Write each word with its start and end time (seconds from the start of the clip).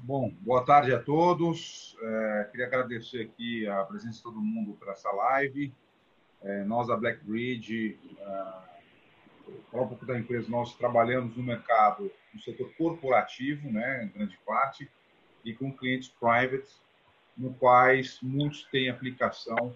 Bom, 0.00 0.30
boa 0.40 0.64
tarde 0.64 0.92
a 0.92 1.00
todos. 1.00 1.96
É, 2.00 2.48
queria 2.50 2.66
agradecer 2.66 3.22
aqui 3.22 3.66
a 3.66 3.82
presença 3.84 4.18
de 4.18 4.22
todo 4.22 4.38
mundo 4.38 4.74
para 4.74 4.92
essa 4.92 5.10
live. 5.10 5.72
É, 6.42 6.64
nós, 6.64 6.86
da 6.86 6.96
BlackBridge, 6.96 7.98
é, 8.18 8.24
falar 9.70 9.84
um 9.84 9.88
pouco 9.88 10.04
da 10.04 10.18
empresa, 10.18 10.50
nós 10.50 10.74
trabalhamos 10.76 11.34
no 11.36 11.42
mercado, 11.42 12.12
no 12.32 12.40
setor 12.40 12.70
corporativo, 12.76 13.70
né, 13.72 14.04
em 14.04 14.08
grande 14.08 14.38
parte, 14.44 14.88
e 15.44 15.54
com 15.54 15.72
clientes 15.72 16.08
private, 16.08 16.68
no 17.36 17.54
quais 17.54 18.18
muitos 18.22 18.64
têm 18.64 18.90
aplicação 18.90 19.74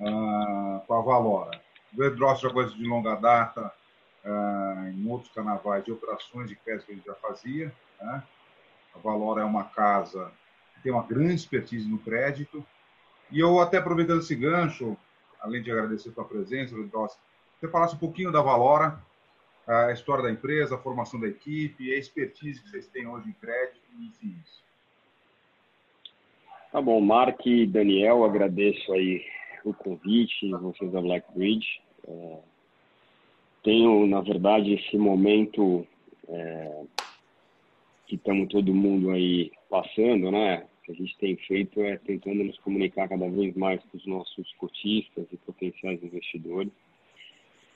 uh, 0.00 0.80
com 0.86 0.94
a 0.94 1.00
Valora. 1.00 1.60
O 1.96 2.02
Edros 2.02 2.40
já 2.40 2.50
coisa 2.50 2.74
de 2.74 2.84
longa 2.84 3.14
data, 3.14 3.72
uh, 4.24 4.88
em 4.88 5.08
outros 5.08 5.32
carnavais 5.32 5.84
de 5.84 5.92
operações 5.92 6.48
de 6.48 6.56
crédito 6.56 6.86
que 6.86 6.92
ele 6.92 7.02
já 7.04 7.14
fazia, 7.14 7.72
né? 8.00 8.22
A 8.94 8.98
Valora 8.98 9.42
é 9.42 9.44
uma 9.44 9.64
casa 9.64 10.32
que 10.74 10.82
tem 10.82 10.92
uma 10.92 11.02
grande 11.02 11.34
expertise 11.34 11.88
no 11.88 11.98
crédito. 11.98 12.64
E 13.30 13.40
eu, 13.40 13.60
até 13.60 13.78
aproveitando 13.78 14.20
esse 14.20 14.34
gancho, 14.34 14.96
além 15.40 15.62
de 15.62 15.70
agradecer 15.70 16.10
a 16.10 16.12
sua 16.12 16.24
presença, 16.24 16.74
Ludros, 16.74 17.16
você 17.58 17.68
falasse 17.68 17.94
um 17.94 17.98
pouquinho 17.98 18.32
da 18.32 18.42
Valora, 18.42 19.00
a 19.66 19.92
história 19.92 20.24
da 20.24 20.30
empresa, 20.30 20.74
a 20.74 20.78
formação 20.78 21.20
da 21.20 21.28
equipe, 21.28 21.92
a 21.92 21.98
expertise 21.98 22.60
que 22.60 22.70
vocês 22.70 22.86
têm 22.88 23.06
hoje 23.06 23.28
em 23.28 23.32
crédito, 23.32 23.80
enfim. 24.00 24.36
Tá 26.72 26.80
bom, 26.80 27.00
Mark 27.00 27.44
e 27.46 27.66
Daniel, 27.66 28.24
agradeço 28.24 28.92
aí 28.92 29.24
o 29.64 29.72
convite, 29.74 30.50
vocês 30.50 30.90
da 30.90 31.00
Blackbridge. 31.00 31.80
É, 32.08 32.38
tenho, 33.62 34.06
na 34.06 34.20
verdade, 34.20 34.74
esse 34.74 34.96
momento 34.96 35.86
é, 36.28 36.82
que 38.12 38.16
estamos 38.16 38.46
todo 38.48 38.74
mundo 38.74 39.10
aí 39.10 39.50
passando, 39.70 40.30
né? 40.30 40.66
Que 40.84 40.92
a 40.92 40.94
gente 40.94 41.16
tem 41.16 41.34
feito 41.34 41.80
é 41.80 41.96
tentando 41.96 42.44
nos 42.44 42.58
comunicar 42.58 43.08
cada 43.08 43.26
vez 43.30 43.56
mais 43.56 43.82
com 43.84 43.96
os 43.96 44.04
nossos 44.04 44.52
cotistas 44.56 45.26
e 45.32 45.36
potenciais 45.38 46.02
investidores. 46.02 46.70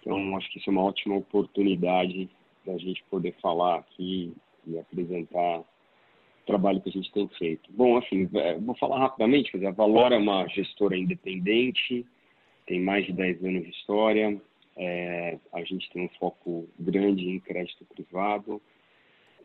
Então, 0.01 0.37
acho 0.37 0.53
que 0.53 0.59
isso 0.59 0.69
é 0.69 0.73
uma 0.73 0.85
ótima 0.85 1.17
oportunidade 1.17 2.29
da 2.67 2.77
gente 2.77 3.03
poder 3.05 3.35
falar 3.41 3.77
aqui 3.77 4.31
e 4.67 4.79
apresentar 4.79 5.61
o 5.61 5.67
trabalho 6.45 6.83
que 6.83 6.91
a 6.91 6.93
gente 6.93 7.11
tem 7.13 7.27
feito. 7.29 7.73
Bom, 7.73 7.97
assim, 7.97 8.29
é, 8.35 8.59
vou 8.59 8.75
falar 8.75 8.99
rapidamente, 8.99 9.51
quer 9.51 9.57
dizer, 9.57 9.69
a 9.69 9.73
Valor 9.73 10.13
é 10.13 10.19
uma 10.19 10.47
gestora 10.49 10.99
independente, 10.99 12.05
tem 12.67 12.79
mais 12.79 13.07
de 13.07 13.13
10 13.15 13.43
anos 13.43 13.63
de 13.63 13.71
história, 13.71 14.39
é, 14.77 15.39
a 15.55 15.65
gente 15.65 15.89
tem 15.93 16.05
um 16.05 16.11
foco 16.19 16.69
grande 16.79 17.27
em 17.27 17.41
crédito 17.41 17.87
privado, 17.87 18.61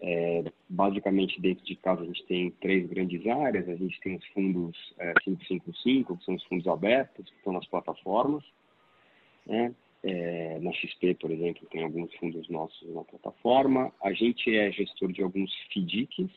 é, 0.02 0.44
basicamente, 0.68 1.40
dentro 1.40 1.64
de 1.64 1.76
casa, 1.76 2.02
a 2.02 2.06
gente 2.06 2.26
tem 2.26 2.50
três 2.60 2.90
grandes 2.90 3.26
áreas. 3.28 3.70
A 3.70 3.76
gente 3.76 4.00
tem 4.02 4.16
os 4.16 4.26
fundos 4.28 4.76
é, 4.98 5.14
555, 5.24 6.18
que 6.18 6.26
são 6.26 6.34
os 6.34 6.44
fundos 6.46 6.68
abertos, 6.68 7.30
que 7.30 7.36
estão 7.38 7.54
nas 7.54 7.68
plataformas. 7.68 8.44
Né? 9.46 9.74
É, 10.04 10.58
na 10.60 10.74
XP, 10.74 11.14
por 11.16 11.30
exemplo, 11.30 11.68
tem 11.70 11.84
alguns 11.84 12.12
fundos 12.16 12.50
nossos 12.50 12.96
na 12.96 13.04
plataforma. 13.04 13.94
A 14.02 14.12
gente 14.12 14.56
é 14.56 14.72
gestor 14.72 15.12
de 15.12 15.22
alguns 15.22 15.54
FDICs. 15.72 16.32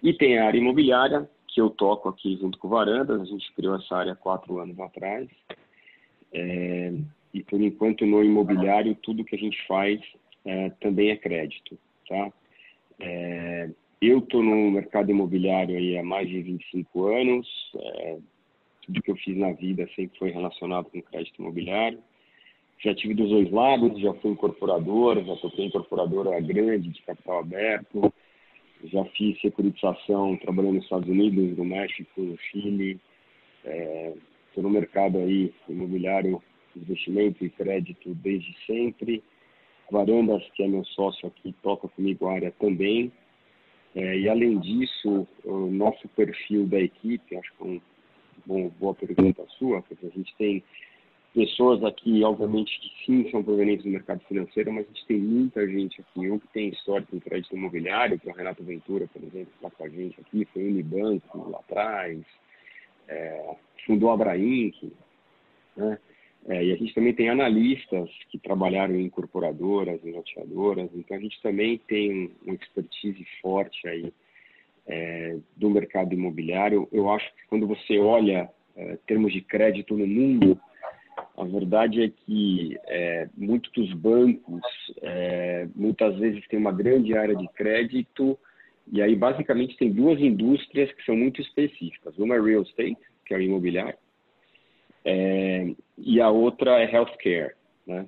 E 0.00 0.12
tem 0.12 0.38
a 0.38 0.46
área 0.46 0.58
imobiliária, 0.58 1.28
que 1.48 1.60
eu 1.60 1.70
toco 1.70 2.08
aqui 2.08 2.36
junto 2.36 2.56
com 2.58 2.68
o 2.68 2.70
Varandas. 2.70 3.20
A 3.20 3.24
gente 3.24 3.52
criou 3.54 3.74
essa 3.74 3.96
área 3.96 4.14
quatro 4.14 4.60
anos 4.60 4.78
atrás. 4.78 5.28
É, 6.32 6.92
e, 7.34 7.42
por 7.42 7.60
enquanto, 7.60 8.06
no 8.06 8.22
imobiliário, 8.22 8.94
tudo 9.02 9.24
que 9.24 9.34
a 9.34 9.38
gente 9.38 9.60
faz 9.66 10.00
é, 10.44 10.70
também 10.80 11.10
é 11.10 11.16
crédito. 11.16 11.76
Tá? 12.08 12.32
É, 13.00 13.70
eu 14.00 14.18
estou 14.18 14.42
no 14.42 14.70
mercado 14.70 15.10
imobiliário 15.10 15.76
aí 15.76 15.98
há 15.98 16.02
mais 16.02 16.28
de 16.28 16.42
25 16.42 17.06
anos. 17.06 17.48
É, 17.76 18.18
tudo 18.84 19.02
que 19.02 19.10
eu 19.10 19.16
fiz 19.16 19.36
na 19.36 19.52
vida 19.52 19.88
sempre 19.94 20.18
foi 20.18 20.30
relacionado 20.30 20.90
com 20.90 21.02
crédito 21.02 21.40
imobiliário. 21.40 21.98
Já 22.78 22.94
tive 22.94 23.14
dos 23.14 23.30
dois 23.30 23.50
lados, 23.50 23.98
já 24.00 24.12
fui 24.14 24.30
incorporador, 24.30 25.22
já 25.24 25.36
toquei 25.36 25.66
incorporadora 25.66 26.38
grande 26.40 26.90
de 26.90 27.02
capital 27.02 27.40
aberto, 27.40 28.12
já 28.84 29.04
fiz 29.06 29.40
securitização 29.40 30.36
trabalhando 30.36 30.74
nos 30.74 30.84
Estados 30.84 31.08
Unidos, 31.08 31.56
no 31.56 31.64
México, 31.64 32.20
no 32.20 32.38
Chile. 32.38 33.00
Estou 33.64 34.62
é, 34.62 34.62
no 34.62 34.70
mercado 34.70 35.18
aí 35.18 35.52
imobiliário, 35.68 36.42
investimento 36.76 37.44
e 37.44 37.50
crédito 37.50 38.14
desde 38.14 38.54
sempre. 38.66 39.22
Varandas, 39.90 40.42
que 40.54 40.62
é 40.62 40.68
meu 40.68 40.84
sócio 40.84 41.28
aqui, 41.28 41.54
toca 41.62 41.88
comigo 41.88 42.26
a 42.26 42.34
área 42.34 42.52
também. 42.52 43.12
É, 43.94 44.18
e 44.18 44.28
além 44.28 44.58
disso, 44.58 45.26
o 45.44 45.66
nosso 45.70 46.06
perfil 46.08 46.66
da 46.66 46.78
equipe, 46.78 47.36
acho 47.36 47.52
que 47.56 47.62
é 47.62 47.66
uma 47.66 47.80
bom, 48.44 48.68
boa 48.78 48.94
pergunta 48.94 49.44
sua, 49.58 49.82
porque 49.82 50.06
a 50.06 50.10
gente 50.10 50.34
tem 50.36 50.62
pessoas 51.34 51.84
aqui, 51.84 52.22
obviamente, 52.24 52.80
que 52.80 53.04
sim 53.04 53.30
são 53.30 53.42
provenientes 53.42 53.84
do 53.84 53.90
mercado 53.90 54.20
financeiro, 54.26 54.72
mas 54.72 54.86
a 54.86 54.88
gente 54.88 55.06
tem 55.06 55.18
muita 55.18 55.66
gente 55.66 56.00
aqui, 56.00 56.30
um 56.30 56.38
que 56.38 56.48
tem 56.48 56.68
história 56.68 57.06
com 57.10 57.20
crédito 57.20 57.54
imobiliário, 57.54 58.18
que 58.18 58.28
é 58.28 58.32
o 58.32 58.36
Renato 58.36 58.62
Ventura, 58.62 59.06
por 59.12 59.22
exemplo, 59.22 59.52
está 59.54 59.70
com 59.70 59.84
a 59.84 59.88
gente 59.88 60.20
aqui, 60.20 60.46
foi 60.46 60.66
Unibanco 60.66 61.50
lá 61.50 61.58
atrás, 61.58 62.18
é, 63.08 63.56
fundou 63.86 64.10
a 64.10 64.14
Abrainc, 64.14 64.92
né? 65.76 65.98
É, 66.48 66.64
e 66.64 66.72
a 66.72 66.76
gente 66.76 66.94
também 66.94 67.12
tem 67.12 67.28
analistas 67.28 68.08
que 68.30 68.38
trabalharam 68.38 68.94
em 68.94 69.04
incorporadoras, 69.04 70.04
em 70.04 70.12
loteadoras, 70.12 70.88
então 70.94 71.16
a 71.16 71.20
gente 71.20 71.40
também 71.42 71.78
tem 71.88 72.30
uma 72.44 72.54
expertise 72.54 73.26
forte 73.42 73.88
aí 73.88 74.12
é, 74.86 75.36
do 75.56 75.68
mercado 75.68 76.14
imobiliário. 76.14 76.88
Eu 76.92 77.10
acho 77.10 77.26
que 77.34 77.46
quando 77.48 77.66
você 77.66 77.98
olha 77.98 78.48
é, 78.76 78.96
termos 79.06 79.32
de 79.32 79.40
crédito 79.40 79.96
no 79.96 80.06
mundo, 80.06 80.60
a 81.36 81.44
verdade 81.44 82.02
é 82.02 82.10
que 82.10 82.78
é, 82.86 83.28
muitos 83.36 83.72
dos 83.72 83.92
bancos 83.94 84.62
é, 85.02 85.66
muitas 85.74 86.16
vezes 86.16 86.46
tem 86.46 86.58
uma 86.58 86.72
grande 86.72 87.16
área 87.16 87.34
de 87.34 87.48
crédito 87.48 88.38
e 88.92 89.02
aí 89.02 89.16
basicamente 89.16 89.76
tem 89.76 89.90
duas 89.90 90.20
indústrias 90.20 90.92
que 90.92 91.04
são 91.04 91.16
muito 91.16 91.40
específicas. 91.40 92.16
Uma 92.18 92.36
é 92.36 92.40
real 92.40 92.62
estate, 92.62 92.96
que 93.24 93.34
é 93.34 93.36
o 93.36 93.42
imobiliário, 93.42 93.98
é, 95.06 95.72
e 95.96 96.20
a 96.20 96.28
outra 96.28 96.82
é 96.82 96.92
healthcare. 96.92 97.54
Né? 97.86 98.06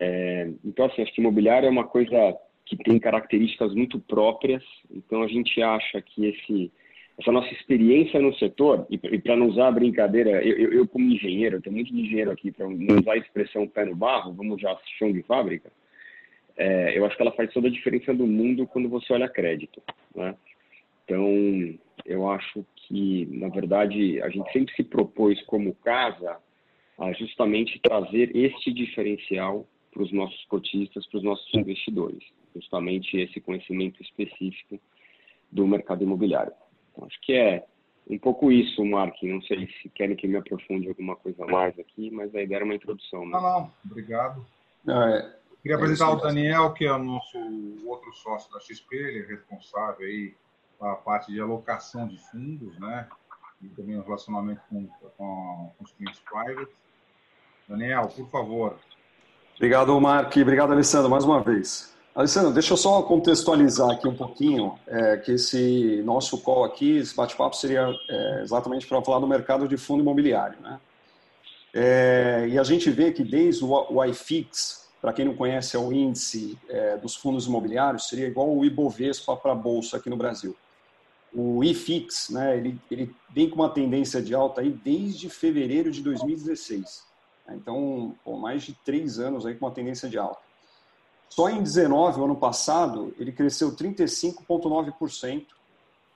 É, 0.00 0.50
então, 0.64 0.86
assim, 0.86 1.02
acho 1.02 1.12
que 1.14 1.20
imobiliário 1.20 1.68
é 1.68 1.70
uma 1.70 1.86
coisa 1.86 2.36
que 2.66 2.76
tem 2.76 2.98
características 2.98 3.72
muito 3.74 4.00
próprias, 4.00 4.62
então 4.90 5.22
a 5.22 5.28
gente 5.28 5.62
acha 5.62 6.02
que 6.02 6.26
esse, 6.26 6.72
essa 7.18 7.30
nossa 7.30 7.52
experiência 7.52 8.20
no 8.20 8.34
setor, 8.34 8.86
e, 8.90 8.94
e 8.94 9.18
para 9.20 9.36
não 9.36 9.46
usar 9.46 9.68
a 9.68 9.72
brincadeira, 9.72 10.42
eu, 10.44 10.56
eu, 10.58 10.72
eu, 10.72 10.88
como 10.88 11.12
engenheiro, 11.12 11.56
eu 11.56 11.62
tenho 11.62 11.76
muito 11.76 11.92
de 11.92 12.00
engenheiro 12.00 12.32
aqui, 12.32 12.50
para 12.50 12.68
não 12.68 12.98
usar 12.98 13.12
a 13.12 13.18
expressão 13.18 13.68
pé 13.68 13.84
no 13.84 13.94
barro, 13.94 14.32
vamos 14.32 14.60
já 14.60 14.76
chão 14.98 15.12
de 15.12 15.22
fábrica, 15.22 15.70
é, 16.56 16.98
eu 16.98 17.04
acho 17.06 17.16
que 17.16 17.22
ela 17.22 17.32
faz 17.32 17.52
toda 17.52 17.68
a 17.68 17.70
diferença 17.70 18.12
do 18.12 18.26
mundo 18.26 18.66
quando 18.66 18.88
você 18.88 19.12
olha 19.12 19.28
crédito. 19.28 19.80
Né? 20.14 20.34
Então, 21.04 21.78
eu 22.04 22.28
acho 22.30 22.64
que, 22.76 23.26
na 23.26 23.48
verdade, 23.48 24.20
a 24.22 24.28
gente 24.28 24.50
sempre 24.52 24.74
se 24.74 24.84
propôs 24.84 25.40
como 25.42 25.74
casa 25.76 26.38
a 26.98 27.12
justamente 27.12 27.80
trazer 27.80 28.34
este 28.36 28.72
diferencial 28.72 29.66
para 29.92 30.02
os 30.02 30.12
nossos 30.12 30.44
cotistas, 30.46 31.06
para 31.06 31.18
os 31.18 31.24
nossos 31.24 31.54
investidores, 31.54 32.22
justamente 32.54 33.16
esse 33.16 33.40
conhecimento 33.40 34.00
específico 34.02 34.78
do 35.50 35.66
mercado 35.66 36.02
imobiliário. 36.02 36.52
Então, 36.92 37.06
acho 37.06 37.20
que 37.20 37.32
é 37.32 37.64
um 38.08 38.18
pouco 38.18 38.50
isso, 38.50 38.84
Mark. 38.84 39.14
Não 39.22 39.42
sei 39.42 39.68
se 39.80 39.88
querem 39.90 40.16
que 40.16 40.26
me 40.26 40.36
aprofunde 40.36 40.88
alguma 40.88 41.16
coisa 41.16 41.44
mais 41.46 41.78
aqui, 41.78 42.10
mas 42.10 42.34
a 42.34 42.42
ideia 42.42 42.56
era 42.56 42.64
uma 42.64 42.74
introdução. 42.74 43.24
Né? 43.24 43.32
Não, 43.32 43.42
não, 43.42 43.72
obrigado. 43.84 44.44
Não, 44.84 45.02
é, 45.02 45.36
Queria 45.62 45.76
apresentar 45.76 46.10
é 46.10 46.14
o 46.14 46.16
Daniel, 46.16 46.72
que 46.72 46.84
é 46.84 46.92
o 46.92 46.98
nosso 46.98 47.38
outro 47.86 48.12
sócio 48.14 48.52
da 48.52 48.58
XP, 48.58 48.96
ele 48.96 49.20
é 49.20 49.26
responsável 49.26 50.04
aí 50.04 50.34
a 50.82 50.94
parte 50.94 51.32
de 51.32 51.40
alocação 51.40 52.06
de 52.06 52.18
fundos, 52.30 52.78
né? 52.78 53.06
E 53.62 53.68
também 53.68 53.96
o 53.96 54.02
relacionamento 54.02 54.60
com, 54.68 54.86
com, 55.16 55.72
com 55.78 55.84
os 55.84 55.92
clientes 55.92 56.20
private. 56.20 56.72
Daniel, 57.68 58.08
por 58.08 58.28
favor. 58.28 58.76
Obrigado, 59.56 59.98
Mark. 60.00 60.36
Obrigado, 60.36 60.72
Alessandro, 60.72 61.08
mais 61.08 61.24
uma 61.24 61.40
vez. 61.40 61.94
Alessandro, 62.14 62.52
deixa 62.52 62.72
eu 62.72 62.76
só 62.76 63.00
contextualizar 63.02 63.90
aqui 63.90 64.06
um 64.06 64.14
pouquinho 64.14 64.78
é, 64.86 65.16
que 65.16 65.32
esse 65.32 66.02
nosso 66.04 66.36
call 66.42 66.64
aqui, 66.64 66.98
esse 66.98 67.14
bate-papo 67.14 67.56
seria 67.56 67.88
é, 68.10 68.40
exatamente 68.42 68.86
para 68.86 69.00
falar 69.02 69.20
do 69.20 69.26
mercado 69.26 69.66
de 69.66 69.76
fundo 69.76 70.02
imobiliário, 70.02 70.60
né? 70.60 70.78
É, 71.72 72.46
e 72.50 72.58
a 72.58 72.62
gente 72.64 72.90
vê 72.90 73.12
que 73.12 73.24
desde 73.24 73.64
o 73.64 74.04
iFix, 74.04 74.90
para 75.00 75.12
quem 75.12 75.24
não 75.24 75.34
conhece, 75.34 75.74
é 75.74 75.78
o 75.78 75.90
índice 75.90 76.58
é, 76.68 76.98
dos 76.98 77.16
fundos 77.16 77.46
imobiliários, 77.46 78.08
seria 78.08 78.26
igual 78.26 78.54
o 78.54 78.62
Ibovespa 78.62 79.34
para 79.34 79.52
a 79.52 79.54
Bolsa 79.54 79.96
aqui 79.96 80.10
no 80.10 80.16
Brasil 80.16 80.54
o 81.34 81.64
IFIX, 81.64 82.30
né, 82.30 82.56
ele, 82.56 82.78
ele 82.90 83.14
vem 83.30 83.48
com 83.48 83.56
uma 83.56 83.70
tendência 83.70 84.20
de 84.22 84.34
alta 84.34 84.60
aí 84.60 84.70
desde 84.70 85.28
fevereiro 85.28 85.90
de 85.90 86.02
2016. 86.02 87.04
Né, 87.46 87.56
então, 87.56 88.14
pô, 88.24 88.36
mais 88.36 88.62
de 88.62 88.74
três 88.84 89.18
anos 89.18 89.46
aí 89.46 89.54
com 89.54 89.66
uma 89.66 89.72
tendência 89.72 90.08
de 90.08 90.18
alta. 90.18 90.40
Só 91.28 91.48
em 91.48 91.62
19, 91.62 92.20
o 92.20 92.24
ano 92.24 92.36
passado, 92.36 93.14
ele 93.18 93.32
cresceu 93.32 93.74
35,9%, 93.74 95.46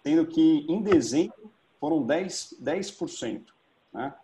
sendo 0.02 0.26
que 0.26 0.66
em 0.68 0.82
dezembro 0.82 1.50
foram 1.80 2.06
10%. 2.06 2.60
10% 2.62 3.42
né? 3.96 4.14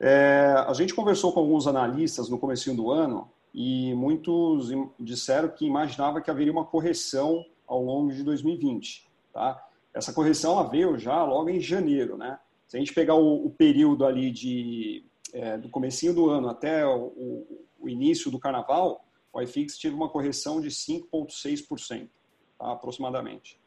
É, 0.00 0.54
a 0.66 0.72
gente 0.72 0.94
conversou 0.94 1.32
com 1.32 1.40
alguns 1.40 1.66
analistas 1.66 2.28
no 2.28 2.38
começo 2.38 2.72
do 2.74 2.90
ano 2.90 3.30
e 3.54 3.94
muitos 3.94 4.70
disseram 4.98 5.48
que 5.48 5.64
imaginava 5.64 6.20
que 6.20 6.30
haveria 6.30 6.52
uma 6.52 6.64
correção 6.64 7.44
ao 7.66 7.82
longo 7.82 8.12
de 8.12 8.22
2020. 8.22 9.06
Tá? 9.32 9.65
Essa 9.96 10.12
correção 10.12 10.68
veio 10.68 10.98
já 10.98 11.24
logo 11.24 11.48
em 11.48 11.58
janeiro. 11.58 12.18
Né? 12.18 12.38
Se 12.68 12.76
a 12.76 12.78
gente 12.78 12.92
pegar 12.92 13.14
o, 13.14 13.46
o 13.46 13.50
período 13.50 14.04
ali 14.04 14.30
de, 14.30 15.02
é, 15.32 15.56
do 15.56 15.70
comecinho 15.70 16.12
do 16.12 16.28
ano 16.28 16.50
até 16.50 16.86
o, 16.86 17.46
o, 17.80 17.88
início 17.88 18.30
do 18.30 18.38
carnaval, 18.38 19.06
o 19.32 19.40
iFix 19.40 19.78
teve 19.78 19.94
uma 19.94 20.10
correção 20.10 20.60
de 20.60 20.68
5,6%, 20.68 22.10
tá? 22.58 22.72
aproximadamente. 22.72 23.58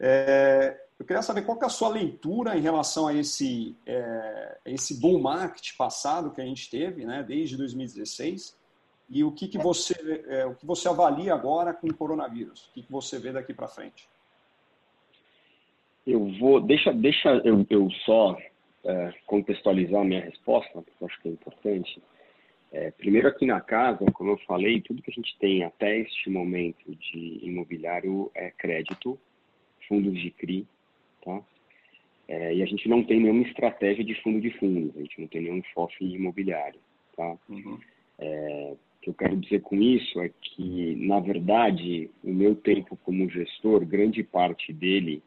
É, 0.00 0.80
eu 0.98 1.04
queria 1.04 1.22
saber 1.22 1.42
qual 1.42 1.58
que 1.58 1.64
é 1.64 1.66
a 1.66 1.70
sua 1.70 1.90
leitura 1.90 2.56
em 2.56 2.62
relação 2.62 3.06
a 3.06 3.14
esse, 3.14 3.76
é, 3.84 4.58
esse 4.64 4.98
bull 4.98 5.20
market 5.20 5.76
passado 5.76 6.30
que 6.30 6.40
a 6.40 6.44
gente 6.44 6.70
teve, 6.70 7.04
né, 7.04 7.22
desde 7.22 7.58
2016, 7.58 8.56
e 9.10 9.22
o 9.22 9.32
que, 9.32 9.48
que, 9.48 9.58
você, 9.58 10.24
é, 10.28 10.46
o 10.46 10.54
que 10.54 10.64
você 10.64 10.88
avalia 10.88 11.34
agora 11.34 11.74
com 11.74 11.88
o 11.88 11.94
coronavírus? 11.94 12.68
O 12.68 12.72
que, 12.72 12.82
que 12.82 12.90
você 12.90 13.18
vê 13.18 13.32
daqui 13.32 13.52
para 13.52 13.68
frente? 13.68 14.08
Eu 16.06 16.26
vou, 16.38 16.60
deixa, 16.60 16.92
deixa 16.92 17.28
eu, 17.44 17.64
eu 17.70 17.90
só 18.04 18.36
é, 18.84 19.12
contextualizar 19.26 20.00
a 20.00 20.04
minha 20.04 20.20
resposta, 20.20 20.70
porque 20.82 20.92
eu 21.00 21.06
acho 21.06 21.20
que 21.20 21.28
é 21.28 21.32
importante. 21.32 22.02
É, 22.72 22.90
primeiro 22.90 23.28
aqui 23.28 23.46
na 23.46 23.60
casa, 23.60 24.04
como 24.12 24.30
eu 24.30 24.38
falei, 24.38 24.80
tudo 24.80 25.02
que 25.02 25.10
a 25.10 25.14
gente 25.14 25.36
tem 25.38 25.62
até 25.62 25.98
este 25.98 26.30
momento 26.30 26.94
de 26.96 27.40
imobiliário 27.42 28.30
é 28.34 28.50
crédito, 28.50 29.18
fundos 29.86 30.18
de 30.18 30.30
CRI, 30.30 30.66
Tá? 31.24 31.40
É, 32.28 32.54
e 32.54 32.62
a 32.62 32.66
gente 32.66 32.88
não 32.88 33.04
tem 33.04 33.20
nenhuma 33.20 33.46
estratégia 33.46 34.04
de 34.04 34.14
fundo 34.22 34.40
de 34.40 34.50
fundos, 34.58 34.96
a 34.96 35.00
gente 35.00 35.20
não 35.20 35.28
tem 35.28 35.42
nenhum 35.42 35.62
FOF 35.74 35.94
imobiliário. 36.04 36.80
Tá? 37.16 37.36
Uhum. 37.48 37.78
É, 38.18 38.72
o 38.72 39.00
que 39.02 39.10
eu 39.10 39.14
quero 39.14 39.36
dizer 39.36 39.60
com 39.60 39.76
isso 39.76 40.20
é 40.20 40.30
que, 40.40 40.96
na 40.96 41.20
verdade, 41.20 42.10
o 42.22 42.32
meu 42.32 42.54
tempo 42.54 42.96
como 43.04 43.28
gestor, 43.28 43.84
grande 43.84 44.22
parte 44.22 44.72
dele 44.72 45.22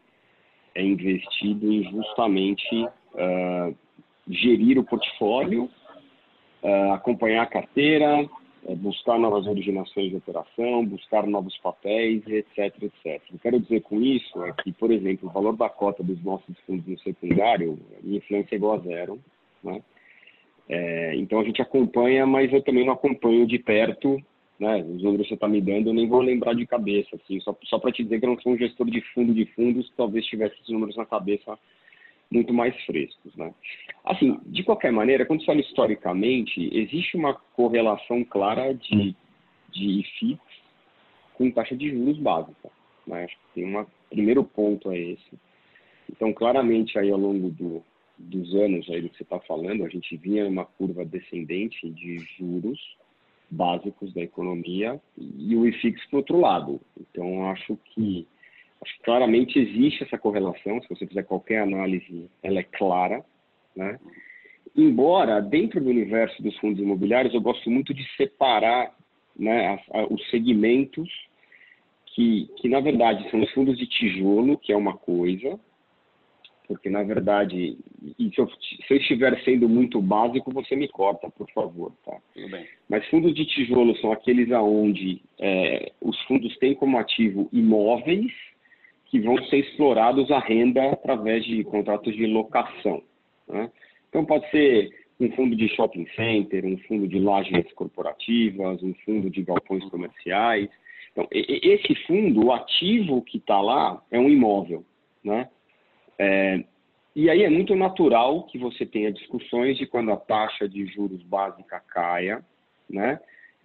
é 0.75 0.83
investido 0.83 1.71
em 1.71 1.83
justamente 1.89 2.83
uh, 2.83 3.75
gerir 4.27 4.77
o 4.77 4.83
portfólio, 4.83 5.69
uh, 6.61 6.93
acompanhar 6.93 7.43
a 7.43 7.47
carteira, 7.47 8.29
é 8.67 8.75
buscar 8.75 9.17
novas 9.19 9.45
originações 9.47 10.09
de 10.09 10.17
operação, 10.17 10.85
buscar 10.85 11.25
novos 11.27 11.55
papéis, 11.59 12.23
etc, 12.27 12.83
etc. 12.83 13.21
Eu 13.31 13.39
quero 13.41 13.59
dizer 13.59 13.81
com 13.81 14.01
isso 14.01 14.43
é 14.43 14.51
que, 14.53 14.73
por 14.73 14.91
exemplo, 14.91 15.29
o 15.29 15.31
valor 15.31 15.55
da 15.55 15.69
cota 15.69 16.03
dos 16.03 16.21
nossos 16.23 16.59
fundos 16.65 16.85
no 16.85 16.99
secundário, 16.99 17.79
minha 18.01 18.17
influência 18.17 18.55
é 18.55 18.57
igual 18.57 18.73
a 18.73 18.79
zero, 18.79 19.19
né? 19.63 19.81
É, 20.67 21.15
então 21.15 21.39
a 21.39 21.43
gente 21.43 21.61
acompanha, 21.61 22.25
mas 22.25 22.51
eu 22.51 22.61
também 22.63 22.83
não 22.83 22.93
acompanho 22.93 23.45
de 23.45 23.59
perto, 23.59 24.19
né? 24.59 24.77
Os 24.83 25.03
números 25.03 25.27
que 25.27 25.29
você 25.29 25.33
está 25.33 25.47
me 25.47 25.61
dando, 25.61 25.89
eu 25.89 25.93
nem 25.93 26.07
vou 26.07 26.21
lembrar 26.21 26.53
de 26.53 26.65
cabeça, 26.65 27.15
assim, 27.15 27.39
só, 27.41 27.55
só 27.63 27.77
para 27.77 27.91
te 27.91 28.03
dizer 28.03 28.19
que 28.19 28.25
eu 28.25 28.29
não 28.29 28.39
sou 28.39 28.53
um 28.53 28.57
gestor 28.57 28.89
de 28.89 29.01
fundo 29.13 29.33
de 29.33 29.45
fundos, 29.47 29.91
talvez 29.97 30.25
tivesse 30.25 30.55
esses 30.55 30.69
números 30.69 30.95
na 30.95 31.05
cabeça 31.05 31.57
muito 32.31 32.53
mais 32.53 32.75
frescos. 32.85 33.35
Né? 33.35 33.53
Assim, 34.03 34.39
de 34.45 34.63
qualquer 34.63 34.91
maneira, 34.91 35.25
quando 35.25 35.43
se 35.43 35.51
olha 35.51 35.61
historicamente, 35.61 36.69
existe 36.75 37.17
uma 37.17 37.33
correlação 37.33 38.23
clara 38.23 38.73
de, 38.73 39.15
de 39.71 40.03
FIX 40.19 40.39
com 41.33 41.51
taxa 41.51 41.75
de 41.75 41.89
juros 41.91 42.17
básica. 42.17 42.69
Né? 43.05 43.25
Acho 43.25 43.35
que 43.35 43.61
tem 43.61 43.77
um 43.77 43.85
primeiro 44.09 44.43
ponto 44.43 44.91
é 44.91 44.97
esse. 44.97 45.39
Então, 46.09 46.31
claramente, 46.33 46.97
aí 46.97 47.11
ao 47.11 47.17
longo 47.17 47.49
do, 47.49 47.83
dos 48.17 48.55
anos 48.55 48.89
aí 48.89 49.01
do 49.01 49.09
que 49.09 49.17
você 49.17 49.23
está 49.23 49.39
falando, 49.39 49.83
a 49.83 49.89
gente 49.89 50.15
vinha 50.17 50.45
numa 50.45 50.65
curva 50.65 51.03
descendente 51.03 51.89
de 51.89 52.19
juros 52.37 52.79
básicos 53.49 54.13
da 54.13 54.21
economia 54.21 54.99
e 55.17 55.55
o 55.55 55.67
IFIX 55.67 56.05
para 56.07 56.17
outro 56.17 56.39
lado. 56.39 56.81
Então, 56.99 57.49
acho 57.49 57.77
que 57.85 58.27
Acho 58.85 58.99
claramente 59.03 59.57
existe 59.57 60.03
essa 60.03 60.17
correlação, 60.17 60.79
se 60.79 60.87
você 60.87 61.07
fizer 61.07 61.23
qualquer 61.23 61.61
análise, 61.61 62.29
ela 62.43 62.59
é 62.59 62.63
clara, 62.63 63.25
né? 63.75 63.99
Embora, 64.75 65.41
dentro 65.41 65.81
do 65.81 65.89
universo 65.89 66.41
dos 66.43 66.55
fundos 66.59 66.79
imobiliários, 66.79 67.33
eu 67.33 67.41
gosto 67.41 67.69
muito 67.71 67.93
de 67.93 68.05
separar 68.15 68.93
né, 69.35 69.79
a, 69.91 69.99
a, 69.99 70.07
os 70.07 70.29
segmentos 70.29 71.09
que, 72.07 72.47
que, 72.57 72.69
na 72.69 72.79
verdade, 72.79 73.29
são 73.31 73.41
os 73.41 73.51
fundos 73.53 73.77
de 73.77 73.87
tijolo, 73.87 74.57
que 74.57 74.71
é 74.71 74.77
uma 74.77 74.95
coisa, 74.95 75.59
porque, 76.67 76.89
na 76.89 77.03
verdade, 77.03 77.77
e 78.17 78.29
se 78.29 78.39
eu, 78.39 78.49
se 78.49 78.93
eu 78.93 78.97
estiver 78.97 79.39
sendo 79.43 79.69
muito 79.69 80.01
básico, 80.01 80.51
você 80.51 80.75
me 80.75 80.87
corta, 80.87 81.29
por 81.29 81.49
favor, 81.51 81.91
tá? 82.05 82.17
Tudo 82.33 82.49
bem. 82.49 82.65
Mas 82.89 83.07
fundos 83.07 83.33
de 83.33 83.45
tijolo 83.45 83.95
são 83.97 84.11
aqueles 84.11 84.51
aonde 84.51 85.21
é, 85.39 85.91
os 86.01 86.19
fundos 86.23 86.57
têm 86.57 86.73
como 86.75 86.97
ativo 86.97 87.49
imóveis, 87.51 88.31
que 89.05 89.19
vão 89.19 89.37
ser 89.45 89.57
explorados 89.57 90.29
a 90.31 90.39
renda 90.39 90.91
através 90.91 91.45
de 91.45 91.63
contratos 91.63 92.13
de 92.15 92.25
locação. 92.25 93.01
Né? 93.47 93.71
Então, 94.09 94.25
pode 94.25 94.49
ser 94.49 94.89
um 95.19 95.31
fundo 95.31 95.55
de 95.55 95.67
shopping 95.69 96.07
center, 96.15 96.65
um 96.65 96.77
fundo 96.79 97.07
de 97.07 97.19
lajes 97.19 97.71
corporativas, 97.73 98.81
um 98.83 98.93
fundo 99.05 99.29
de 99.29 99.43
galpões 99.43 99.83
comerciais. 99.85 100.69
Então, 101.11 101.27
esse 101.31 101.95
fundo, 102.05 102.47
o 102.47 102.51
ativo 102.51 103.21
que 103.21 103.37
está 103.37 103.61
lá 103.61 104.03
é 104.11 104.19
um 104.19 104.29
imóvel. 104.29 104.83
Né? 105.23 105.47
É, 106.17 106.63
e 107.15 107.29
aí 107.29 107.43
é 107.43 107.49
muito 107.49 107.75
natural 107.75 108.43
que 108.43 108.57
você 108.57 108.85
tenha 108.85 109.11
discussões 109.11 109.77
de 109.77 109.85
quando 109.85 110.11
a 110.11 110.17
taxa 110.17 110.67
de 110.67 110.85
juros 110.87 111.21
básica 111.23 111.81
caia, 111.87 112.43
né? 112.89 113.19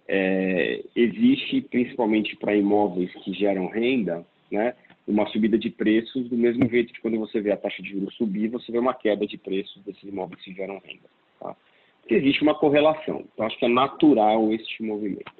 É, 0.07 0.83
existe, 0.95 1.61
principalmente 1.61 2.35
para 2.35 2.55
imóveis 2.55 3.13
que 3.23 3.33
geram 3.33 3.67
renda, 3.67 4.25
né, 4.51 4.75
uma 5.07 5.25
subida 5.27 5.57
de 5.57 5.69
preços, 5.69 6.27
do 6.27 6.37
mesmo 6.37 6.67
jeito 6.69 6.93
que 6.93 7.01
quando 7.01 7.17
você 7.17 7.39
vê 7.39 7.51
a 7.51 7.57
taxa 7.57 7.81
de 7.81 7.89
juros 7.89 8.15
subir, 8.15 8.49
você 8.49 8.71
vê 8.71 8.79
uma 8.79 8.93
queda 8.93 9.25
de 9.25 9.37
preços 9.37 9.81
desses 9.83 10.03
imóveis 10.03 10.41
que 10.41 10.53
geram 10.53 10.81
renda. 10.85 11.09
Tá? 11.39 11.55
Porque 12.01 12.15
existe 12.15 12.41
uma 12.41 12.55
correlação. 12.55 13.23
Então, 13.33 13.45
acho 13.45 13.57
que 13.57 13.65
é 13.65 13.69
natural 13.69 14.51
este 14.51 14.83
movimento. 14.83 15.31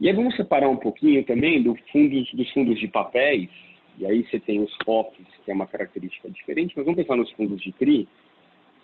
E 0.00 0.08
aí 0.08 0.14
vamos 0.14 0.36
separar 0.36 0.68
um 0.68 0.76
pouquinho 0.76 1.24
também 1.24 1.62
do 1.62 1.74
fundos, 1.90 2.32
dos 2.32 2.50
fundos 2.52 2.78
de 2.78 2.86
papéis, 2.86 3.50
e 3.98 4.06
aí 4.06 4.24
você 4.24 4.38
tem 4.38 4.62
os 4.62 4.74
FOFs, 4.84 5.26
que 5.44 5.50
é 5.50 5.54
uma 5.54 5.66
característica 5.66 6.30
diferente, 6.30 6.74
mas 6.76 6.84
vamos 6.84 7.00
pensar 7.00 7.16
nos 7.16 7.30
fundos 7.32 7.60
de 7.60 7.72
CRI, 7.72 8.08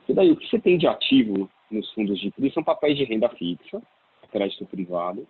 que 0.07 0.13
daí 0.13 0.31
o 0.31 0.37
que 0.37 0.49
você 0.49 0.59
tem 0.59 0.77
de 0.77 0.87
ativo 0.87 1.49
nos 1.71 1.91
fundos 1.93 2.19
de 2.21 2.31
CRI 2.33 2.51
são 2.53 2.63
papéis 2.63 2.97
de 2.97 3.05
renda 3.05 3.29
fixa, 3.31 3.83
crédito 4.31 4.67
privado, 4.67 5.27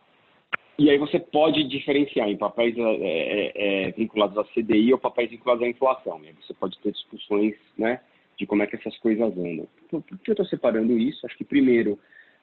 e 0.79 0.91
aí 0.91 0.99
você 0.99 1.21
pode 1.21 1.62
diferenciar 1.64 2.29
em 2.29 2.37
papéis 2.37 2.75
é, 2.76 3.53
é, 3.55 3.91
vinculados 3.93 4.37
à 4.37 4.45
CDI 4.45 4.93
ou 4.93 4.99
papéis 4.99 5.31
vinculados 5.31 5.62
à 5.62 5.69
inflação. 5.69 6.21
E 6.25 6.29
aí 6.29 6.35
você 6.35 6.53
pode 6.53 6.76
ter 6.81 6.91
discussões 6.91 7.55
né, 7.79 8.00
de 8.37 8.45
como 8.45 8.62
é 8.62 8.67
que 8.67 8.75
essas 8.75 8.97
coisas 8.99 9.31
andam. 9.38 9.69
Por, 9.88 10.03
por 10.03 10.19
que 10.19 10.31
eu 10.31 10.33
estou 10.33 10.47
separando 10.47 10.99
isso? 10.99 11.25
Acho 11.25 11.37
que, 11.37 11.45
primeiro, 11.45 11.97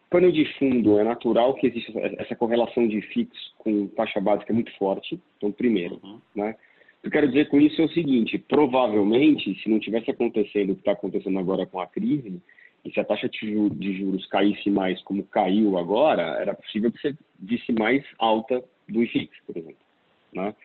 pano 0.10 0.32
de 0.32 0.46
fundo, 0.58 0.98
é 0.98 1.04
natural 1.04 1.54
que 1.56 1.68
exista 1.68 1.92
essa 2.20 2.36
correlação 2.36 2.88
de 2.88 3.02
fixo 3.02 3.54
com 3.58 3.88
taxa 3.88 4.22
básica 4.22 4.54
muito 4.54 4.72
forte. 4.78 5.20
Então, 5.38 5.52
primeiro, 5.52 6.00
uhum. 6.02 6.22
né? 6.34 6.56
Eu 7.04 7.10
quero 7.10 7.28
dizer 7.28 7.50
com 7.50 7.60
isso 7.60 7.82
é 7.82 7.86
o 7.86 7.90
seguinte, 7.90 8.38
provavelmente, 8.38 9.56
se 9.62 9.70
não 9.70 9.80
tivesse 9.80 10.12
acontecendo 10.12 10.72
o 10.72 10.76
que 10.76 10.82
está 10.82 10.92
acontecendo 10.92 11.40
agora 11.40 11.66
com 11.66 11.80
a 11.80 11.88
crise, 11.88 12.42
e 12.84 12.92
se 12.92 13.00
a 13.00 13.04
taxa 13.04 13.30
de 13.30 13.94
juros 13.98 14.26
caísse 14.28 14.70
mais 14.70 15.02
como 15.04 15.24
caiu 15.24 15.78
agora, 15.78 16.38
era 16.40 16.54
possível 16.54 16.92
que 16.92 17.00
você 17.00 17.16
visse 17.40 17.72
mais 17.72 18.04
alta 18.18 18.64
do 18.88 19.04
IFIX, 19.04 19.36
por 19.46 19.58
exemplo. 19.58 19.86
Né? 20.34 20.56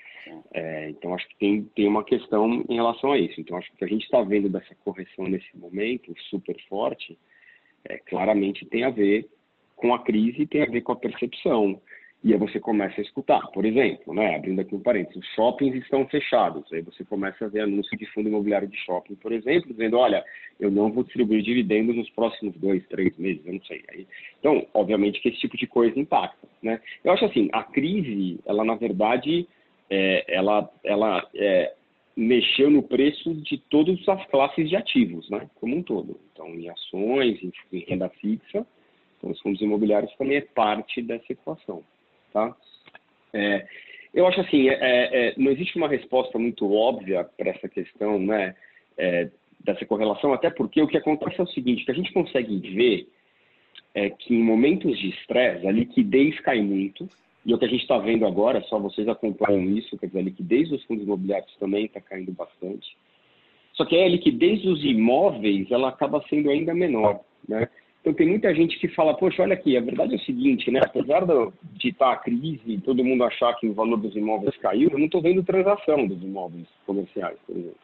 É, 0.52 0.90
então, 0.90 1.14
acho 1.14 1.28
que 1.28 1.37
tem, 1.37 1.64
tem 1.75 1.88
uma 1.88 2.05
questão 2.05 2.64
em 2.69 2.75
relação 2.75 3.12
a 3.12 3.19
isso. 3.19 3.40
Então, 3.40 3.57
acho 3.57 3.69
que 3.69 3.75
o 3.75 3.78
que 3.78 3.85
a 3.85 3.88
gente 3.88 4.05
está 4.05 4.23
vendo 4.23 4.49
dessa 4.49 4.75
correção 4.76 5.26
nesse 5.26 5.57
momento, 5.57 6.14
super 6.31 6.57
forte, 6.69 7.19
é, 7.85 7.99
claramente 7.99 8.64
tem 8.66 8.85
a 8.85 8.90
ver 8.90 9.28
com 9.75 9.95
a 9.95 10.02
crise, 10.02 10.47
tem 10.47 10.62
a 10.62 10.66
ver 10.66 10.81
com 10.81 10.93
a 10.93 10.97
percepção 10.97 11.81
e 12.26 12.33
aí 12.33 12.38
você 12.40 12.59
começa 12.59 13.00
a 13.00 13.04
escutar. 13.04 13.40
Por 13.52 13.64
exemplo, 13.64 14.12
né, 14.12 14.35
abrindo 14.35 14.61
aqui 14.61 14.75
um 14.75 14.80
parênteses, 14.80 15.23
os 15.23 15.35
shoppings 15.37 15.76
estão 15.76 16.04
fechados. 16.09 16.64
Aí 16.73 16.83
você 16.83 17.04
começa 17.04 17.45
a 17.45 17.49
ver 17.49 17.61
anúncio 17.61 17.97
de 17.97 18.04
fundo 18.06 18.28
imobiliário 18.28 18.66
de 18.66 18.76
shopping, 18.78 19.14
por 19.14 19.30
exemplo, 19.30 19.71
dizendo, 19.71 19.97
olha, 19.97 20.25
eu 20.59 20.68
não 20.68 20.90
vou 20.90 21.04
distribuir 21.04 21.40
dividendos 21.40 21.95
nos 21.95 22.11
próximos 22.11 22.56
dois, 22.56 22.85
três 22.88 23.16
meses, 23.16 23.47
eu 23.47 23.52
não 23.52 23.62
sei. 23.62 23.85
Aí, 23.92 24.09
então, 24.40 24.66
obviamente 24.75 25.21
que 25.21 25.28
esse 25.28 25.38
tipo 25.38 25.56
de 25.56 25.68
coisa 25.68 25.97
impacta. 26.00 26.49
Né? 26.61 26.80
Eu 27.04 27.12
acho 27.12 27.26
assim, 27.26 27.49
a 27.52 27.62
crise, 27.62 28.40
ela 28.45 28.64
na 28.64 28.75
verdade, 28.75 29.47
é, 29.88 30.25
ela, 30.26 30.68
ela 30.83 31.25
é, 31.33 31.75
mexeu 32.16 32.68
no 32.68 32.83
preço 32.83 33.35
de 33.35 33.56
todas 33.56 33.97
as 34.09 34.26
classes 34.26 34.68
de 34.68 34.75
ativos, 34.75 35.30
né, 35.30 35.49
como 35.61 35.76
um 35.76 35.83
todo. 35.83 36.18
Então, 36.33 36.49
em 36.49 36.68
ações, 36.68 37.38
em, 37.73 37.78
renda 37.87 38.09
fixa, 38.09 38.66
então 39.16 39.30
os 39.30 39.40
fundos 39.40 39.61
imobiliários 39.61 40.12
também 40.16 40.38
é 40.38 40.40
parte 40.40 41.00
dessa 41.00 41.33
equação. 41.33 41.85
Tá? 42.37 42.55
É, 43.33 43.66
Eu 44.12 44.26
acho 44.26 44.43
assim, 44.43 44.69
é, 44.69 44.75
é, 44.78 45.35
não 45.38 45.50
existe 45.50 45.78
uma 45.78 45.88
resposta 45.88 46.38
muito 46.38 46.71
óbvia 46.71 47.25
para 47.25 47.50
essa 47.50 47.66
questão, 47.66 48.19
né? 48.19 48.55
É, 48.99 49.31
dessa 49.61 49.87
correlação, 49.87 50.35
até 50.35 50.50
porque 50.50 50.81
o 50.83 50.87
que 50.87 50.99
acontece 50.99 51.40
é 51.40 51.45
o 51.45 51.49
seguinte, 51.49 51.85
que 51.85 51.90
a 51.90 51.95
gente 51.95 52.12
consegue 52.12 52.59
ver 52.75 53.09
é 53.95 54.11
que 54.11 54.35
em 54.35 54.43
momentos 54.43 54.99
de 54.99 55.09
estresse 55.09 55.66
a 55.66 55.73
liquidez 55.73 56.38
cai 56.40 56.61
muito, 56.61 57.09
e 57.45 57.55
o 57.55 57.59
que 57.59 57.64
a 57.64 57.69
gente 57.69 57.81
está 57.83 57.97
vendo 57.99 58.26
agora, 58.26 58.61
só 58.69 58.78
vocês 58.78 59.09
acompanham 59.09 59.62
isso, 59.71 59.97
quer 59.97 60.07
dizer, 60.07 60.19
a 60.19 60.23
liquidez 60.23 60.69
dos 60.69 60.85
fundos 60.85 61.05
imobiliários 61.05 61.57
também 61.59 61.87
está 61.87 62.00
caindo 62.00 62.33
bastante. 62.33 62.97
Só 63.73 63.85
que 63.87 63.97
a 63.97 64.09
liquidez 64.09 64.62
dos 64.62 64.85
imóveis, 64.85 65.71
ela 65.71 65.88
acaba 65.88 66.23
sendo 66.28 66.50
ainda 66.50 66.75
menor, 66.75 67.21
né? 67.49 67.69
Então 68.06 68.14
tem 68.14 68.28
muita 68.28 68.54
gente 68.54 68.78
que 68.78 68.86
fala, 68.86 69.16
poxa, 69.16 69.42
olha 69.42 69.54
aqui, 69.54 69.76
a 69.76 69.80
verdade 69.80 70.12
é 70.12 70.16
o 70.16 70.20
seguinte, 70.20 70.70
né? 70.70 70.78
Apesar 70.80 71.26
de 71.26 71.88
estar 71.88 72.06
tá 72.06 72.12
a 72.12 72.16
crise 72.16 72.62
e 72.64 72.80
todo 72.80 73.02
mundo 73.02 73.25
achar 73.25 73.52
que 73.54 73.66
o 73.66 73.75
valor 73.75 73.96
dos 73.96 74.14
imóveis 74.14 74.56
caiu, 74.58 74.90
eu 74.90 74.98
não 74.98 75.06
estou 75.06 75.20
vendo 75.20 75.42
transação 75.42 76.06
dos 76.06 76.22
imóveis 76.22 76.68
comerciais, 76.86 77.36
por 77.44 77.56
exemplo. 77.56 77.76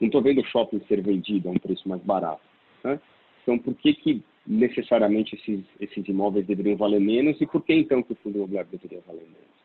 Não 0.00 0.06
estou 0.06 0.22
vendo 0.22 0.42
shopping 0.46 0.80
ser 0.88 1.02
vendido 1.02 1.50
a 1.50 1.52
um 1.52 1.58
preço 1.58 1.86
mais 1.86 2.00
barato. 2.00 2.40
Né? 2.82 2.98
Então, 3.42 3.58
por 3.58 3.74
que, 3.74 3.92
que 3.92 4.22
necessariamente 4.46 5.34
esses, 5.34 5.60
esses 5.78 6.08
imóveis 6.08 6.46
deveriam 6.46 6.78
valer 6.78 7.00
menos 7.00 7.38
e 7.38 7.44
por 7.44 7.62
que 7.62 7.74
então 7.74 8.02
que 8.02 8.14
o 8.14 8.16
fundo 8.22 8.38
imobiliário 8.38 8.70
deveria 8.70 9.02
valer 9.06 9.24
menos? 9.24 9.56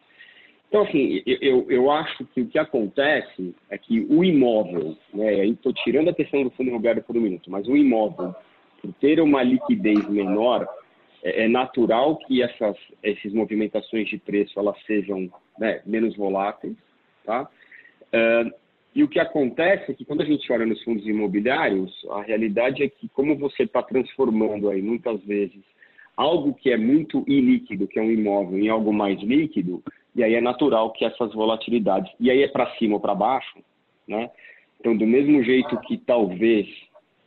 Então, 0.67 0.81
assim, 0.81 1.23
eu, 1.25 1.71
eu 1.71 1.89
acho 1.89 2.25
que 2.33 2.41
o 2.41 2.47
que 2.47 2.59
acontece 2.59 3.55
é 3.69 3.77
que 3.77 4.05
o 4.09 4.25
imóvel, 4.25 4.97
né, 5.13 5.29
aí 5.29 5.51
estou 5.51 5.71
tirando 5.71 6.09
a 6.09 6.13
questão 6.13 6.43
do 6.43 6.49
fundo 6.49 6.69
imobiliário 6.69 7.01
por 7.01 7.15
um 7.15 7.21
minuto, 7.21 7.49
mas 7.49 7.65
o 7.65 7.77
imóvel, 7.77 8.35
por 8.81 8.93
ter 8.93 9.19
uma 9.19 9.43
liquidez 9.43 10.07
menor, 10.09 10.67
é, 11.23 11.45
é 11.45 11.47
natural 11.47 12.17
que 12.17 12.41
essas, 12.41 12.75
essas 13.03 13.33
movimentações 13.33 14.07
de 14.09 14.17
preço 14.17 14.59
elas 14.59 14.77
sejam 14.85 15.29
né, 15.57 15.81
menos 15.85 16.15
voláteis, 16.15 16.75
tá? 17.23 17.49
Uh, 18.13 18.51
e 18.93 19.03
o 19.03 19.07
que 19.07 19.19
acontece 19.19 19.91
é 19.91 19.93
que 19.93 20.03
quando 20.03 20.21
a 20.21 20.25
gente 20.25 20.51
olha 20.51 20.65
nos 20.65 20.83
fundos 20.83 21.07
imobiliários, 21.07 21.93
a 22.11 22.23
realidade 22.23 22.83
é 22.83 22.89
que 22.89 23.07
como 23.09 23.37
você 23.37 23.63
está 23.63 23.81
transformando 23.81 24.69
aí 24.69 24.81
muitas 24.81 25.23
vezes 25.23 25.61
algo 26.17 26.53
que 26.53 26.69
é 26.69 26.77
muito 26.77 27.23
ilíquido, 27.25 27.87
que 27.87 27.97
é 27.97 28.01
um 28.01 28.11
imóvel, 28.11 28.59
em 28.59 28.67
algo 28.67 28.91
mais 28.91 29.17
líquido, 29.21 29.81
e 30.13 30.23
aí 30.23 30.35
é 30.35 30.41
natural 30.41 30.91
que 30.91 31.05
essas 31.05 31.33
volatilidades, 31.33 32.11
e 32.19 32.29
aí 32.29 32.43
é 32.43 32.49
para 32.49 32.75
cima 32.75 32.95
ou 32.95 32.99
para 32.99 33.15
baixo, 33.15 33.59
né? 34.05 34.29
Então, 34.79 34.97
do 34.97 35.07
mesmo 35.07 35.41
jeito 35.43 35.79
que 35.81 35.97
talvez 35.97 36.67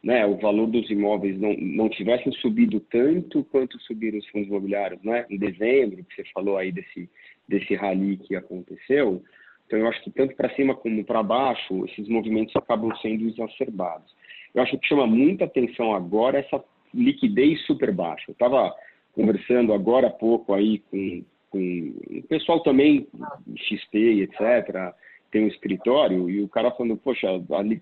né, 0.05 0.25
o 0.27 0.37
valor 0.37 0.67
dos 0.67 0.89
imóveis 0.91 1.37
não, 1.41 1.55
não 1.55 1.89
tivessem 1.89 2.31
subido 2.35 2.79
tanto 2.79 3.43
quanto 3.45 3.81
subiram 3.81 4.19
os 4.19 4.29
fundos 4.29 4.49
imobiliários, 4.49 5.03
né? 5.03 5.25
Em 5.31 5.39
dezembro, 5.39 6.05
que 6.05 6.15
você 6.15 6.25
falou 6.33 6.59
aí 6.59 6.71
desse, 6.71 7.09
desse 7.49 7.75
rally 7.75 8.19
que 8.19 8.37
aconteceu, 8.37 9.23
então, 9.67 9.79
eu 9.79 9.89
acho 9.89 10.03
que 10.03 10.11
tanto 10.11 10.37
para 10.37 10.55
cima 10.55 10.75
como 10.75 11.05
para 11.05 11.23
baixo, 11.23 11.85
esses 11.87 12.09
movimentos 12.09 12.55
acabam 12.55 12.95
sendo 13.01 13.27
exacerbados. 13.27 14.15
Eu 14.55 14.63
acho 14.63 14.79
que 14.79 14.87
chama 14.87 15.07
muita 15.07 15.45
atenção 15.45 15.95
agora 15.95 16.39
essa 16.39 16.63
liquidez 16.93 17.65
super 17.67 17.91
baixa. 17.93 18.25
Eu 18.29 18.33
estava 18.33 18.75
conversando 19.15 19.73
agora 19.73 20.09
há 20.09 20.11
pouco 20.11 20.53
aí 20.53 20.81
com, 20.91 21.25
com 21.51 21.95
o 22.11 22.23
pessoal 22.29 22.61
também, 22.61 23.09
XP 23.57 24.23
etc., 24.23 24.95
tem 25.35 25.47
um 25.47 25.49
escritório, 25.49 26.31
e 26.31 26.41
o 26.41 26.49
cara 26.49 26.71
falando, 26.71 26.97
poxa, 26.97 27.27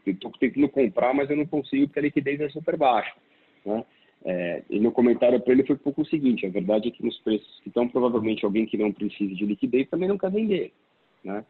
estou 0.06 0.32
tentando 0.40 0.70
comprar, 0.70 1.12
mas 1.12 1.28
eu 1.28 1.36
não 1.36 1.44
consigo 1.44 1.86
porque 1.86 1.98
a 1.98 2.02
liquidez 2.02 2.40
é 2.40 2.48
super 2.48 2.78
baixa. 2.78 3.14
Né? 3.62 3.84
É, 4.24 4.62
e 4.70 4.80
meu 4.80 4.90
comentário 4.90 5.38
para 5.38 5.52
ele 5.52 5.66
foi 5.66 5.76
um 5.76 5.80
pouco 5.80 6.00
o 6.00 6.06
seguinte, 6.06 6.46
a 6.46 6.48
verdade 6.48 6.88
é 6.88 6.90
que 6.90 7.04
nos 7.04 7.18
preços 7.18 7.60
que 7.60 7.68
estão, 7.68 7.86
provavelmente 7.86 8.42
alguém 8.42 8.64
que 8.64 8.78
não 8.78 8.90
precisa 8.90 9.34
de 9.34 9.44
liquidez 9.44 9.86
também 9.90 10.08
não 10.08 10.16
quer 10.16 10.30
vender. 10.30 10.72
Né? 11.22 11.44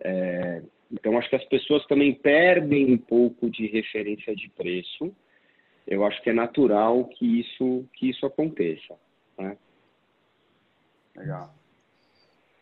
É, 0.00 0.62
então, 0.90 1.18
acho 1.18 1.28
que 1.28 1.36
as 1.36 1.44
pessoas 1.44 1.84
também 1.84 2.14
perdem 2.14 2.90
um 2.90 2.96
pouco 2.96 3.50
de 3.50 3.66
referência 3.66 4.34
de 4.34 4.48
preço. 4.56 5.14
Eu 5.86 6.02
acho 6.06 6.22
que 6.22 6.30
é 6.30 6.32
natural 6.32 7.04
que 7.08 7.40
isso, 7.40 7.84
que 7.92 8.08
isso 8.08 8.24
aconteça. 8.24 8.94
Né? 9.38 9.54
Legal. 11.14 11.52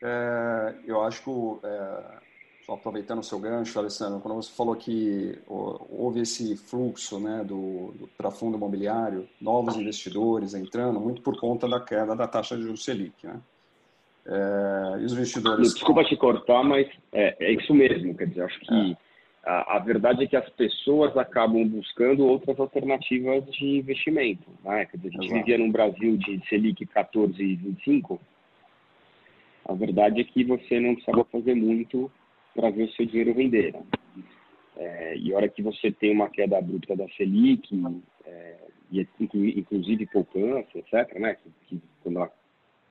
É, 0.02 0.75
eu 0.87 1.00
acho 1.02 1.23
que, 1.23 1.66
é, 1.66 2.29
só 2.64 2.75
aproveitando 2.75 3.21
o 3.21 3.25
seu 3.25 3.38
gancho, 3.38 3.79
Alessandro, 3.79 4.21
quando 4.21 4.37
você 4.37 4.52
falou 4.55 4.76
que 4.76 5.38
houve 5.47 6.21
esse 6.21 6.57
fluxo 6.57 7.19
né, 7.19 7.43
do, 7.45 7.93
do 7.93 8.09
para 8.17 8.31
fundo 8.31 8.57
imobiliário, 8.57 9.29
novos 9.40 9.76
investidores 9.76 10.55
entrando, 10.55 11.00
muito 11.00 11.23
por 11.23 11.38
conta 11.38 11.69
da 11.69 11.81
queda 11.81 12.14
da 12.14 12.29
taxa 12.29 12.57
de 12.57 12.62
juros 12.62 12.85
Selic. 12.85 13.26
Né? 13.26 13.40
É, 14.26 15.00
e 15.00 15.05
os 15.05 15.12
investidores. 15.12 15.75
Desculpa 15.75 16.05
te 16.05 16.17
cortar, 16.17 16.62
mas 16.62 16.87
é, 17.12 17.37
é 17.40 17.52
isso 17.52 17.75
mesmo. 17.75 18.14
Quer 18.14 18.29
dizer, 18.29 18.43
acho 18.43 18.61
que 18.61 18.93
é. 18.93 18.97
a, 19.45 19.76
a, 19.76 19.79
verdade 19.79 20.25
é 20.25 20.26
que 20.26 20.37
as 20.37 20.49
pessoas 20.50 21.17
acabam 21.17 21.67
buscando 21.67 22.26
outras 22.26 22.59
alternativas 22.61 23.45
de 23.47 23.79
investimento. 23.79 24.49
Né? 24.62 24.87
Quer 24.87 24.99
dizer, 24.99 25.09
a 25.09 25.12
gente 25.12 25.25
Exato. 25.25 25.40
vivia 25.40 25.59
num 25.59 25.73
Brasil 25.73 26.17
de 26.19 26.40
Selic 26.49 26.85
14 26.87 27.43
e 27.43 27.57
25. 27.57 28.21
A 29.64 29.73
verdade 29.73 30.21
é 30.21 30.25
que 30.25 30.45
você 30.45 30.79
não 30.79 30.95
precisava 30.95 31.25
fazer 31.25 31.55
muito 31.55 32.11
para 32.54 32.71
ver 32.71 32.85
o 32.85 32.92
seu 32.92 33.07
dinheiro 33.07 33.33
render. 33.33 33.73
Né? 33.73 33.83
É, 34.76 35.16
e 35.16 35.33
a 35.33 35.37
hora 35.37 35.49
que 35.49 35.62
você 35.62 35.90
tem 35.90 36.12
uma 36.12 36.30
queda 36.30 36.59
abrupta 36.59 36.97
da 36.97 37.09
Selic, 37.11 37.69
é, 38.25 38.57
e 38.90 39.07
inclusive 39.57 40.07
poupança, 40.07 40.78
etc., 40.78 41.19
né? 41.19 41.35
que, 41.35 41.50
que 41.66 41.83
quando 42.02 42.16
ela 42.16 42.33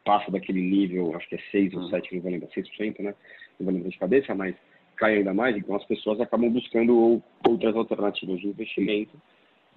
passa 0.06 0.32
daquele 0.32 0.62
nível, 0.62 1.16
acho 1.16 1.28
que 1.30 1.36
é 1.36 1.39
6 1.51 1.74
ou 1.74 1.84
7, 1.89 2.10
uhum. 2.10 2.16
não 2.16 2.24
vou 2.24 2.32
lembrar, 2.32 2.50
6%, 2.50 3.00
né? 3.00 3.16
Não 3.60 3.66
vou 3.66 3.74
lembrar 3.74 3.89
de 3.89 3.98
cabeça, 4.00 4.34
mas 4.34 4.56
cai 4.96 5.18
ainda 5.18 5.34
mais, 5.34 5.56
então 5.56 5.75
as 5.75 5.86
pessoas 5.86 6.20
acabam 6.20 6.51
buscando 6.51 7.22
outras 7.48 7.75
alternativas 7.75 8.39
de 8.39 8.48
investimento. 8.48 9.20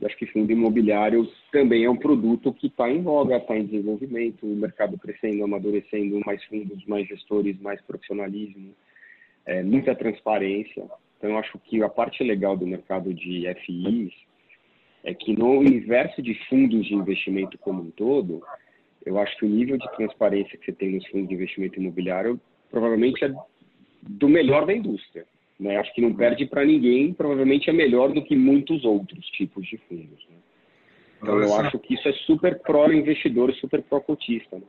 E 0.00 0.06
acho 0.06 0.16
que 0.16 0.26
fundo 0.26 0.50
imobiliário 0.50 1.30
também 1.52 1.84
é 1.84 1.90
um 1.90 1.96
produto 1.96 2.52
que 2.52 2.66
está 2.66 2.90
em 2.90 3.02
voga, 3.02 3.36
está 3.36 3.56
em 3.56 3.66
desenvolvimento, 3.66 4.44
o 4.44 4.56
mercado 4.56 4.98
crescendo, 4.98 5.44
amadurecendo, 5.44 6.20
mais 6.26 6.42
fundos, 6.44 6.84
mais 6.86 7.06
gestores, 7.06 7.60
mais 7.60 7.80
profissionalismo, 7.82 8.74
é, 9.46 9.62
muita 9.62 9.94
transparência. 9.94 10.84
Então, 11.18 11.30
eu 11.30 11.38
acho 11.38 11.58
que 11.58 11.82
a 11.82 11.88
parte 11.88 12.22
legal 12.22 12.56
do 12.56 12.66
mercado 12.66 13.12
de 13.12 13.44
FIs 13.64 14.12
é 15.04 15.14
que 15.14 15.36
no 15.36 15.58
universo 15.58 16.22
de 16.22 16.34
fundos 16.48 16.86
de 16.86 16.94
investimento 16.94 17.58
como 17.58 17.82
um 17.82 17.90
todo, 17.90 18.42
eu 19.04 19.18
acho 19.18 19.36
que 19.36 19.44
o 19.44 19.48
nível 19.48 19.76
de 19.76 19.90
transparência 19.96 20.56
que 20.56 20.64
você 20.64 20.72
tem 20.72 20.92
nos 20.92 21.06
fundos 21.08 21.28
de 21.28 21.34
investimento 21.34 21.80
imobiliário 21.80 22.40
provavelmente 22.70 23.24
é 23.24 23.32
do 24.02 24.28
melhor 24.28 24.66
da 24.66 24.72
indústria. 24.72 25.26
Né? 25.58 25.76
Acho 25.76 25.92
que 25.94 26.00
não 26.00 26.14
perde 26.14 26.46
para 26.46 26.64
ninguém, 26.64 27.12
provavelmente 27.12 27.68
é 27.68 27.72
melhor 27.72 28.12
do 28.12 28.24
que 28.24 28.34
muitos 28.34 28.84
outros 28.84 29.24
tipos 29.26 29.66
de 29.66 29.76
fundos. 29.88 30.26
Né? 30.28 30.36
Então 31.20 31.40
eu 31.40 31.54
acho 31.54 31.78
que 31.78 31.94
isso 31.94 32.08
é 32.08 32.12
super 32.12 32.60
pró-investidor, 32.60 33.52
super 33.54 33.82
pró-cotista. 33.82 34.56
Né? 34.56 34.64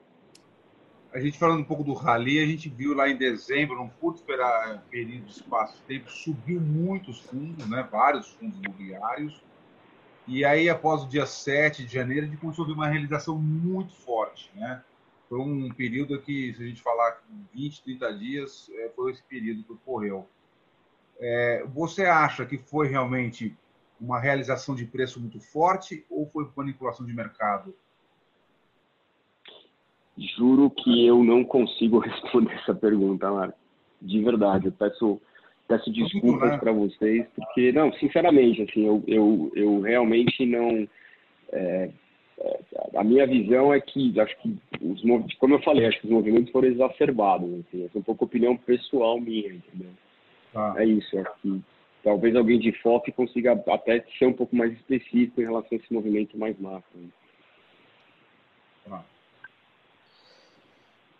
A 1.14 1.20
gente 1.20 1.38
falando 1.38 1.60
um 1.60 1.66
pouco 1.66 1.84
do 1.84 1.94
rally, 1.94 2.40
a 2.40 2.46
gente 2.46 2.70
viu 2.70 2.96
lá 2.96 3.08
em 3.08 3.16
dezembro, 3.16 3.76
num 3.76 3.88
curto 3.88 4.24
período 4.24 5.26
de 5.26 5.32
espaço 5.32 5.78
de 5.78 5.84
tempo, 5.84 6.10
subiu 6.10 6.60
muitos 6.60 7.20
fundos, 7.20 7.68
né? 7.70 7.88
vários 7.92 8.30
fundos 8.30 8.58
imobiliários, 8.60 9.42
e 10.26 10.46
aí, 10.46 10.70
após 10.70 11.04
o 11.04 11.08
dia 11.08 11.26
7 11.26 11.86
de 11.86 11.94
janeiro, 11.94 12.26
a 12.26 12.30
gente 12.30 12.40
começou 12.40 12.64
a 12.64 12.68
ver 12.68 12.74
uma 12.74 12.88
realização 12.88 13.38
muito 13.38 13.94
forte. 13.94 14.50
Né? 14.56 14.82
Foi 15.28 15.40
um 15.40 15.70
período 15.74 16.20
que, 16.22 16.54
se 16.54 16.64
a 16.64 16.66
gente 16.66 16.82
falar 16.82 17.22
20, 17.54 17.84
30 17.84 18.14
dias, 18.14 18.72
é, 18.74 18.90
foi 18.96 19.12
esse 19.12 19.24
período 19.24 19.64
que 19.64 19.74
ocorreu. 19.74 20.28
É, 21.20 21.66
você 21.68 22.06
acha 22.06 22.46
que 22.46 22.58
foi 22.58 22.88
realmente 22.88 23.56
uma 24.00 24.20
realização 24.20 24.74
de 24.76 24.86
preço 24.86 25.20
muito 25.20 25.40
forte 25.42 26.06
ou 26.10 26.26
foi 26.26 26.50
manipulação 26.56 27.06
de 27.06 27.14
mercado? 27.14 27.76
Juro 30.18 30.70
que 30.70 31.06
eu 31.06 31.24
não 31.24 31.44
consigo 31.44 32.00
responder 32.00 32.54
essa 32.54 32.74
pergunta, 32.74 33.32
Marco. 33.32 33.58
De 34.02 34.22
verdade, 34.22 34.68
eu 34.68 34.72
peço 34.72 35.20
Peço 35.68 35.90
desculpas 35.92 36.60
para 36.60 36.74
vocês, 36.74 37.26
porque, 37.36 37.72
não, 37.72 37.92
sinceramente, 37.94 38.62
assim, 38.64 38.86
eu, 38.86 39.02
eu, 39.08 39.52
eu 39.56 39.80
realmente 39.80 40.46
não. 40.46 40.88
É, 41.54 41.90
é, 42.40 42.60
a 42.96 43.04
minha 43.04 43.26
visão 43.26 43.74
é 43.74 43.80
que, 43.80 44.20
acho 44.20 44.38
que, 44.42 44.58
os, 44.82 45.02
como 45.36 45.56
eu 45.56 45.62
falei, 45.62 45.86
acho 45.86 46.02
que 46.02 46.08
os 46.08 46.12
movimentos 46.12 46.52
foram 46.52 46.68
exacerbados. 46.68 47.50
Assim, 47.62 47.86
essa 47.86 47.98
é 47.98 48.00
um 48.00 48.04
pouco 48.04 48.26
opinião 48.26 48.58
pessoal 48.58 49.20
minha, 49.22 49.54
entendeu? 49.54 49.92
Ah. 50.54 50.74
É 50.78 50.86
isso, 50.86 51.18
acho 51.18 51.32
que 51.42 51.62
talvez 52.04 52.36
alguém 52.36 52.60
de 52.60 52.74
FOF 52.74 53.10
consiga 53.14 53.54
até 53.54 54.06
ser 54.20 54.26
um 54.26 54.34
pouco 54.34 54.54
mais 54.54 54.74
específico 54.74 55.40
em 55.40 55.46
relação 55.46 55.70
a 55.72 55.76
esse 55.76 55.94
movimento 55.94 56.38
mais 56.38 56.60
macro. 56.60 56.84
Né? 56.94 57.08
Ah. 58.92 59.04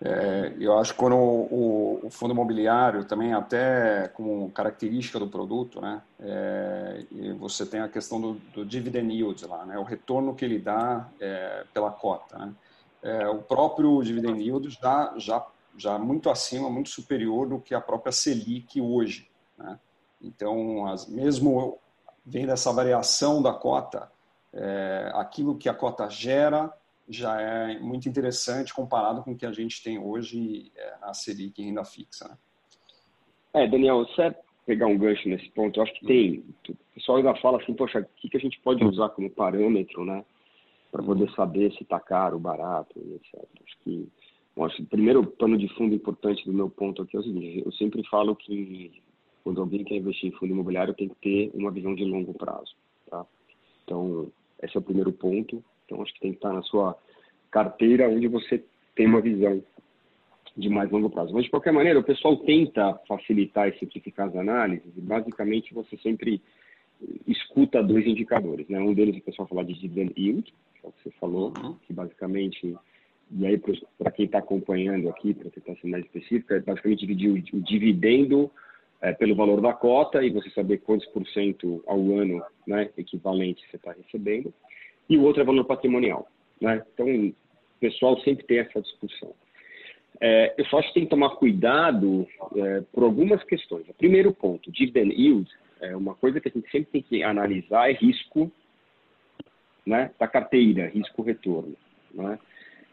É, 0.06 0.54
eu 0.60 0.78
acho 0.78 0.92
que 0.92 1.00
quando 1.00 1.16
o, 1.16 2.02
o, 2.04 2.10
fundo 2.10 2.34
imobiliário 2.34 3.06
também 3.06 3.34
até 3.34 4.10
como 4.10 4.52
característica 4.52 5.18
do 5.18 5.30
produto, 5.30 5.80
né, 5.80 6.02
é, 6.20 7.06
você 7.40 7.66
tem 7.66 7.80
a 7.80 7.88
questão 7.88 8.20
do, 8.20 8.34
do, 8.54 8.66
dividend 8.66 9.14
yield 9.14 9.46
lá, 9.48 9.66
né, 9.66 9.78
o 9.80 9.84
retorno 9.84 10.36
que 10.36 10.44
ele 10.44 10.60
dá 10.60 11.08
é, 11.22 11.64
pela 11.74 11.90
cota, 11.90 12.38
né. 12.38 12.54
É, 13.02 13.28
o 13.30 13.42
próprio 13.42 14.02
dividend 14.04 14.42
yield 14.42 14.70
já 14.70 15.14
já 15.18 15.46
já 15.78 15.98
muito 15.98 16.30
acima, 16.30 16.70
muito 16.70 16.90
superior 16.90 17.48
do 17.48 17.60
que 17.60 17.74
a 17.74 17.82
própria 17.82 18.12
Selic 18.12 18.80
hoje. 18.80 19.30
Né? 19.58 19.80
Então, 20.22 20.86
as, 20.86 21.08
mesmo 21.08 21.80
vendo 22.26 22.52
essa 22.52 22.72
variação 22.72 23.42
da 23.42 23.54
cota, 23.54 24.12
é, 24.54 25.12
aquilo 25.16 25.58
que 25.58 25.68
a 25.68 25.74
cota 25.74 26.10
gera 26.10 26.72
já 27.08 27.40
é 27.40 27.80
muito 27.80 28.08
interessante 28.08 28.74
comparado 28.74 29.24
com 29.24 29.32
o 29.32 29.38
que 29.38 29.46
a 29.46 29.52
gente 29.52 29.84
tem 29.84 30.00
hoje 30.00 30.72
é, 30.76 30.98
na 31.02 31.14
Selic 31.14 31.62
em 31.62 31.66
renda 31.66 31.84
fixa. 31.84 32.28
Né? 32.28 32.38
É, 33.54 33.68
Daniel, 33.68 34.06
você 34.06 34.36
pegar 34.66 34.88
um 34.88 34.98
gancho 34.98 35.28
nesse 35.28 35.50
ponto, 35.52 35.80
eu 35.80 35.84
acho 35.84 35.94
que 35.94 36.06
tem. 36.06 36.44
O 36.70 36.76
pessoal 36.96 37.18
ainda 37.18 37.36
fala 37.36 37.62
assim, 37.62 37.74
poxa, 37.74 38.00
o 38.00 38.06
que, 38.16 38.30
que 38.30 38.38
a 38.38 38.40
gente 38.40 38.60
pode 38.62 38.84
usar 38.84 39.10
como 39.10 39.30
parâmetro, 39.30 40.06
né? 40.06 40.24
Para 40.92 41.04
poder 41.04 41.30
saber 41.32 41.72
se 41.74 41.84
está 41.84 42.00
caro, 42.00 42.40
barato, 42.40 42.98
etc. 43.00 43.46
Acho 43.64 43.78
que 43.84 44.10
Bom, 44.56 44.66
acho 44.66 44.78
que 44.78 44.84
o 44.84 44.88
primeiro 44.88 45.26
pano 45.26 45.58
de 45.58 45.68
fundo 45.70 45.96
importante 45.96 46.46
do 46.46 46.54
meu 46.54 46.70
ponto 46.70 47.02
aqui 47.02 47.18
é 47.18 47.20
o 47.20 47.24
seguinte: 47.24 47.64
eu 47.66 47.72
sempre 47.74 48.08
falo 48.08 48.36
que 48.36 49.02
quando 49.44 49.60
alguém 49.60 49.84
quer 49.84 49.96
investir 49.96 50.30
em 50.30 50.38
fundo 50.38 50.52
imobiliário 50.52 50.94
tem 50.94 51.10
que 51.10 51.16
ter 51.16 51.52
uma 51.54 51.72
visão 51.72 51.96
de 51.96 52.06
longo 52.06 52.34
prazo. 52.34 52.76
Tá? 53.10 53.26
Então, 53.84 54.32
esse 54.62 54.78
é 54.78 54.80
o 54.80 54.84
primeiro 54.84 55.12
ponto. 55.12 55.64
Então, 55.86 56.02
acho 56.02 56.14
que 56.14 56.20
tem 56.20 56.32
que 56.32 56.38
estar 56.38 56.54
na 56.54 56.62
sua 56.64 56.98
carteira 57.52 58.10
onde 58.10 58.28
você 58.28 58.64
tem 58.96 59.08
uma 59.08 59.22
visão 59.22 59.62
de 60.56 60.70
mais 60.70 60.90
longo 60.92 61.10
prazo. 61.10 61.34
Mas, 61.34 61.46
de 61.46 61.50
qualquer 61.50 61.74
maneira, 61.74 62.00
o 62.00 62.04
pessoal 62.04 62.38
tenta 62.38 62.94
facilitar 63.08 63.68
e 63.68 63.78
simplificar 63.80 64.28
as 64.28 64.36
análises 64.36 64.92
e, 64.96 65.02
basicamente, 65.02 65.74
você 65.74 65.98
sempre 65.98 66.42
escuta 67.28 67.84
dois 67.84 68.06
indicadores. 68.06 68.68
Né? 68.68 68.80
Um 68.80 68.94
deles 68.94 69.18
o 69.18 69.22
pessoal 69.22 69.48
fala 69.48 69.64
de 69.64 69.74
dividend 69.74 70.14
yield, 70.18 70.44
que 70.44 70.86
é 70.86 70.90
o 70.90 70.92
que 70.92 71.04
você 71.04 71.12
falou, 71.20 71.54
uhum. 71.58 71.76
que 71.86 71.94
basicamente 71.94 72.76
e 73.36 73.48
aí 73.48 73.60
para 73.98 74.12
quem 74.12 74.26
está 74.26 74.40
acompanhando 74.40 75.10
aqui, 75.10 75.34
para 75.34 75.50
tentar 75.50 75.76
ser 75.76 75.88
mais 75.88 76.06
específico, 76.06 76.54
é 76.54 76.60
basicamente 76.60 77.00
dividir 77.00 77.30
o, 77.30 77.58
o 77.58 77.62
dividendo 77.62 78.52
é, 79.02 79.12
pelo 79.12 79.36
valor 79.36 79.60
da 79.60 79.74
cota 79.74 80.24
e 80.24 80.30
você 80.30 80.50
saber 80.52 80.80
quantos 80.80 81.08
por 81.08 81.26
cento 81.28 81.84
ao 81.88 82.00
ano 82.16 82.44
né, 82.68 82.90
equivalente 82.98 83.66
você 83.70 83.78
está 83.78 83.92
recebendo. 83.92 84.54
E 85.10 85.18
o 85.18 85.24
outro 85.24 85.42
é 85.42 85.46
valor 85.46 85.66
patrimonial. 85.66 86.28
Né? 86.62 86.82
Então, 86.94 87.08
o 87.08 87.34
pessoal 87.80 88.20
sempre 88.22 88.46
tem 88.46 88.60
essa 88.60 88.82
discussão. 88.82 89.34
É, 90.22 90.54
eu 90.58 90.66
só 90.66 90.80
acho 90.80 90.88
que 90.90 90.94
tem 90.96 91.04
que 91.04 91.10
tomar 91.10 91.32
cuidado 91.32 92.28
é, 92.56 92.82
por 92.94 93.04
algumas 93.04 93.44
questões. 93.44 93.88
O 93.90 93.94
primeiro 93.94 94.34
ponto, 94.34 94.72
dividend 94.72 95.14
yield, 95.14 95.50
é 95.82 95.96
uma 95.96 96.16
coisa 96.16 96.40
que 96.40 96.48
a 96.48 96.52
gente 96.52 96.70
sempre 96.72 96.92
tem 96.92 97.02
que 97.02 97.24
analisar 97.24 97.90
é 97.90 97.94
risco 97.94 98.52
né, 99.86 100.12
da 100.18 100.28
carteira, 100.28 100.88
risco-retorno. 100.88 101.76
Né? 102.14 102.40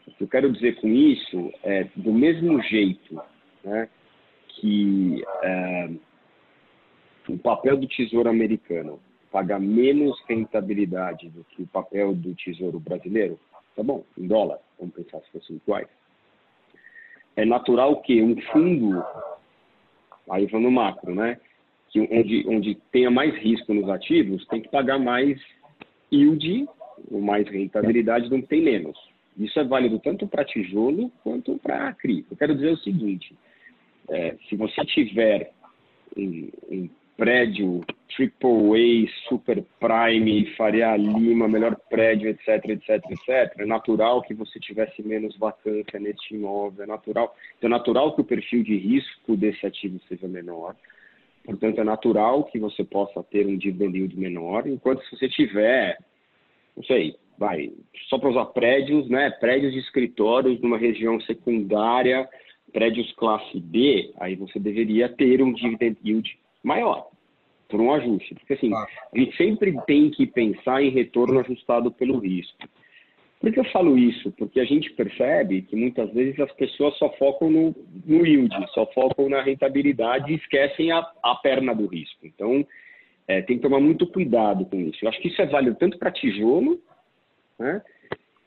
O 0.07 0.11
que 0.11 0.23
eu 0.23 0.27
quero 0.27 0.51
dizer 0.51 0.75
com 0.81 0.87
isso 0.89 1.51
é, 1.63 1.85
do 1.95 2.11
mesmo 2.11 2.61
jeito 2.63 3.21
né, 3.63 3.87
que 4.49 5.23
é, 5.43 5.89
o 7.29 7.37
papel 7.37 7.77
do 7.77 7.87
Tesouro 7.87 8.29
americano 8.29 8.99
paga 9.31 9.57
menos 9.57 10.21
rentabilidade 10.27 11.29
do 11.29 11.43
que 11.45 11.63
o 11.63 11.67
papel 11.67 12.13
do 12.13 12.35
Tesouro 12.35 12.79
brasileiro, 12.79 13.39
tá 13.75 13.81
bom, 13.81 14.03
em 14.17 14.27
dólar, 14.27 14.59
vamos 14.77 14.93
pensar 14.93 15.19
se 15.21 15.31
fossem 15.31 15.55
iguais. 15.55 15.87
É 17.35 17.45
natural 17.45 18.01
que 18.01 18.21
um 18.21 18.39
fundo, 18.51 19.03
aí 20.29 20.47
no 20.51 20.71
macro, 20.71 21.15
né, 21.15 21.39
que 21.89 21.99
onde, 21.99 22.45
onde 22.47 22.75
tenha 22.91 23.09
mais 23.09 23.33
risco 23.35 23.73
nos 23.73 23.89
ativos, 23.89 24.45
tem 24.47 24.61
que 24.61 24.69
pagar 24.69 24.99
mais 24.99 25.41
yield, 26.11 26.67
ou 27.09 27.21
mais 27.21 27.47
rentabilidade, 27.47 28.29
não 28.29 28.41
tem 28.41 28.61
menos. 28.61 28.97
Isso 29.37 29.59
é 29.59 29.63
válido 29.63 29.97
tanto 29.99 30.27
para 30.27 30.45
tijolo 30.45 31.11
quanto 31.23 31.57
para 31.57 31.93
CRI. 31.93 32.25
Eu 32.29 32.37
quero 32.37 32.53
dizer 32.53 32.71
o 32.71 32.77
seguinte: 32.77 33.35
é, 34.09 34.35
se 34.47 34.55
você 34.55 34.85
tiver 34.85 35.51
um, 36.17 36.49
um 36.69 36.89
prédio 37.21 37.81
Triple 38.15 39.05
A, 39.05 39.29
Super 39.29 39.63
Prime, 39.79 40.43
Faria 40.55 40.97
Lima, 40.97 41.47
melhor 41.47 41.77
prédio, 41.87 42.27
etc, 42.27 42.47
etc, 42.67 42.89
etc, 43.11 43.59
é 43.59 43.65
natural 43.67 44.23
que 44.23 44.33
você 44.33 44.59
tivesse 44.59 45.03
menos 45.03 45.37
vacância 45.37 45.99
neste 45.99 46.33
imóvel, 46.33 46.83
é 46.83 46.87
natural, 46.87 47.35
então 47.59 47.67
é 47.67 47.69
natural 47.69 48.15
que 48.15 48.21
o 48.21 48.23
perfil 48.25 48.63
de 48.63 48.75
risco 48.75 49.37
desse 49.37 49.63
ativo 49.67 49.99
seja 50.09 50.27
menor. 50.27 50.75
Portanto, 51.45 51.79
é 51.79 51.83
natural 51.83 52.45
que 52.45 52.57
você 52.57 52.83
possa 52.83 53.21
ter 53.21 53.45
um 53.45 53.55
dividend 53.55 53.95
yield 53.95 54.17
menor, 54.17 54.65
enquanto 54.65 55.03
se 55.03 55.15
você 55.15 55.29
tiver, 55.29 55.99
não 56.75 56.83
sei, 56.85 57.15
vai, 57.37 57.71
só 58.09 58.17
para 58.17 58.29
usar 58.29 58.45
prédios, 58.45 59.07
né? 59.09 59.29
Prédios 59.29 59.73
de 59.73 59.79
escritórios 59.79 60.59
numa 60.59 60.77
região 60.79 61.21
secundária, 61.21 62.27
prédios 62.73 63.11
classe 63.11 63.59
B, 63.59 64.11
aí 64.19 64.35
você 64.35 64.57
deveria 64.57 65.07
ter 65.07 65.43
um 65.43 65.53
dividend 65.53 65.97
yield 66.03 66.41
maior, 66.63 67.10
por 67.71 67.81
um 67.81 67.91
ajuste. 67.91 68.35
Porque 68.35 68.53
assim, 68.53 68.71
a 68.73 69.17
gente 69.17 69.35
sempre 69.35 69.75
tem 69.87 70.11
que 70.11 70.27
pensar 70.27 70.83
em 70.83 70.91
retorno 70.91 71.39
ajustado 71.39 71.91
pelo 71.91 72.19
risco. 72.19 72.57
Por 73.39 73.51
que 73.51 73.59
eu 73.59 73.65
falo 73.71 73.97
isso? 73.97 74.31
Porque 74.33 74.59
a 74.59 74.65
gente 74.65 74.91
percebe 74.91 75.63
que 75.63 75.75
muitas 75.75 76.13
vezes 76.13 76.39
as 76.39 76.51
pessoas 76.51 76.95
só 76.99 77.09
focam 77.13 77.49
no, 77.49 77.75
no 78.05 78.25
yield, 78.25 78.53
só 78.71 78.85
focam 78.93 79.27
na 79.29 79.41
rentabilidade 79.41 80.31
e 80.31 80.35
esquecem 80.35 80.91
a, 80.91 80.99
a 81.23 81.35
perna 81.35 81.73
do 81.73 81.87
risco. 81.87 82.19
Então, 82.23 82.63
é, 83.27 83.41
tem 83.41 83.57
que 83.57 83.63
tomar 83.63 83.79
muito 83.79 84.05
cuidado 84.05 84.63
com 84.65 84.79
isso. 84.79 84.99
Eu 85.03 85.09
acho 85.09 85.19
que 85.19 85.29
isso 85.29 85.41
é 85.41 85.47
válido 85.47 85.75
tanto 85.79 85.97
para 85.97 86.11
tijolo 86.11 86.79
né? 87.61 87.81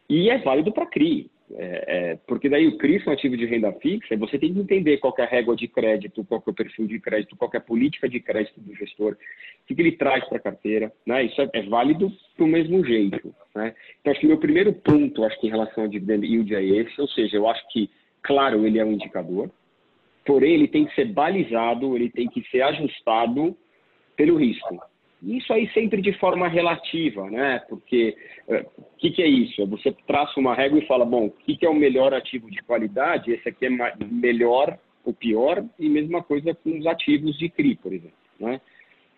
E 0.09 0.29
é 0.29 0.39
válido 0.39 0.73
para 0.73 0.87
CRI, 0.87 1.31
é, 1.53 1.85
é, 1.87 2.17
porque 2.27 2.49
daí 2.49 2.67
o 2.67 2.79
CRI 2.79 3.03
é 3.05 3.11
um 3.11 3.13
ativo 3.13 3.37
de 3.37 3.45
renda 3.45 3.71
fixa, 3.73 4.17
você 4.17 4.39
tem 4.39 4.53
que 4.53 4.61
entender 4.61 4.97
qual 4.97 5.15
é 5.19 5.23
a 5.23 5.27
régua 5.27 5.55
de 5.55 5.69
crédito, 5.69 6.25
qual 6.25 6.43
é 6.47 6.51
o 6.51 6.55
perfil 6.55 6.87
de 6.87 6.99
crédito, 6.99 7.37
qual 7.37 7.51
é 7.53 7.59
a 7.59 7.61
política 7.61 8.09
de 8.09 8.19
crédito 8.19 8.61
do 8.61 8.75
gestor, 8.75 9.13
o 9.13 9.67
que, 9.67 9.75
que 9.75 9.83
ele 9.83 9.93
traz 9.93 10.25
para 10.25 10.39
a 10.39 10.41
carteira, 10.41 10.93
né? 11.07 11.25
Isso 11.25 11.41
é, 11.41 11.51
é 11.53 11.63
válido 11.63 12.11
do 12.39 12.47
mesmo 12.47 12.85
jeito, 12.85 13.35
né? 13.55 13.75
Então, 14.01 14.11
acho 14.11 14.21
que 14.21 14.27
meu 14.27 14.39
primeiro 14.39 14.73
ponto, 14.73 15.25
acho 15.25 15.39
que 15.39 15.47
em 15.47 15.51
relação 15.51 15.85
ao 15.85 15.91
dividend 15.91 16.27
yield 16.27 16.55
é 16.55 16.65
esse, 16.65 16.99
ou 17.01 17.09
seja, 17.09 17.37
eu 17.37 17.49
acho 17.49 17.63
que, 17.71 17.91
claro, 18.23 18.67
ele 18.67 18.79
é 18.79 18.85
um 18.85 18.93
indicador, 18.93 19.51
porém 20.25 20.55
ele 20.55 20.69
tem 20.69 20.87
que 20.87 20.95
ser 20.95 21.13
balizado, 21.13 21.95
ele 21.95 22.09
tem 22.09 22.27
que 22.27 22.43
ser 22.49 22.63
ajustado 22.63 23.55
pelo 24.17 24.37
risco. 24.37 24.81
Isso 25.25 25.53
aí 25.53 25.69
sempre 25.73 26.03
de 26.03 26.13
forma 26.19 26.47
relativa, 26.49 27.31
né? 27.31 27.61
Porque 27.69 28.15
o 28.47 28.55
é, 28.55 28.67
que, 28.99 29.11
que, 29.11 29.23
é 29.23 29.27
isso? 29.27 29.67
Você 29.67 29.91
traça 30.07 30.39
uma 30.39 30.55
régua 30.55 30.79
e 30.79 30.87
fala, 30.87 31.05
bom, 31.05 31.27
o 31.27 31.31
que, 31.31 31.57
que 31.57 31.65
é 31.65 31.69
o 31.69 31.75
melhor 31.75 32.13
ativo 32.13 32.51
de 32.51 32.63
qualidade? 32.63 33.33
Esse 33.33 33.49
aqui 33.49 33.67
é 33.67 33.71
melhor 34.05 34.79
ou 35.05 35.13
pior, 35.13 35.65
e 35.79 35.89
mesma 35.89 36.23
coisa 36.23 36.55
com 36.55 36.79
os 36.79 36.87
ativos 36.87 37.39
de 37.39 37.49
CRI, 37.51 37.77
por 37.77 37.93
exemplo, 37.93 38.17
né? 38.41 38.61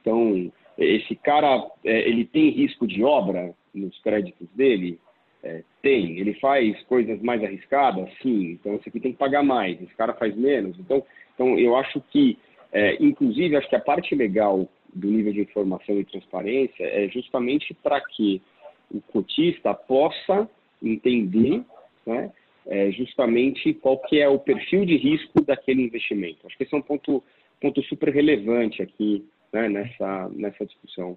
Então, 0.01 0.51
esse 0.79 1.15
cara, 1.17 1.65
é, 1.85 2.09
ele 2.09 2.25
tem 2.25 2.51
risco 2.51 2.87
de 2.87 3.03
obra 3.03 3.55
nos 3.75 3.99
créditos 4.01 4.49
dele? 4.55 4.99
É, 5.43 5.63
tem. 5.83 6.19
Ele 6.19 6.35
faz 6.35 6.81
coisas 6.85 7.21
mais 7.23 7.43
arriscadas? 7.43 8.09
Sim. 8.21 8.53
Então, 8.53 8.75
esse 8.75 8.89
aqui 8.89 9.01
tem 9.01 9.13
que 9.13 9.19
pagar 9.19 9.43
mais. 9.43 9.81
Esse 9.81 9.95
cara 9.95 10.15
faz 10.15 10.37
menos. 10.37 10.79
Então, 10.79 11.05
então 11.35 11.59
eu 11.59 11.77
acho 11.77 12.01
que, 12.11 12.39
é, 12.73 12.97
inclusive, 13.03 13.57
acho 13.57 13.69
que 13.69 13.77
a 13.77 13.81
parte 13.81 14.15
legal 14.15 14.69
do 14.95 15.09
nível 15.09 15.33
de 15.33 15.41
informação 15.41 15.99
e 15.99 16.05
transparência 16.05 16.85
é 16.85 17.09
justamente 17.09 17.75
para 17.75 18.01
que 18.01 18.43
o 18.91 19.01
cotista 19.01 19.75
possa 19.75 20.49
entender 20.83 21.65
né, 22.07 22.33
é, 22.67 22.91
justamente 22.93 23.75
qual 23.75 23.99
que 23.99 24.21
é 24.21 24.29
o 24.29 24.39
perfil 24.39 24.85
de 24.85 24.97
risco 24.97 25.41
daquele 25.43 25.83
investimento. 25.83 26.47
Acho 26.47 26.57
que 26.57 26.65
esse 26.65 26.75
é 26.75 26.79
um 26.79 26.83
ponto, 26.83 27.23
ponto 27.61 27.83
super 27.85 28.13
relevante 28.13 28.83
aqui 28.83 29.25
né, 29.53 29.69
nessa, 29.69 30.29
nessa 30.31 30.65
discussão. 30.67 31.17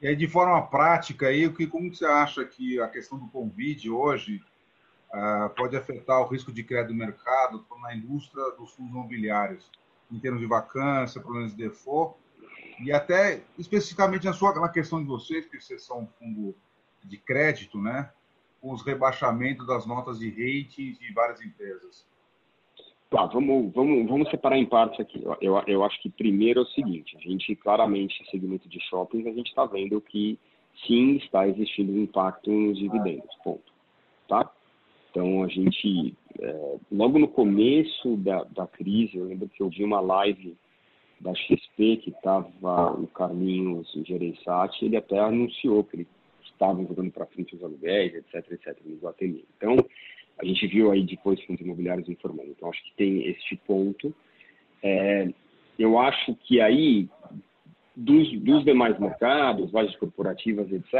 E 0.00 0.08
aí, 0.08 0.16
de 0.16 0.26
forma 0.26 0.60
prática, 0.66 1.28
aí, 1.28 1.48
que, 1.52 1.66
como 1.66 1.94
você 1.94 2.04
acha 2.04 2.44
que 2.44 2.80
a 2.80 2.88
questão 2.88 3.18
do 3.18 3.28
Covid 3.28 3.88
hoje 3.88 4.40
uh, 5.14 5.48
pode 5.54 5.76
afetar 5.76 6.20
o 6.20 6.26
risco 6.26 6.52
de 6.52 6.64
crédito 6.64 6.88
do 6.88 6.98
mercado 6.98 7.64
na 7.80 7.94
indústria 7.94 8.42
dos 8.58 8.72
fundos 8.74 8.92
imobiliários, 8.92 9.70
em 10.10 10.18
termos 10.18 10.40
de 10.40 10.46
vacância, 10.46 11.20
problemas 11.20 11.54
de 11.54 11.68
default, 11.68 12.16
e 12.82 12.92
até 12.92 13.42
especificamente 13.58 14.24
na 14.24 14.32
sua 14.32 14.54
na 14.54 14.68
questão 14.68 15.00
de 15.00 15.06
vocês, 15.06 15.46
que 15.46 15.60
vocês 15.60 15.82
são 15.84 16.00
um 16.00 16.06
fundo 16.06 16.54
de 17.04 17.16
crédito, 17.16 17.80
né? 17.80 18.10
Com 18.60 18.72
os 18.72 18.84
rebaixamentos 18.84 19.66
das 19.66 19.86
notas 19.86 20.18
de 20.18 20.28
rating 20.30 20.92
de 20.92 21.12
várias 21.12 21.40
empresas. 21.40 22.06
Tá, 23.10 23.26
vamos, 23.26 23.72
vamos, 23.74 24.08
vamos 24.08 24.30
separar 24.30 24.56
em 24.56 24.64
partes 24.64 24.98
aqui. 24.98 25.22
Eu, 25.40 25.62
eu 25.66 25.84
acho 25.84 26.00
que 26.00 26.08
primeiro 26.08 26.60
é 26.60 26.62
o 26.62 26.66
seguinte, 26.68 27.14
a 27.16 27.20
gente 27.20 27.54
claramente, 27.56 28.24
segmento 28.30 28.68
de 28.68 28.80
shoppings, 28.88 29.26
a 29.26 29.32
gente 29.32 29.48
está 29.48 29.66
vendo 29.66 30.00
que 30.00 30.38
sim 30.86 31.16
está 31.16 31.46
existindo 31.46 31.92
um 31.92 32.02
impacto 32.02 32.50
nos 32.50 32.78
dividendos, 32.78 33.34
ponto. 33.44 33.70
Tá? 34.26 34.50
Então, 35.10 35.44
a 35.44 35.48
gente, 35.48 36.16
é, 36.40 36.76
logo 36.90 37.18
no 37.18 37.28
começo 37.28 38.16
da, 38.16 38.44
da 38.44 38.66
crise, 38.66 39.18
eu 39.18 39.26
lembro 39.26 39.46
que 39.46 39.62
eu 39.62 39.68
vi 39.68 39.84
uma 39.84 40.00
live 40.00 40.56
da 41.22 41.34
XP, 41.34 41.96
que 41.98 42.10
estava 42.10 42.92
o 42.92 43.06
Carlinhos 43.06 43.90
Gereissati, 44.04 44.84
ele 44.84 44.96
até 44.96 45.18
anunciou 45.18 45.84
que 45.84 45.96
ele 45.96 46.08
estava 46.44 46.82
jogando 46.82 47.10
para 47.10 47.26
frente 47.26 47.54
os 47.54 47.62
aluguéis, 47.62 48.14
etc, 48.14 48.52
etc, 48.52 48.76
no 48.84 48.92
Iguatemi. 48.92 49.44
Então, 49.56 49.76
a 50.38 50.44
gente 50.44 50.66
viu 50.66 50.90
aí 50.90 51.04
depois 51.04 51.40
fundos 51.44 51.62
imobiliários 51.62 52.08
informando. 52.08 52.50
Então, 52.50 52.68
acho 52.68 52.82
que 52.84 52.94
tem 52.96 53.26
este 53.28 53.56
ponto. 53.66 54.14
É, 54.82 55.28
eu 55.78 55.98
acho 55.98 56.34
que 56.44 56.60
aí, 56.60 57.08
dos, 57.94 58.32
dos 58.40 58.64
demais 58.64 58.98
mercados, 58.98 59.72
lojas 59.72 59.94
corporativas, 59.96 60.70
etc., 60.72 60.92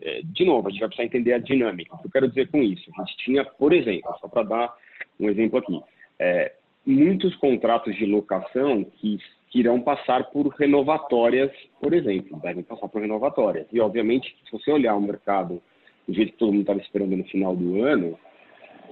é, 0.00 0.22
de 0.24 0.44
novo, 0.44 0.68
a 0.68 0.70
gente 0.70 0.80
vai 0.80 0.88
precisar 0.88 1.06
entender 1.06 1.34
a 1.34 1.38
dinâmica. 1.38 1.94
O 1.94 1.98
que 1.98 2.06
eu 2.06 2.10
quero 2.10 2.28
dizer 2.28 2.50
com 2.50 2.62
isso? 2.62 2.90
A 2.98 3.04
gente 3.04 3.16
tinha, 3.18 3.44
por 3.44 3.72
exemplo, 3.72 4.14
só 4.20 4.28
para 4.28 4.42
dar 4.44 4.74
um 5.20 5.28
exemplo 5.28 5.58
aqui, 5.58 5.80
é, 6.18 6.54
muitos 6.86 7.34
contratos 7.36 7.94
de 7.96 8.06
locação 8.06 8.84
que, 8.84 9.18
que 9.50 9.60
irão 9.60 9.80
passar 9.80 10.30
por 10.30 10.48
renovatórias, 10.48 11.50
por 11.80 11.94
exemplo, 11.94 12.38
devem 12.40 12.62
passar 12.62 12.88
por 12.88 13.00
renovatórias. 13.00 13.66
E, 13.72 13.80
obviamente, 13.80 14.36
se 14.44 14.52
você 14.52 14.70
olhar 14.70 14.94
o 14.94 15.00
mercado 15.00 15.62
do 16.06 16.14
jeito 16.14 16.32
que 16.32 16.38
todo 16.38 16.52
mundo 16.52 16.62
estava 16.62 16.80
esperando 16.80 17.16
no 17.16 17.24
final 17.24 17.56
do 17.56 17.82
ano, 17.82 18.18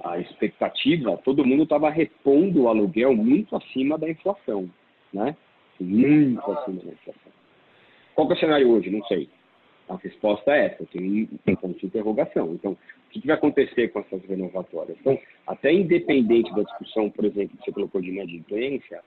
a 0.03 0.19
expectativa, 0.19 1.17
todo 1.17 1.45
mundo 1.45 1.63
estava 1.63 1.89
repondo 1.89 2.63
o 2.63 2.69
aluguel 2.69 3.15
muito 3.15 3.55
acima 3.55 3.97
da 3.97 4.09
inflação, 4.09 4.69
né? 5.13 5.35
Muito 5.79 6.51
acima 6.51 6.81
da 6.83 6.91
inflação. 6.91 7.31
Qual 8.15 8.29
é 8.29 8.33
o 8.33 8.37
cenário 8.37 8.69
hoje? 8.69 8.89
Não 8.89 9.03
sei. 9.05 9.29
A 9.89 9.95
resposta 9.95 10.51
é 10.51 10.65
essa, 10.65 10.85
tem 10.85 11.29
um 11.47 11.55
ponto 11.55 11.79
de 11.79 11.85
interrogação. 11.85 12.53
Então, 12.53 12.71
o 12.73 13.09
que 13.09 13.25
vai 13.25 13.35
acontecer 13.35 13.87
com 13.89 13.99
essas 13.99 14.21
renovatórias? 14.25 14.97
Então, 14.99 15.17
até 15.45 15.71
independente 15.71 16.53
da 16.53 16.63
discussão, 16.63 17.09
por 17.09 17.23
exemplo, 17.25 17.57
que 17.57 17.63
você 17.63 17.71
colocou 17.71 18.01
de 18.01 18.09
inadimplência, 18.09 19.01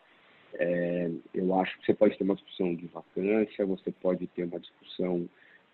é, 0.54 1.10
eu 1.34 1.58
acho 1.58 1.78
que 1.78 1.86
você 1.86 1.94
pode 1.94 2.16
ter 2.16 2.24
uma 2.24 2.34
discussão 2.34 2.74
de 2.74 2.86
vacância, 2.86 3.66
você 3.66 3.90
pode 3.90 4.26
ter 4.28 4.44
uma 4.44 4.58
discussão 4.58 5.28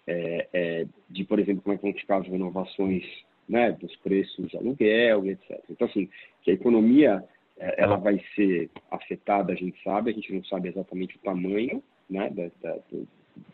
é, 0.07 0.49
é, 0.53 0.87
de, 1.11 1.25
por 1.25 1.39
exemplo, 1.39 1.63
como 1.63 1.75
é 1.75 1.77
que 1.77 1.83
vão 1.83 1.93
ficar 1.93 2.19
as 2.19 2.29
renovações 2.29 3.05
né, 3.49 3.73
dos 3.73 3.95
preços 3.97 4.49
de 4.49 4.57
aluguel 4.57 5.27
etc. 5.27 5.61
Então, 5.71 5.87
assim, 5.87 6.09
que 6.43 6.51
a 6.51 6.55
economia 6.55 7.25
é, 7.59 7.83
ela 7.83 7.97
vai 7.97 8.23
ser 8.35 8.71
afetada, 8.91 9.53
a 9.53 9.57
gente 9.57 9.83
sabe, 9.83 10.11
a 10.11 10.15
gente 10.15 10.33
não 10.33 10.45
sabe 10.45 10.69
exatamente 10.69 11.17
o 11.17 11.21
tamanho 11.21 11.83
né, 12.09 12.31
da, 12.31 12.51
da, 12.63 12.79
do, 12.91 13.09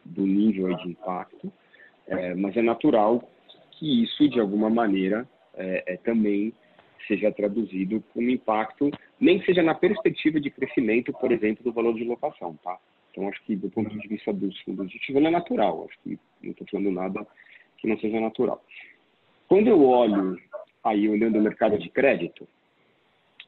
do, 0.04 0.26
nível 0.26 0.74
de 0.76 0.90
impacto, 0.90 1.52
é, 2.06 2.34
mas 2.34 2.56
é 2.56 2.62
natural 2.62 3.28
que 3.72 4.04
isso, 4.04 4.28
de 4.28 4.40
alguma 4.40 4.68
maneira, 4.68 5.28
é, 5.54 5.96
também 6.04 6.52
seja 7.06 7.32
traduzido 7.32 8.02
como 8.12 8.30
impacto, 8.30 8.90
nem 9.20 9.38
que 9.38 9.46
seja 9.46 9.62
na 9.62 9.74
perspectiva 9.74 10.40
de 10.40 10.50
crescimento, 10.50 11.12
por 11.12 11.30
exemplo, 11.32 11.64
do 11.64 11.72
valor 11.72 11.94
de 11.94 12.04
locação, 12.04 12.58
tá? 12.62 12.78
Então, 13.10 13.28
acho 13.28 13.42
que 13.44 13.54
do 13.54 13.70
ponto 13.70 13.90
de 13.90 14.08
vista 14.08 14.32
dos 14.32 14.58
fundos 14.60 14.90
de 14.90 15.16
é 15.16 15.30
natural, 15.30 15.86
acho 15.88 15.98
que 16.02 16.18
não 16.42 16.52
estou 16.52 16.66
falando 16.70 16.90
nada 16.90 17.26
que 17.78 17.86
não 17.86 17.98
seja 17.98 18.18
natural. 18.18 18.62
Quando 19.48 19.68
eu 19.68 19.84
olho 19.84 20.38
aí 20.82 21.08
olhando 21.08 21.38
o 21.38 21.42
mercado 21.42 21.78
de 21.78 21.90
crédito, 21.90 22.48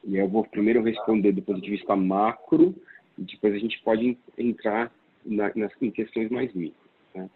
e 0.03 0.17
eu 0.17 0.27
vou 0.27 0.45
primeiro 0.45 0.83
responder 0.83 1.31
do 1.31 1.41
ponto 1.41 1.61
de 1.61 1.69
vista 1.69 1.95
macro, 1.95 2.75
e 3.17 3.23
depois 3.23 3.55
a 3.55 3.57
gente 3.57 3.81
pode 3.81 4.17
entrar 4.37 4.91
na, 5.25 5.51
nas, 5.55 5.71
em 5.81 5.89
questões 5.89 6.29
mais 6.29 6.53
micro. 6.53 6.77
Né? 7.15 7.29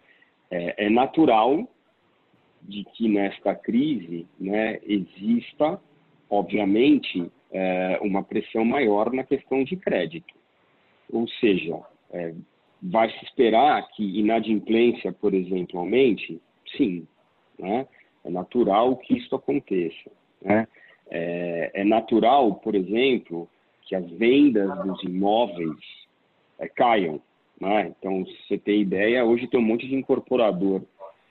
É, 0.52 0.86
é, 0.86 0.90
natural 0.90 1.68
de 2.62 2.84
que 2.94 3.08
nesta 3.08 3.56
crise 3.56 4.28
né, 4.40 4.80
exista, 4.84 5.82
obviamente, 6.30 7.32
é, 7.52 8.00
uma 8.02 8.24
pressão 8.24 8.64
maior 8.64 9.12
na 9.12 9.24
questão 9.24 9.64
de 9.64 9.76
crédito. 9.76 10.34
Ou 11.12 11.28
seja, 11.28 11.80
é, 12.12 12.34
vai 12.82 13.10
se 13.10 13.26
esperar 13.26 13.88
que 13.90 14.20
inadimplência, 14.20 15.12
por 15.12 15.34
exemplo, 15.34 15.80
aumente? 15.80 16.40
Sim. 16.78 17.08
Né? 17.58 17.88
É 18.24 18.30
natural 18.30 18.96
que 18.98 19.18
isso 19.18 19.36
aconteça. 19.36 20.12
Né? 20.42 20.68
É, 21.10 21.72
é, 21.74 21.84
natural, 21.84 22.56
por 22.56 22.76
exemplo, 22.76 23.50
que 23.84 23.96
as 23.96 24.10
vendas 24.12 24.70
dos 24.84 25.04
imóveis 25.04 25.78
é, 26.60 26.68
caiam. 26.68 27.20
Né? 27.60 27.94
Então, 27.98 28.26
se 28.26 28.48
você 28.48 28.58
tem 28.58 28.82
ideia, 28.82 29.26
hoje 29.26 29.48
tem 29.48 29.60
um 29.60 29.64
monte 29.64 29.88
de 29.88 29.96
incorporador 29.96 30.82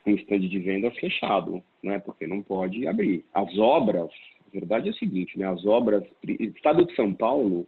com 0.05 0.11
stand 0.11 0.41
de 0.41 0.59
vendas 0.59 0.97
fechado, 0.99 1.63
né? 1.83 1.99
porque 1.99 2.27
não 2.27 2.43
pode 2.43 2.87
abrir. 2.87 3.25
As 3.33 3.57
obras, 3.59 4.11
verdade 4.53 4.89
é 4.89 4.91
o 4.91 4.95
seguinte, 4.95 5.39
né? 5.39 5.47
as 5.47 5.65
obras, 5.65 6.05
Estado 6.23 6.85
de 6.85 6.95
São 6.95 7.13
Paulo, 7.15 7.67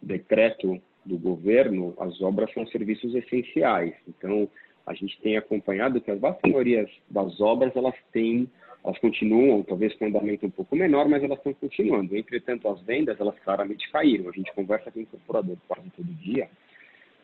decreto 0.00 0.80
do 1.04 1.18
governo, 1.18 1.94
as 1.98 2.20
obras 2.20 2.52
são 2.52 2.66
serviços 2.66 3.14
essenciais. 3.14 3.94
Então, 4.08 4.48
a 4.86 4.94
gente 4.94 5.20
tem 5.20 5.36
acompanhado 5.36 6.00
que 6.00 6.10
as 6.10 6.20
vasta 6.20 6.46
maioria 6.46 6.88
das 7.10 7.40
obras 7.40 7.74
elas 7.74 7.94
têm, 8.12 8.48
elas 8.84 8.98
continuam, 8.98 9.62
talvez 9.62 9.94
com 9.96 10.06
andamento 10.06 10.46
um 10.46 10.50
pouco 10.50 10.76
menor, 10.76 11.08
mas 11.08 11.22
elas 11.22 11.38
estão 11.38 11.52
continuando. 11.54 12.16
Entretanto, 12.16 12.68
as 12.68 12.80
vendas 12.82 13.18
elas 13.20 13.36
claramente 13.40 13.90
caíram. 13.90 14.28
A 14.28 14.32
gente 14.32 14.52
conversa 14.52 14.90
com 14.90 15.00
o 15.00 15.02
incorporador 15.02 15.56
quase 15.66 15.90
todo 15.90 16.06
dia. 16.06 16.48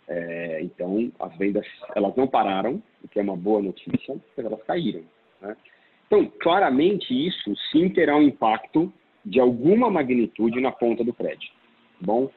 É, 0.08 0.60
então, 0.62 1.12
as 1.20 1.36
vendas 1.36 1.66
elas 1.94 2.14
não 2.16 2.26
pararam, 2.26 2.82
o 3.02 3.08
que 3.08 3.20
é 3.20 3.22
uma 3.22 3.36
boa 3.36 3.62
notícia, 3.62 4.16
mas 4.36 4.44
elas 4.44 4.62
caíram. 4.64 5.02
Né? 5.40 5.56
Então, 6.12 6.30
claramente 6.40 7.10
isso 7.10 7.54
sim 7.70 7.88
terá 7.88 8.14
um 8.14 8.20
impacto 8.20 8.92
de 9.24 9.40
alguma 9.40 9.90
magnitude 9.90 10.60
na 10.60 10.70
ponta 10.70 11.02
do 11.02 11.14
crédito. 11.14 11.54
Tá 11.54 12.06
bom, 12.06 12.30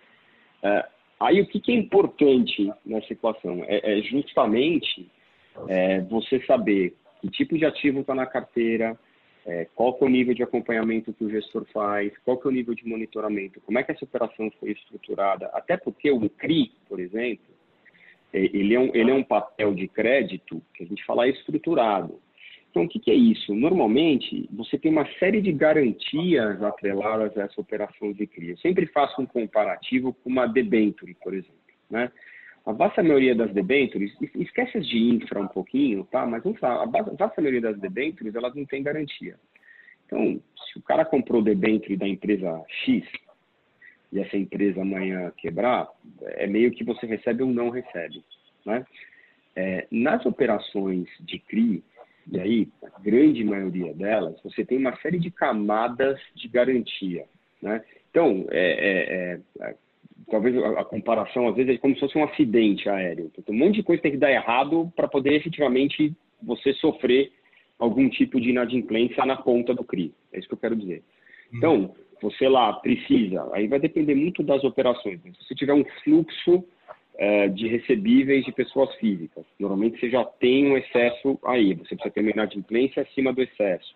é, 0.63 0.85
aí 1.19 1.41
o 1.41 1.45
que, 1.45 1.59
que, 1.59 1.73
é 1.73 1.75
importante 1.75 2.71
nessa 2.85 3.11
equação 3.11 3.65
é, 3.67 3.99
é 3.99 4.01
justamente 4.03 5.11
é, 5.67 5.99
você 6.03 6.39
saber 6.45 6.95
que 7.19 7.29
tipo 7.29 7.57
de 7.57 7.65
ativo 7.65 7.99
está 7.99 8.15
na 8.15 8.25
carteira, 8.25 8.97
é, 9.45 9.67
qual 9.75 9.97
é 9.99 10.05
o 10.05 10.07
nível 10.07 10.33
de 10.33 10.41
acompanhamento 10.41 11.11
que 11.11 11.25
o 11.25 11.29
gestor 11.29 11.65
faz, 11.73 12.13
qual 12.23 12.39
é 12.45 12.47
o 12.47 12.51
nível 12.51 12.73
de 12.73 12.87
monitoramento, 12.87 13.59
como 13.59 13.77
é 13.77 13.83
que 13.83 13.91
essa 13.91 14.05
operação 14.05 14.49
foi 14.57 14.71
estruturada, 14.71 15.47
até 15.47 15.75
porque 15.75 16.09
o 16.09 16.29
CRI, 16.29 16.71
por 16.87 16.97
exemplo, 16.97 17.53
é, 18.31 18.39
ele 18.39 18.73
é 18.73 18.79
um, 18.79 18.95
ele 18.95 19.11
é 19.11 19.13
um 19.13 19.23
papel 19.23 19.73
de 19.73 19.89
crédito 19.89 20.61
que 20.73 20.85
a 20.85 20.87
gente 20.87 21.03
fala 21.03 21.27
estruturado. 21.27 22.23
Então, 22.75 22.83
o 22.83 22.89
que, 22.89 22.99
que 22.99 23.09
é 23.09 23.13
isso? 23.13 23.55
Normalmente, 23.55 24.49
você 24.51 24.77
tem 24.77 24.91
uma 24.91 25.07
série 25.17 25.41
de 25.41 25.53
garantias 25.53 26.61
atreladas 26.61 27.37
a 27.37 27.43
essa 27.43 27.61
operação 27.61 28.11
de 28.11 28.27
CRI. 28.27 28.49
Eu 28.49 28.57
sempre 28.57 28.85
faço 28.87 29.21
um 29.21 29.25
comparativo 29.25 30.11
com 30.11 30.29
uma 30.29 30.45
debenture, 30.45 31.15
por 31.23 31.33
exemplo. 31.33 31.55
Né? 31.89 32.11
A 32.65 32.73
vasta 32.73 33.01
maioria 33.01 33.33
das 33.33 33.53
debêntures, 33.53 34.11
esquece 34.35 34.81
de 34.81 34.97
infra 34.97 35.39
um 35.39 35.47
pouquinho, 35.47 36.03
tá? 36.11 36.25
Mas 36.25 36.43
vamos 36.43 36.59
falar, 36.59 36.83
a 36.83 36.85
vasta 36.85 37.41
maioria 37.41 37.61
das 37.61 37.79
debêntures, 37.79 38.35
elas 38.35 38.53
não 38.53 38.65
têm 38.65 38.83
garantia. 38.83 39.37
Então, 40.05 40.41
se 40.67 40.77
o 40.77 40.81
cara 40.81 41.05
comprou 41.05 41.41
debenture 41.41 41.95
da 41.95 42.05
empresa 42.05 42.61
X 42.83 43.05
e 44.11 44.19
essa 44.19 44.35
empresa 44.35 44.81
amanhã 44.81 45.31
quebrar, 45.37 45.87
é 46.23 46.45
meio 46.45 46.71
que 46.71 46.83
você 46.83 47.05
recebe 47.05 47.41
ou 47.41 47.49
não 47.49 47.69
recebe, 47.69 48.21
né? 48.65 48.85
É, 49.55 49.87
nas 49.89 50.25
operações 50.25 51.07
de 51.21 51.39
CRI, 51.39 51.81
e 52.31 52.39
aí, 52.39 52.67
a 52.83 52.99
grande 52.99 53.43
maioria 53.43 53.93
delas, 53.93 54.35
você 54.43 54.65
tem 54.65 54.77
uma 54.77 54.95
série 54.97 55.19
de 55.19 55.29
camadas 55.29 56.19
de 56.33 56.47
garantia, 56.47 57.25
né? 57.61 57.83
Então, 58.09 58.45
é, 58.49 59.39
é, 59.59 59.67
é 59.67 59.75
talvez 60.29 60.57
a, 60.57 60.81
a, 60.81 60.85
comparação 60.85 61.47
às 61.47 61.55
vezes 61.55 61.75
é 61.75 61.77
como 61.77 61.93
se 61.93 61.99
fosse 61.99 62.17
um 62.17 62.23
acidente 62.23 62.89
aéreo. 62.89 63.31
Então, 63.37 63.53
um 63.53 63.57
monte 63.57 63.75
de 63.75 63.83
coisa 63.83 64.01
tem 64.01 64.11
que 64.11 64.17
dar 64.17 64.31
errado 64.31 64.91
para 64.95 65.07
poder 65.07 65.33
efetivamente 65.33 66.13
você 66.41 66.73
sofrer 66.73 67.31
algum 67.77 68.09
tipo 68.09 68.39
de 68.39 68.49
inadimplência 68.49 69.25
na 69.25 69.35
ponta 69.35 69.73
do 69.73 69.83
CRI. 69.83 70.13
É 70.31 70.39
isso 70.39 70.47
que 70.47 70.53
eu 70.53 70.59
quero 70.59 70.75
dizer. 70.75 71.03
Uhum. 71.51 71.57
Então, 71.57 71.95
você 72.21 72.47
lá 72.47 72.73
precisa, 72.73 73.47
aí 73.53 73.67
vai 73.67 73.79
depender 73.79 74.15
muito 74.15 74.41
das 74.41 74.63
operações. 74.63 75.23
Né? 75.23 75.31
Se 75.37 75.47
você 75.47 75.55
tiver 75.55 75.73
um 75.73 75.85
fluxo 76.03 76.65
é, 77.17 77.47
de 77.47 77.67
recebíveis 77.67 78.45
de 78.45 78.51
pessoas 78.51 78.93
físicas, 78.95 79.45
normalmente 79.59 79.99
você 79.99 80.09
já 80.09 80.23
tem 80.23 80.71
um 80.71 80.77
excesso 80.77 81.39
aí, 81.45 81.73
você 81.73 81.95
precisa 81.95 82.13
ter 82.13 82.21
uma 82.21 82.31
inadimplência 82.31 83.03
acima 83.03 83.31
do 83.31 83.41
excesso. 83.41 83.95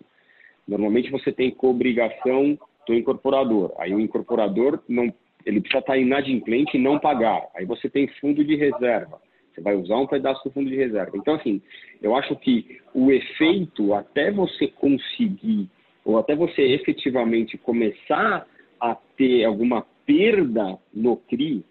Normalmente 0.67 1.09
você 1.09 1.31
tem 1.31 1.51
cobrigação 1.51 2.57
do 2.87 2.93
incorporador. 2.93 3.73
Aí 3.77 3.93
o 3.93 3.99
incorporador 3.99 4.79
não 4.87 5.13
ele 5.45 5.61
precisa 5.61 5.79
estar 5.79 5.97
inadimplente 5.97 6.77
e 6.77 6.79
não 6.79 6.99
pagar. 6.99 7.47
Aí 7.55 7.65
você 7.65 7.89
tem 7.89 8.07
fundo 8.19 8.43
de 8.43 8.55
reserva. 8.55 9.21
Você 9.53 9.61
vai 9.61 9.75
usar 9.75 9.97
um 9.97 10.07
pedaço 10.07 10.43
do 10.43 10.51
fundo 10.51 10.69
de 10.69 10.75
reserva. 10.75 11.17
Então, 11.17 11.35
assim, 11.35 11.61
eu 12.01 12.15
acho 12.15 12.35
que 12.35 12.79
o 12.93 13.11
efeito, 13.11 13.93
até 13.93 14.31
você 14.31 14.67
conseguir, 14.67 15.69
ou 16.03 16.17
até 16.17 16.35
você 16.35 16.61
efetivamente 16.61 17.57
começar 17.57 18.45
a 18.79 18.95
ter 19.17 19.43
alguma 19.43 19.85
perda 20.05 20.77
no 20.93 21.17
CRI, 21.17 21.63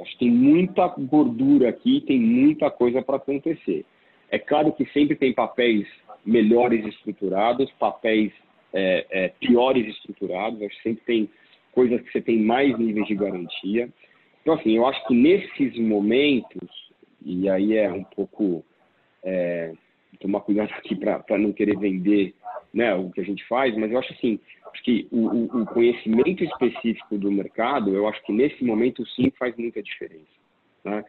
acho 0.00 0.12
que 0.12 0.18
tem 0.18 0.30
muita 0.30 0.88
gordura 0.88 1.68
aqui, 1.68 2.00
tem 2.06 2.18
muita 2.18 2.70
coisa 2.70 3.02
para 3.02 3.16
acontecer. 3.16 3.84
É 4.30 4.38
claro 4.38 4.72
que 4.72 4.86
sempre 4.86 5.16
tem 5.16 5.32
papéis 5.32 5.86
melhores 6.24 6.84
estruturados, 6.86 7.70
papéis 7.72 8.32
é, 8.72 9.06
é, 9.10 9.28
piores 9.28 9.86
estruturados, 9.88 10.62
acho 10.62 10.76
que 10.76 10.82
sempre 10.82 11.04
tem 11.04 11.30
coisas 11.72 12.00
que 12.00 12.12
você 12.12 12.20
tem 12.20 12.38
mais 12.38 12.78
níveis 12.78 13.06
de 13.06 13.14
garantia. 13.14 13.88
Então, 14.40 14.54
assim, 14.54 14.76
eu 14.76 14.86
acho 14.86 15.06
que 15.06 15.14
nesses 15.14 15.76
momentos, 15.78 16.90
e 17.24 17.48
aí 17.48 17.76
é 17.76 17.92
um 17.92 18.04
pouco 18.04 18.64
é, 19.22 19.72
tomar 20.18 20.40
cuidado 20.40 20.70
aqui 20.74 20.94
para 20.94 21.38
não 21.38 21.52
querer 21.52 21.78
vender 21.78 22.34
né, 22.72 22.94
o 22.94 23.10
que 23.10 23.20
a 23.20 23.24
gente 23.24 23.46
faz, 23.46 23.76
mas 23.76 23.90
eu 23.90 23.98
acho 23.98 24.12
assim, 24.12 24.38
que 24.82 25.06
o, 25.10 25.60
o, 25.60 25.66
conhecimento 25.66 26.42
específico 26.42 27.18
do 27.18 27.30
mercado, 27.30 27.94
eu 27.94 28.08
acho 28.08 28.22
que 28.24 28.32
nesse 28.32 28.64
momento 28.64 29.06
sim 29.10 29.30
faz 29.38 29.54
muita 29.56 29.82
diferença. 29.82 30.32
Né? 30.84 31.04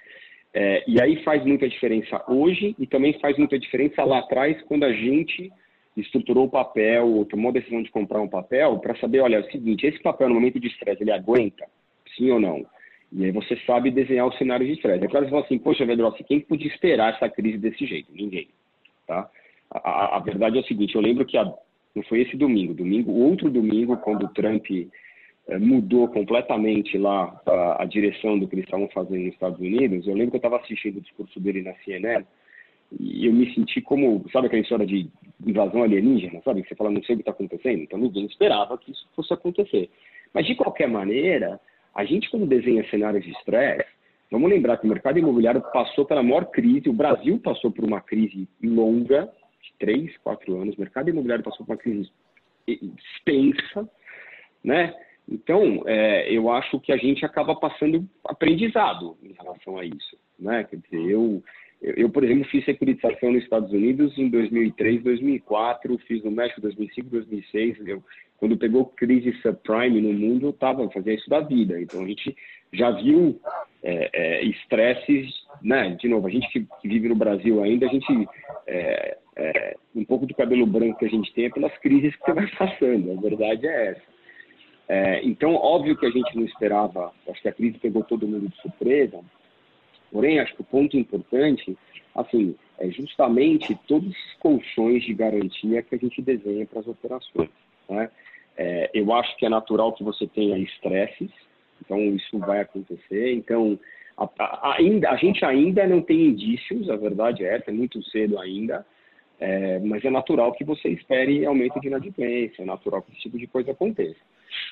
É, 0.54 0.84
e 0.88 1.02
aí 1.02 1.24
faz 1.24 1.44
muita 1.46 1.68
diferença 1.68 2.24
hoje 2.28 2.76
e 2.78 2.86
também 2.86 3.18
faz 3.20 3.38
muita 3.38 3.58
diferença 3.58 4.04
lá 4.04 4.20
atrás 4.20 4.62
quando 4.64 4.84
a 4.84 4.92
gente 4.92 5.52
estruturou 5.96 6.46
o 6.46 6.50
papel, 6.50 7.08
ou 7.08 7.26
tomou 7.26 7.50
a 7.50 7.54
decisão 7.54 7.82
de 7.82 7.92
comprar 7.92 8.20
um 8.20 8.28
papel 8.28 8.80
para 8.80 8.96
saber, 8.98 9.22
olha, 9.22 9.38
é 9.38 9.40
o 9.40 9.52
seguinte, 9.52 9.86
esse 9.86 10.02
papel 10.02 10.28
no 10.28 10.36
momento 10.36 10.60
de 10.60 10.68
estresse, 10.68 11.04
ele 11.04 11.12
aguenta? 11.12 11.66
Sim 12.16 12.32
ou 12.32 12.40
não? 12.40 12.66
E 13.12 13.26
aí 13.26 13.32
você 13.32 13.56
sabe 13.66 13.92
desenhar 13.92 14.28
o 14.28 14.34
cenário 14.34 14.66
de 14.66 14.74
estresse. 14.74 15.04
É 15.04 15.08
claro 15.08 15.26
que 15.26 15.30
você 15.30 15.36
fala 15.36 15.46
assim, 15.46 15.60
poxa, 15.60 15.86
Vedrossi, 15.86 16.24
quem 16.24 16.40
podia 16.40 16.68
esperar 16.68 17.14
essa 17.14 17.30
crise 17.30 17.60
desse 17.60 17.86
jeito? 17.86 18.12
Ninguém. 18.12 18.48
Tá? 19.08 19.30
A, 19.72 20.18
a, 20.18 20.20
verdade 20.20 20.58
é 20.58 20.62
o 20.62 20.66
seguinte, 20.66 20.96
eu 20.96 21.02
lembro 21.02 21.26
que 21.26 21.38
a, 21.38 21.46
não 21.96 22.04
foi 22.04 22.22
esse 22.22 22.38
domingo, 22.38 22.74
domingo, 22.74 23.12
outro 23.12 23.50
domingo, 23.50 23.98
quando 23.98 24.26
o 24.26 24.30
Trump 24.30 24.66
eh, 24.70 25.58
mudou 25.58 26.08
completamente 26.08 26.98
lá 26.98 27.42
a, 27.46 27.84
a, 27.84 27.86
direção 27.86 28.38
do 28.38 28.48
que 28.48 28.56
eles 28.56 28.66
estavam 28.66 28.88
fazendo 28.90 29.24
nos 29.24 29.34
Estados 29.34 29.60
Unidos, 29.60 30.08
eu 30.08 30.14
lembro 30.14 30.32
que 30.32 30.38
eu 30.38 30.40
estava 30.40 30.58
assistindo 30.58 30.98
o 30.98 31.02
discurso 31.02 31.40
dele 31.40 31.62
na 31.62 31.74
CNN 31.84 32.26
e 33.00 33.26
eu 33.26 33.34
me 33.34 33.52
senti 33.54 33.82
como, 33.82 34.24
sabe 34.32 34.48
aquela 34.48 34.62
história 34.62 34.86
de 34.86 35.10
invasão 35.46 35.84
alienígena, 35.84 36.42
sabe? 36.44 36.62
Que 36.62 36.70
você 36.70 36.76
fala, 36.76 36.92
não 36.92 37.04
sei 37.04 37.16
o 37.16 37.18
que 37.18 37.22
está 37.22 37.32
acontecendo. 37.32 37.82
Então 37.82 38.00
ninguém 38.00 38.26
esperava 38.26 38.78
que 38.78 38.92
isso 38.92 39.08
fosse 39.16 39.34
acontecer. 39.34 39.90
Mas 40.34 40.46
de 40.46 40.56
qualquer 40.56 40.88
maneira, 40.88 41.60
a 41.94 42.06
gente 42.06 42.30
quando 42.30 42.46
desenha 42.46 42.88
cenários 42.90 43.24
de 43.24 43.32
estresse, 43.32 43.86
vamos 44.34 44.50
lembrar 44.50 44.78
que 44.78 44.86
o 44.88 44.90
mercado 44.90 45.20
imobiliário 45.20 45.62
passou 45.72 46.06
pela 46.06 46.24
maior 46.24 46.46
crise, 46.46 46.90
o 46.90 46.94
Brasil 46.94 47.38
passou 47.38 47.72
por 47.72 47.86
uma 47.86 48.02
crise 48.02 48.50
longa, 48.64 49.32
de 49.62 49.74
três, 49.78 50.18
quatro 50.18 50.60
anos, 50.60 50.76
o 50.76 50.80
mercado 50.80 51.08
imobiliário 51.08 51.44
passou 51.44 51.64
por 51.64 51.74
uma 51.74 51.78
crise 51.78 52.12
extensa, 52.68 53.88
né? 54.64 54.92
Então, 55.30 55.84
é, 55.86 56.34
eu 56.34 56.50
acho 56.52 56.80
que 56.80 56.92
a 56.92 56.98
gente 56.98 57.24
acaba 57.24 57.56
passando 57.56 58.10
aprendizado 58.26 59.16
em 59.22 59.34
relação 59.34 59.78
a 59.78 59.86
isso, 59.86 60.18
né? 60.40 60.64
Quer 60.64 60.78
dizer, 60.78 61.12
eu 61.12 61.44
eu, 61.84 62.10
por 62.10 62.24
exemplo, 62.24 62.46
fiz 62.46 62.64
securitização 62.64 63.34
nos 63.34 63.44
Estados 63.44 63.72
Unidos 63.74 64.18
em 64.18 64.30
2003, 64.30 65.04
2004, 65.04 65.98
fiz 66.08 66.24
no 66.24 66.32
México 66.32 66.62
2005, 66.62 67.10
2006. 67.10 67.88
Eu, 67.88 68.02
quando 68.38 68.58
pegou 68.58 68.86
crise 68.86 69.34
subprime 69.42 70.00
no 70.00 70.14
mundo, 70.14 70.48
eu 70.48 70.50
estava 70.52 70.90
fazendo 70.90 71.18
isso 71.18 71.30
da 71.30 71.42
vida. 71.42 71.82
Então 71.82 72.02
a 72.02 72.08
gente 72.08 72.34
já 72.72 72.90
viu 72.92 73.38
é, 73.84 74.10
é, 74.14 74.44
estresses, 74.46 75.30
né? 75.62 75.98
De 76.00 76.08
novo, 76.08 76.28
a 76.28 76.30
gente 76.30 76.48
que, 76.50 76.88
vive 76.88 77.10
no 77.10 77.16
Brasil 77.16 77.62
ainda, 77.62 77.86
a 77.86 77.90
gente 77.90 78.30
é, 78.66 79.18
é, 79.36 79.76
um 79.94 80.06
pouco 80.06 80.26
do 80.26 80.34
cabelo 80.34 80.66
branco 80.66 81.00
que 81.00 81.06
a 81.06 81.10
gente 81.10 81.34
tem 81.34 81.46
é 81.46 81.50
pelas 81.50 81.78
crises 81.80 82.16
que 82.16 82.26
você 82.26 82.34
vai 82.34 82.48
passando. 82.56 83.12
A 83.12 83.22
verdade 83.22 83.68
é 83.68 83.88
essa. 83.88 84.14
É, 84.88 85.26
então, 85.26 85.54
óbvio 85.56 85.98
que 85.98 86.06
a 86.06 86.12
gente 86.12 86.34
não 86.34 86.46
esperava. 86.46 87.12
Acho 87.28 87.42
que 87.42 87.50
a 87.50 87.54
crise 87.54 87.78
pegou 87.78 88.06
todo 88.06 88.28
mundo 88.28 88.48
de 88.48 88.56
surpresa 88.62 89.20
Porém, 90.14 90.40
acho 90.40 90.54
que 90.54 90.62
o 90.62 90.66
ponto 90.66 90.96
importante, 90.96 91.76
assim, 92.14 92.56
é 92.78 92.88
justamente 92.92 93.76
todos 93.88 94.10
os 94.10 94.34
colchões 94.40 95.04
de 95.04 95.12
garantia 95.12 95.82
que 95.82 95.96
a 95.96 95.98
gente 95.98 96.22
desenha 96.22 96.68
para 96.68 96.82
as 96.82 96.88
operações. 96.88 97.50
Né? 97.90 98.12
É, 98.56 98.92
eu 98.94 99.12
acho 99.12 99.36
que 99.38 99.46
é 99.48 99.50
natural 99.50 99.92
que 99.92 100.04
você 100.04 100.28
tenha 100.28 100.56
estresses, 100.60 101.32
então 101.84 102.00
isso 102.16 102.38
vai 102.38 102.62
acontecer. 102.62 103.34
Então, 103.34 103.80
a, 104.16 104.30
a, 104.38 104.76
ainda, 104.78 105.10
a 105.10 105.16
gente 105.16 105.44
ainda 105.44 105.88
não 105.88 106.00
tem 106.00 106.28
indícios, 106.28 106.92
a 106.92 106.96
verdade 106.96 107.44
é 107.44 107.56
essa, 107.56 107.72
é 107.72 107.74
muito 107.74 108.02
cedo 108.04 108.38
ainda, 108.38 108.86
é, 109.40 109.80
mas 109.80 110.06
é 110.06 110.12
natural 110.12 110.54
que 110.54 110.64
você 110.64 110.90
espere 110.90 111.44
aumento 111.44 111.82
de 111.82 111.88
inadimplência, 111.88 112.62
é 112.62 112.66
natural 112.66 113.02
que 113.02 113.14
esse 113.14 113.22
tipo 113.22 113.40
de 113.40 113.48
coisa 113.48 113.72
aconteça. 113.72 114.22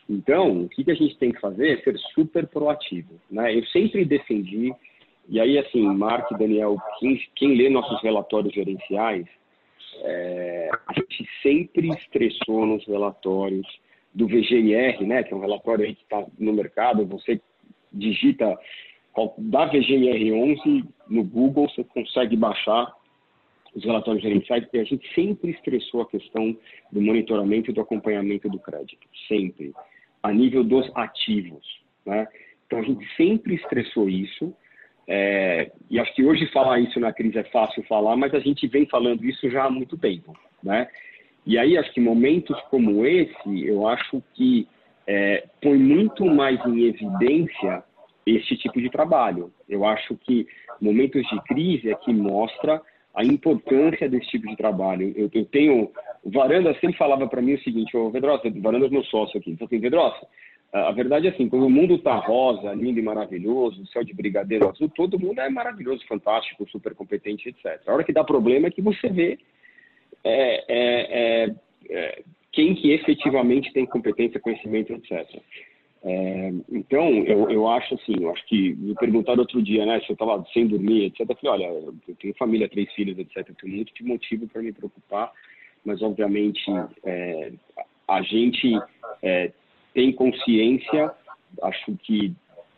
Então, 0.08 0.62
o 0.62 0.70
que, 0.70 0.84
que 0.84 0.92
a 0.92 0.96
gente 0.96 1.18
tem 1.18 1.32
que 1.32 1.42
fazer 1.42 1.80
é 1.80 1.82
ser 1.82 1.98
super 2.14 2.46
proativo. 2.46 3.20
Né? 3.30 3.56
Eu 3.58 3.66
sempre 3.66 4.06
defendi 4.06 4.72
e 5.32 5.40
aí, 5.40 5.58
assim, 5.58 5.82
Mark 5.82 6.30
e 6.30 6.38
Daniel, 6.38 6.76
quem, 7.00 7.18
quem 7.38 7.56
lê 7.56 7.70
nossos 7.70 8.02
relatórios 8.02 8.54
gerenciais, 8.54 9.26
é, 10.04 10.70
a 10.86 10.94
gente 10.94 11.26
sempre 11.42 11.88
estressou 11.88 12.66
nos 12.66 12.86
relatórios 12.86 13.66
do 14.14 14.28
VGIR, 14.28 15.02
né, 15.08 15.24
que 15.24 15.34
é 15.34 15.38
um 15.38 15.40
relatório 15.40 15.86
que 15.96 16.04
está 16.04 16.26
no 16.38 16.52
mercado, 16.52 17.06
você 17.06 17.40
digita 17.94 18.60
da 19.38 19.66
VGIR 19.68 20.34
11 20.34 20.84
no 21.08 21.24
Google, 21.24 21.70
você 21.70 21.86
consegue 21.86 22.36
baixar 22.36 22.94
os 23.74 23.86
relatórios 23.86 24.22
gerenciais, 24.22 24.68
e 24.74 24.80
a 24.80 24.84
gente 24.84 25.08
sempre 25.16 25.52
estressou 25.52 26.02
a 26.02 26.10
questão 26.10 26.58
do 26.92 27.02
monitoramento 27.02 27.72
e 27.72 27.74
do 27.74 27.80
acompanhamento 27.80 28.50
do 28.50 28.60
crédito, 28.60 29.08
sempre, 29.30 29.72
a 30.22 30.34
nível 30.34 30.62
dos 30.62 30.92
ativos, 30.94 31.66
né? 32.06 32.28
Então, 32.68 32.80
a 32.80 32.84
gente 32.84 33.06
sempre 33.16 33.56
estressou 33.56 34.10
isso, 34.10 34.54
é, 35.08 35.72
e 35.90 36.00
acho 36.00 36.14
que 36.14 36.24
hoje 36.24 36.46
falar 36.48 36.80
isso 36.80 37.00
na 37.00 37.12
crise 37.12 37.38
é 37.38 37.44
fácil 37.46 37.84
falar, 37.84 38.16
mas 38.16 38.34
a 38.34 38.40
gente 38.40 38.68
vem 38.68 38.86
falando 38.86 39.26
isso 39.26 39.50
já 39.50 39.66
há 39.66 39.70
muito 39.70 39.98
tempo, 39.98 40.38
né? 40.64 40.88
E 41.46 41.58
aí 41.58 41.78
acho 41.78 41.92
que 41.94 42.00
momentos 42.00 42.60
como 42.70 43.06
esse, 43.06 43.66
eu 43.66 43.88
acho 43.88 44.22
que 44.34 44.68
é, 45.08 45.46
põe 45.62 45.78
muito 45.78 46.26
mais 46.26 46.64
em 46.66 46.86
evidência 46.86 47.84
esse 48.26 48.56
tipo 48.58 48.80
de 48.80 48.90
trabalho. 48.90 49.52
Eu 49.68 49.86
acho 49.86 50.16
que 50.18 50.48
momentos 50.80 51.28
de 51.28 51.42
crise 51.44 51.90
é 51.90 51.96
que 51.96 52.14
mostra 52.14 52.82
a 53.14 53.26
importância 53.26 54.08
desse 54.08 54.28
tipo 54.30 54.48
de 54.48 54.56
trabalho. 54.56 55.12
Eu, 55.16 55.30
eu 55.34 55.46
tenho, 55.46 55.92
o 56.24 56.30
Varanda 56.30 56.74
sempre 56.76 56.98
falava 56.98 57.28
para 57.28 57.42
mim 57.42 57.56
o 57.56 57.64
seguinte, 57.64 57.98
o 57.98 58.10
Vedrosa, 58.10 58.48
o 58.48 58.62
Varanda 58.62 58.86
é 58.86 58.90
meu 58.90 59.04
sócio 59.06 59.40
aqui, 59.40 59.52
então 59.52 59.66
assim, 59.66 59.80
Vedrosa, 59.80 60.26
a 60.74 60.92
verdade 60.92 61.28
é 61.28 61.32
assim, 61.32 61.50
quando 61.50 61.66
o 61.66 61.70
mundo 61.70 61.96
está 61.96 62.16
rosa, 62.16 62.74
lindo 62.74 62.98
e 62.98 63.04
maravilhoso, 63.04 63.86
céu 63.88 64.04
de 64.04 64.14
brigadeiro 64.14 64.70
azul, 64.70 64.90
todo 64.90 65.20
mundo 65.20 65.40
é 65.40 65.50
maravilhoso, 65.50 66.06
fantástico, 66.08 66.68
super 66.70 66.96
competente, 66.96 67.50
etc. 67.50 67.82
A 67.86 67.94
hora 67.94 68.04
que 68.04 68.14
dá 68.14 68.24
problema 68.24 68.68
é 68.68 68.72
que 68.72 68.82
você 68.82 69.10
vê 69.10 69.38
é, 70.24 70.64
é, 70.70 71.46
é, 71.50 71.56
é 71.90 72.24
quem 72.54 72.74
que 72.74 72.92
efetivamente 72.92 73.74
tem 73.74 73.86
competência, 73.86 74.40
conhecimento, 74.40 74.94
etc. 74.94 75.42
É, 76.04 76.54
então, 76.72 77.10
eu, 77.26 77.50
eu 77.52 77.68
acho 77.68 77.94
assim, 77.96 78.16
eu 78.22 78.32
acho 78.32 78.46
que 78.48 78.74
me 78.74 78.96
perguntaram 78.96 79.42
outro 79.42 79.62
dia, 79.62 79.86
né, 79.86 80.00
se 80.00 80.10
eu 80.10 80.14
estava 80.14 80.44
sem 80.54 80.68
dormir, 80.68 81.06
etc. 81.06 81.30
Eu 81.30 81.36
falei, 81.36 81.66
olha, 81.66 81.94
eu 82.08 82.16
tenho 82.16 82.34
família, 82.36 82.70
três 82.70 82.92
filhos, 82.94 83.20
etc. 83.20 83.38
Eu 83.38 83.56
tenho 83.56 83.76
muito 83.76 83.94
de 83.94 84.04
motivo 84.04 84.48
para 84.48 84.62
me 84.62 84.72
preocupar, 84.72 85.32
mas 85.84 86.02
obviamente 86.02 86.64
é, 87.04 87.52
a 88.08 88.22
gente 88.22 88.74
tem 89.94 90.12
consciência, 90.14 91.14
acho 91.62 91.96
que 92.04 92.34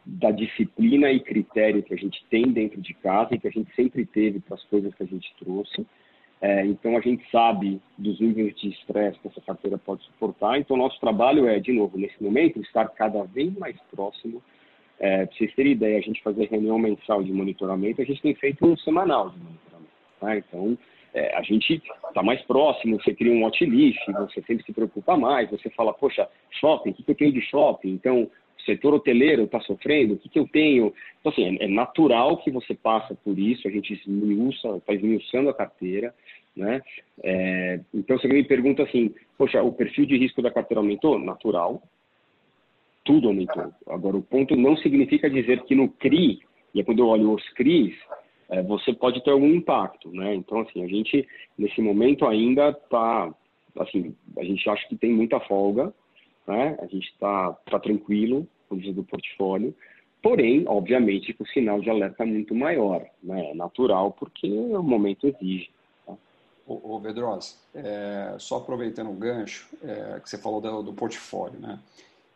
da 0.06 0.32
disciplina 0.32 1.12
e 1.12 1.20
critério 1.20 1.84
que 1.84 1.94
a 1.94 1.98
gente 1.98 2.24
tem 2.30 2.52
dentro 2.52 2.82
de 2.82 2.94
casa 2.96 3.34
e 3.34 3.40
que 3.40 3.48
a 3.48 3.52
gente 3.52 3.74
sempre 3.76 4.06
teve 4.06 4.40
para 4.40 4.56
as 4.56 4.64
coisas 4.66 4.94
que 4.96 5.04
a 5.04 5.08
gente 5.08 5.34
trouxe. 5.40 5.86
É, 6.42 6.66
então, 6.66 6.98
a 6.98 7.00
gente 7.00 7.24
sabe 7.32 7.82
dos 7.98 8.20
níveis 8.20 8.54
de 8.60 8.68
estresse 8.68 9.18
que 9.20 9.30
essa 9.30 9.40
carteira 9.40 9.78
pode 9.78 10.04
suportar. 10.04 10.60
Então, 10.60 10.76
nosso 10.76 11.00
trabalho 11.00 11.48
é, 11.48 11.58
de 11.58 11.72
novo, 11.72 11.98
nesse 11.98 12.22
momento, 12.22 12.60
estar 12.60 12.86
cada 12.90 13.24
vez 13.24 13.58
mais 13.58 13.80
próximo. 13.90 14.44
É, 15.00 15.26
para 15.26 15.36
vocês 15.36 15.56
terem 15.56 15.72
ideia, 15.72 15.98
a 15.98 16.02
gente 16.02 16.22
fazer 16.22 16.50
reunião 16.50 16.78
mensal 16.78 17.24
de 17.24 17.32
monitoramento, 17.32 18.02
a 18.02 18.06
gente 18.06 18.22
tem 18.22 18.36
feito 18.36 18.66
um 18.66 18.76
semanal 18.78 19.30
de 19.30 19.38
monitoramento. 19.38 19.94
Tá? 20.20 20.38
Então, 20.38 20.78
é, 21.14 21.36
a 21.36 21.42
gente 21.42 21.82
está 22.08 22.24
mais 22.24 22.42
próximo, 22.42 23.00
você 23.00 23.14
cria 23.14 23.32
um 23.32 23.44
watchlist, 23.44 24.00
você 24.08 24.42
sempre 24.42 24.66
se 24.66 24.74
preocupa 24.74 25.16
mais, 25.16 25.50
você 25.50 25.70
fala, 25.70 25.94
poxa, 25.94 26.28
shopping, 26.60 26.90
o 26.90 26.94
que, 26.94 27.04
que 27.04 27.12
eu 27.12 27.16
tenho 27.16 27.34
de 27.34 27.42
shopping? 27.42 27.90
Então, 27.90 28.24
o 28.24 28.62
setor 28.66 28.94
hoteleiro 28.94 29.44
está 29.44 29.60
sofrendo, 29.62 30.14
o 30.14 30.18
que, 30.18 30.30
que 30.30 30.40
eu 30.40 30.48
tenho? 30.48 30.94
Então, 31.20 31.32
assim, 31.32 31.58
é, 31.60 31.66
é, 31.66 31.68
natural 31.68 32.38
que 32.38 32.50
você 32.50 32.74
passa 32.74 33.16
por 33.24 33.38
isso, 33.38 33.68
a 33.68 33.72
gente 33.72 33.94
esmiuça, 33.94 34.78
está 34.78 34.94
esmiuçando 34.94 35.50
a 35.50 35.54
carteira, 35.54 36.14
né? 36.56 36.82
É, 37.24 37.80
então, 37.94 38.18
você 38.18 38.28
me 38.28 38.44
pergunta 38.44 38.84
assim, 38.84 39.14
poxa, 39.38 39.62
o 39.62 39.74
perfil 39.74 40.06
de 40.06 40.18
risco 40.18 40.42
da 40.42 40.52
carteira 40.52 40.82
aumentou? 40.82 41.20
Natural, 41.20 41.82
tudo 43.04 43.28
aumentou. 43.28 43.72
Agora, 43.88 44.18
o 44.18 44.24
ponto 44.24 44.56
não 44.56 44.78
significa 44.78 45.30
dizer 45.30 45.64
que 45.64 45.76
no 45.76 45.90
CRI, 45.90 46.40
e 46.74 46.80
é 46.80 46.84
quando 46.84 47.00
eu 47.00 47.08
olho 47.08 47.34
os 47.34 47.48
CRIs, 47.50 47.96
é, 48.54 48.62
você 48.62 48.94
pode 48.94 49.24
ter 49.24 49.32
algum 49.32 49.48
impacto, 49.48 50.12
né? 50.12 50.36
Então, 50.36 50.60
assim, 50.60 50.84
a 50.84 50.88
gente, 50.88 51.28
nesse 51.58 51.82
momento 51.82 52.28
ainda 52.28 52.70
está, 52.70 53.34
assim, 53.80 54.16
a 54.38 54.44
gente 54.44 54.70
acha 54.70 54.88
que 54.88 54.96
tem 54.96 55.12
muita 55.12 55.40
folga, 55.40 55.92
né? 56.46 56.78
A 56.80 56.86
gente 56.86 57.10
está 57.10 57.54
tá 57.66 57.80
tranquilo 57.80 58.48
com 58.70 58.76
o 58.76 58.94
do 58.94 59.04
portfólio, 59.04 59.76
porém, 60.22 60.66
obviamente, 60.68 61.36
o 61.40 61.48
sinal 61.48 61.80
de 61.80 61.90
alerta 61.90 62.22
é 62.22 62.28
muito 62.28 62.54
maior, 62.54 63.04
né? 63.24 63.50
É 63.50 63.56
natural, 63.56 64.12
porque 64.12 64.48
o 64.48 64.84
momento 64.84 65.26
exige. 65.26 65.72
Tá? 66.06 66.14
Ô, 66.68 66.98
ô 66.98 67.02
é, 67.74 68.36
só 68.38 68.58
aproveitando 68.58 69.10
o 69.10 69.16
gancho 69.16 69.68
é, 69.84 70.20
que 70.20 70.30
você 70.30 70.38
falou 70.38 70.62
do, 70.62 70.84
do 70.84 70.94
portfólio, 70.94 71.60
né? 71.60 71.80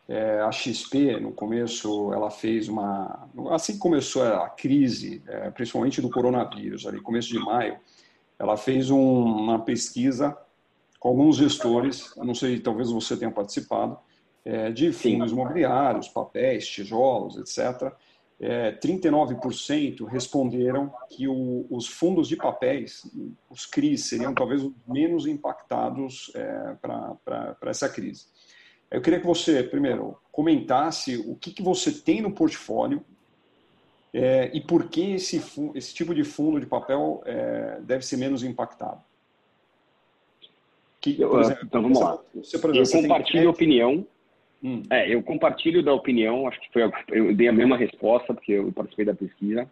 É, 0.08 0.40
a 0.40 0.50
XP, 0.50 1.20
no 1.20 1.32
começo, 1.32 2.12
ela 2.14 2.30
fez 2.30 2.66
uma. 2.68 3.28
Assim 3.50 3.74
que 3.74 3.78
começou 3.78 4.22
a 4.22 4.48
crise, 4.48 5.22
é, 5.28 5.50
principalmente 5.50 6.00
do 6.00 6.08
coronavírus, 6.08 6.86
ali, 6.86 6.98
começo 7.00 7.28
de 7.28 7.38
maio, 7.38 7.78
ela 8.38 8.56
fez 8.56 8.90
um, 8.90 8.98
uma 8.98 9.58
pesquisa 9.58 10.36
com 10.98 11.10
alguns 11.10 11.36
gestores, 11.36 12.12
não 12.16 12.34
sei, 12.34 12.58
talvez 12.58 12.90
você 12.90 13.16
tenha 13.16 13.30
participado, 13.30 13.98
é, 14.44 14.70
de 14.70 14.92
fundos 14.92 15.30
Sim. 15.30 15.36
imobiliários, 15.36 16.08
papéis, 16.08 16.66
tijolos, 16.66 17.36
etc., 17.36 17.92
é, 18.40 18.70
39% 18.78 20.06
responderam 20.06 20.92
que 21.10 21.26
o, 21.26 21.66
os 21.68 21.88
fundos 21.88 22.28
de 22.28 22.36
papéis, 22.36 23.02
os 23.50 23.66
CRIs, 23.66 24.08
seriam 24.08 24.32
talvez 24.32 24.62
os 24.62 24.72
menos 24.86 25.26
impactados 25.26 26.30
é, 26.36 26.76
para 26.80 27.56
essa 27.66 27.88
crise. 27.88 28.26
Eu 28.90 29.00
queria 29.02 29.20
que 29.20 29.26
você, 29.26 29.62
primeiro, 29.62 30.16
comentasse 30.32 31.16
o 31.16 31.36
que, 31.36 31.52
que 31.52 31.62
você 31.62 31.92
tem 31.92 32.22
no 32.22 32.32
portfólio 32.32 33.04
é, 34.12 34.50
e 34.54 34.60
por 34.60 34.88
que 34.88 35.14
esse, 35.14 35.42
esse 35.74 35.94
tipo 35.94 36.14
de 36.14 36.24
fundo 36.24 36.58
de 36.58 36.66
papel 36.66 37.22
é, 37.26 37.78
deve 37.82 38.04
ser 38.04 38.16
menos 38.16 38.42
impactado. 38.42 39.00
Que, 41.00 41.22
exemplo, 41.22 41.64
então 41.64 41.82
vamos 41.82 42.00
lá. 42.00 42.18
Você, 42.34 42.56
exemplo, 42.56 42.74
eu 42.74 43.02
compartilho 43.02 43.48
a 43.48 43.52
opinião 43.52 44.06
Hum. 44.62 44.82
É, 44.90 45.12
eu 45.12 45.22
compartilho 45.22 45.82
da 45.82 45.92
opinião, 45.92 46.48
acho 46.48 46.60
que 46.60 46.72
foi 46.72 46.82
eu 47.08 47.34
dei 47.34 47.48
a 47.48 47.52
mesma 47.52 47.76
resposta, 47.76 48.34
porque 48.34 48.52
eu 48.52 48.72
participei 48.72 49.04
da 49.04 49.14
pesquisa, 49.14 49.70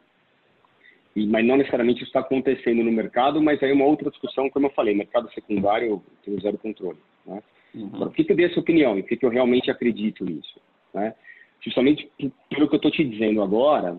e, 1.15 1.27
mas 1.27 1.45
não 1.45 1.57
necessariamente 1.57 1.99
isso 1.99 2.09
está 2.09 2.21
acontecendo 2.21 2.85
no 2.85 2.93
mercado, 2.93 3.43
mas 3.43 3.61
aí 3.63 3.73
uma 3.73 3.85
outra 3.85 4.11
discussão, 4.11 4.49
como 4.49 4.67
eu 4.67 4.71
falei, 4.71 4.95
mercado 4.95 5.33
secundário 5.33 5.89
eu 5.89 6.03
tenho 6.25 6.41
zero 6.41 6.59
controle. 6.59 6.99
Né? 7.25 7.43
Uhum. 7.77 7.91
Por 7.91 8.13
que, 8.13 8.25
que 8.25 8.33
eu 8.33 8.37
dei 8.37 8.47
essa 8.47 8.59
opinião 8.59 8.99
e 8.99 9.03
por 9.03 9.09
que, 9.11 9.17
que 9.17 9.27
eu 9.27 9.31
realmente 9.31 9.71
acredito 9.71 10.25
nisso? 10.25 10.61
Né? 10.95 11.15
Justamente 11.61 12.11
pelo 12.49 12.69
que 12.69 12.75
eu 12.75 12.79
estou 12.79 12.91
te 12.91 13.05
dizendo 13.05 13.43
agora, 13.43 13.99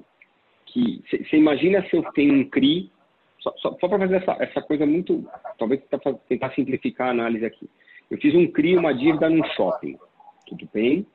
que 0.66 1.02
você 1.08 1.38
imagina 1.38 1.82
se 1.90 1.96
eu 1.96 2.04
tenho 2.13 2.34
um 2.34 2.50
CRI, 2.50 2.92
só, 3.40 3.54
só, 3.58 3.78
só 3.80 3.88
para 3.88 4.00
fazer 4.00 4.16
essa, 4.18 4.36
essa 4.40 4.62
coisa 4.62 4.86
muito, 4.86 5.26
talvez 5.58 5.82
tentar 6.28 6.52
simplificar 6.54 7.08
a 7.08 7.12
análise 7.12 7.46
aqui. 7.46 7.70
Eu 8.10 8.18
fiz 8.18 8.34
um 8.36 8.52
CRI, 8.52 8.78
uma 8.78 8.94
dívida 8.94 9.30
num 9.30 9.44
shopping 9.52 9.98
tudo 10.48 10.68
bem. 10.74 11.06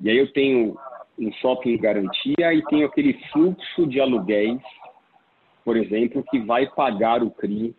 E 0.00 0.10
aí 0.10 0.18
eu 0.18 0.30
tenho 0.32 0.78
um 1.18 1.32
shopping 1.32 1.78
garantia 1.78 2.52
e 2.52 2.62
tenho 2.66 2.86
aquele 2.86 3.14
fluxo 3.32 3.86
de 3.86 4.00
aluguéis, 4.00 4.60
por 5.64 5.76
exemplo, 5.76 6.22
que 6.30 6.38
vai 6.38 6.66
pagar 6.66 7.22
o 7.22 7.30
CRI, 7.30 7.74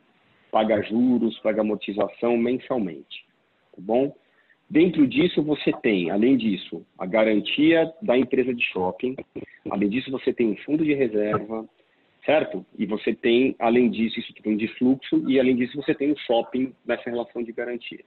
paga 0.51 0.81
juros, 0.81 1.37
paga 1.39 1.61
amortização 1.61 2.35
mensalmente. 2.35 3.25
Tá 3.77 3.81
bom? 3.81 4.13
Dentro 4.69 5.07
disso, 5.07 5.41
você 5.43 5.71
tem, 5.71 6.09
além 6.09 6.35
disso, 6.35 6.85
a 6.97 7.05
garantia 7.05 7.93
da 8.01 8.17
empresa 8.17 8.53
de 8.53 8.63
shopping. 8.65 9.15
Além 9.69 9.87
disso, 9.87 10.11
você 10.11 10.33
tem 10.33 10.49
um 10.49 10.57
fundo 10.57 10.83
de 10.83 10.93
reserva, 10.93 11.65
certo? 12.25 12.65
E 12.77 12.85
você 12.85 13.13
tem, 13.13 13.55
além 13.59 13.89
disso, 13.89 14.19
isso 14.19 14.33
tem 14.43 14.57
de 14.57 14.67
fluxo, 14.67 15.23
e 15.29 15.39
além 15.39 15.55
disso, 15.55 15.81
você 15.81 15.95
tem 15.95 16.11
o 16.11 16.17
shopping 16.17 16.73
nessa 16.85 17.09
relação 17.09 17.41
de 17.41 17.53
garantia. 17.53 18.03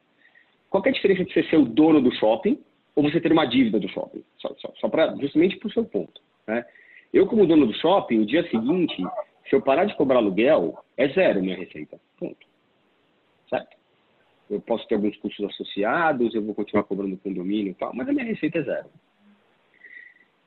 Qual 0.68 0.82
é 0.84 0.90
a 0.90 0.92
diferença 0.92 1.24
de 1.24 1.32
você 1.32 1.44
ser 1.44 1.56
o 1.56 1.64
dono 1.64 2.02
do 2.02 2.14
shopping 2.16 2.58
ou 2.94 3.02
você 3.02 3.20
ter 3.20 3.32
uma 3.32 3.46
dívida 3.46 3.78
do 3.78 3.88
shopping. 3.88 4.22
Só, 4.38 4.54
só, 4.58 4.72
só 4.76 4.88
para 4.88 5.16
justamente 5.16 5.56
para 5.56 5.68
o 5.68 5.72
seu 5.72 5.84
ponto. 5.84 6.20
Né? 6.46 6.64
Eu, 7.12 7.26
como 7.26 7.46
dono 7.46 7.66
do 7.66 7.74
shopping, 7.74 8.18
o 8.18 8.26
dia 8.26 8.48
seguinte, 8.50 9.02
se 9.48 9.54
eu 9.54 9.62
parar 9.62 9.84
de 9.84 9.96
cobrar 9.96 10.18
aluguel, 10.18 10.78
é 10.96 11.08
zero 11.08 11.42
minha 11.42 11.56
receita. 11.56 11.98
Ponto. 12.18 12.46
Certo? 13.48 13.79
Eu 14.50 14.60
posso 14.60 14.86
ter 14.88 14.96
alguns 14.96 15.16
custos 15.18 15.46
associados, 15.46 16.34
eu 16.34 16.42
vou 16.42 16.54
continuar 16.54 16.82
cobrando 16.82 17.16
condomínio 17.18 17.70
e 17.70 17.74
tal, 17.74 17.94
mas 17.94 18.08
a 18.08 18.12
minha 18.12 18.24
receita 18.24 18.58
é 18.58 18.62
zero. 18.62 18.86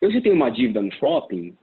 Eu 0.01 0.11
se 0.11 0.19
tenho 0.19 0.35
uma 0.35 0.49
dívida 0.49 0.81
no 0.81 0.91
shopping, 0.91 1.55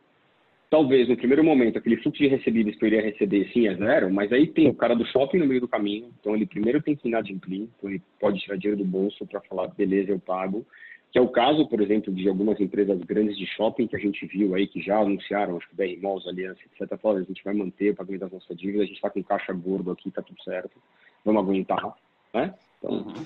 talvez 0.71 1.09
no 1.09 1.17
primeiro 1.17 1.45
momento 1.45 1.77
aquele 1.77 1.99
fluxo 1.99 2.23
de 2.23 2.29
recebíveis 2.29 2.77
que 2.77 2.85
eu 2.85 2.87
iria 2.87 3.03
receber 3.03 3.51
sim 3.53 3.69
é 3.69 3.75
zero, 3.75 4.11
mas 4.11 4.33
aí 4.33 4.47
tem 4.47 4.69
o 4.69 4.75
cara 4.75 4.95
do 4.95 5.05
shopping 5.05 5.39
no 5.39 5.47
meio 5.47 5.61
do 5.61 5.69
caminho, 5.69 6.11
então 6.19 6.35
ele 6.35 6.47
primeiro 6.47 6.81
tem 6.81 6.97
que 6.97 7.09
inadimplir, 7.09 7.69
então 7.77 7.91
ele 7.91 8.01
pode 8.19 8.41
tirar 8.41 8.57
dinheiro 8.57 8.83
do 8.83 8.89
bolso 8.89 9.27
para 9.27 9.41
falar, 9.43 9.69
beleza, 9.69 10.13
eu 10.13 10.19
pago, 10.19 10.65
que 11.13 11.19
é 11.19 11.21
o 11.21 11.29
caso, 11.29 11.69
por 11.69 11.83
exemplo, 11.83 12.15
de 12.15 12.29
algumas 12.29 12.59
empresas 12.61 12.99
grandes 13.01 13.37
de 13.37 13.45
shopping 13.45 13.89
que 13.89 13.97
a 13.97 13.99
gente 13.99 14.25
viu 14.27 14.55
aí, 14.55 14.67
que 14.67 14.81
já 14.81 14.99
anunciaram, 14.99 15.57
acho 15.57 15.69
que 15.69 15.75
BR 15.75 16.01
Malls, 16.01 16.27
Aliança, 16.29 16.61
etc. 16.73 16.97
Falaram, 16.99 17.23
a 17.23 17.27
gente 17.27 17.43
vai 17.43 17.53
manter 17.53 17.91
o 17.91 17.97
pagamento 17.97 18.21
das 18.21 18.33
nossas 18.33 18.57
dívidas, 18.57 18.83
a 18.83 18.87
gente 18.87 18.95
está 18.95 19.11
com 19.11 19.23
caixa 19.23 19.53
gordo 19.53 19.91
aqui, 19.91 20.09
está 20.09 20.23
tudo 20.23 20.41
certo, 20.45 20.81
vamos 21.25 21.43
aguentar, 21.43 21.95
né? 22.33 22.55
Então, 22.79 22.93
uhum. 22.93 23.25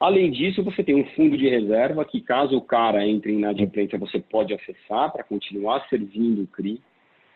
Além 0.00 0.30
disso, 0.30 0.62
você 0.62 0.82
tem 0.82 0.94
um 0.94 1.06
fundo 1.10 1.36
de 1.36 1.48
reserva 1.48 2.04
que, 2.04 2.20
caso 2.20 2.56
o 2.56 2.60
cara 2.60 3.06
entre 3.06 3.32
em 3.32 3.38
inadimplência, 3.38 3.98
você 3.98 4.18
pode 4.18 4.52
acessar 4.52 5.10
para 5.10 5.24
continuar 5.24 5.86
servindo 5.88 6.42
o 6.42 6.46
CRI. 6.46 6.80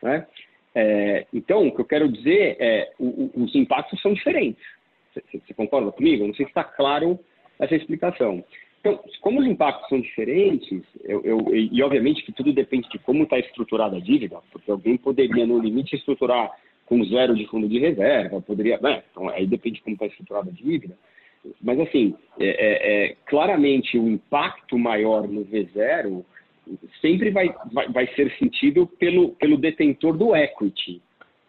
Né? 0.02 0.26
É, 0.74 1.26
então, 1.32 1.66
o 1.66 1.74
que 1.74 1.80
eu 1.80 1.84
quero 1.84 2.12
dizer 2.12 2.56
é 2.58 2.92
o, 2.98 3.06
o, 3.06 3.44
os 3.44 3.54
impactos 3.54 4.00
são 4.02 4.12
diferentes. 4.12 4.62
Você, 5.14 5.54
concorda 5.54 5.90
comigo? 5.92 6.26
não 6.26 6.34
sei 6.34 6.44
se 6.44 6.50
está 6.50 6.62
claro 6.62 7.18
essa 7.58 7.74
explicação. 7.74 8.44
Então, 8.80 9.00
como 9.20 9.40
os 9.40 9.46
impactos 9.46 9.88
são 9.88 10.00
diferentes, 10.00 10.82
eu, 11.04 11.22
eu, 11.24 11.56
e 11.56 11.82
obviamente 11.82 12.22
que 12.22 12.32
tudo 12.32 12.52
depende 12.52 12.88
de 12.90 12.98
como 12.98 13.24
está 13.24 13.38
estruturada 13.38 13.96
a 13.96 14.00
dívida, 14.00 14.40
porque 14.52 14.70
alguém 14.70 14.96
poderia, 14.96 15.46
no 15.46 15.58
limite, 15.58 15.96
estruturar 15.96 16.52
com 16.88 17.04
zero 17.04 17.34
de 17.34 17.46
fundo 17.46 17.68
de 17.68 17.78
reserva, 17.78 18.40
poderia. 18.40 18.78
Né? 18.78 19.02
Então, 19.10 19.28
aí 19.28 19.46
depende 19.46 19.76
de 19.76 19.82
como 19.82 19.94
está 19.94 20.06
estruturada 20.06 20.50
a 20.50 20.52
dívida. 20.52 20.96
Mas, 21.60 21.78
assim, 21.80 22.14
é, 22.38 22.46
é, 22.46 23.06
é, 23.10 23.16
claramente 23.26 23.98
o 23.98 24.08
impacto 24.08 24.78
maior 24.78 25.28
no 25.28 25.44
V0 25.44 26.24
sempre 27.00 27.30
vai, 27.30 27.54
vai, 27.72 27.88
vai 27.88 28.06
ser 28.14 28.30
sentido 28.38 28.86
pelo, 28.86 29.30
pelo 29.32 29.58
detentor 29.58 30.16
do 30.16 30.34
equity. 30.34 31.02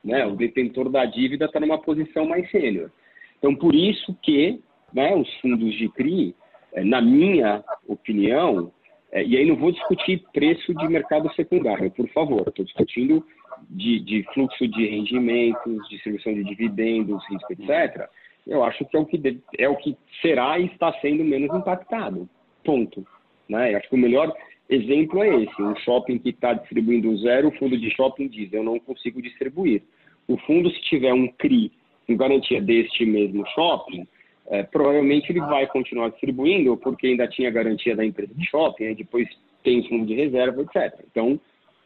Né? 0.04 0.26
O 0.26 0.36
detentor 0.36 0.90
da 0.90 1.06
dívida 1.06 1.46
está 1.46 1.60
numa 1.60 1.78
posição 1.78 2.26
mais 2.26 2.50
sênior. 2.52 2.92
Então, 3.38 3.56
por 3.56 3.74
isso 3.74 4.16
que 4.22 4.60
né, 4.94 5.16
os 5.16 5.34
fundos 5.36 5.74
de 5.76 5.88
CRI, 5.90 6.36
é, 6.74 6.84
na 6.84 7.02
minha 7.02 7.64
opinião, 7.88 8.72
é, 9.12 9.24
e 9.24 9.38
aí 9.38 9.46
não 9.46 9.56
vou 9.56 9.72
discutir 9.72 10.24
preço 10.34 10.74
de 10.74 10.88
mercado 10.88 11.34
secundário, 11.34 11.90
por 11.92 12.08
favor, 12.10 12.44
estou 12.48 12.66
discutindo 12.66 13.26
de, 13.70 14.00
de, 14.00 14.24
fluxo 14.34 14.68
de 14.68 14.88
rendimentos, 14.88 15.88
distribuição 15.90 16.34
de 16.34 16.44
dividendos, 16.44 17.24
risco, 17.30 17.54
etc 17.54 18.10
eu 18.50 18.64
acho 18.64 18.84
que 18.86 18.98
é 18.98 19.00
o 19.00 19.06
que, 19.06 19.40
é 19.58 19.70
o 19.70 19.76
que 19.76 19.96
será 20.22 20.60
e 20.60 20.66
está 20.66 20.92
sendo 21.00 21.24
menos 21.24 21.56
impactado. 21.56 22.28
Ponto. 22.64 23.06
Né? 23.48 23.74
Eu 23.74 23.78
acho 23.78 23.90
que 23.90 23.96
o 23.96 24.00
melhor 24.00 24.34
exemplo 24.68 25.24
é 25.24 25.44
esse. 25.44 25.62
Um 25.62 25.76
shopping 25.78 26.18
que 26.18 26.30
está 26.30 26.54
distribuindo 26.54 27.16
zero, 27.18 27.50
o 27.50 27.58
fundo 27.58 27.78
de 27.78 27.90
shopping 27.92 28.28
diz, 28.28 28.52
eu 28.52 28.64
não 28.64 28.80
consigo 28.80 29.22
distribuir. 29.22 29.84
O 30.28 30.38
fundo, 30.38 30.70
se 30.72 30.82
tiver 30.82 31.14
um 31.14 31.28
CRI 31.28 31.72
com 32.08 32.18
garantia 32.18 32.62
deste 32.62 33.06
mesmo 33.06 33.46
shopping, 33.48 34.08
é, 34.48 34.64
provavelmente 34.64 35.32
ele 35.32 35.42
vai 35.42 35.68
continuar 35.68 36.10
distribuindo, 36.10 36.76
porque 36.78 37.08
ainda 37.08 37.28
tinha 37.28 37.52
garantia 37.52 37.96
da 37.96 38.04
empresa 38.04 38.34
de 38.34 38.50
shopping, 38.50 38.86
aí 38.86 38.96
depois 38.96 39.28
tem 39.64 39.88
fundo 39.88 40.08
de 40.08 40.16
reserva, 40.16 40.62
etc. 40.64 41.06
Então, 41.12 41.40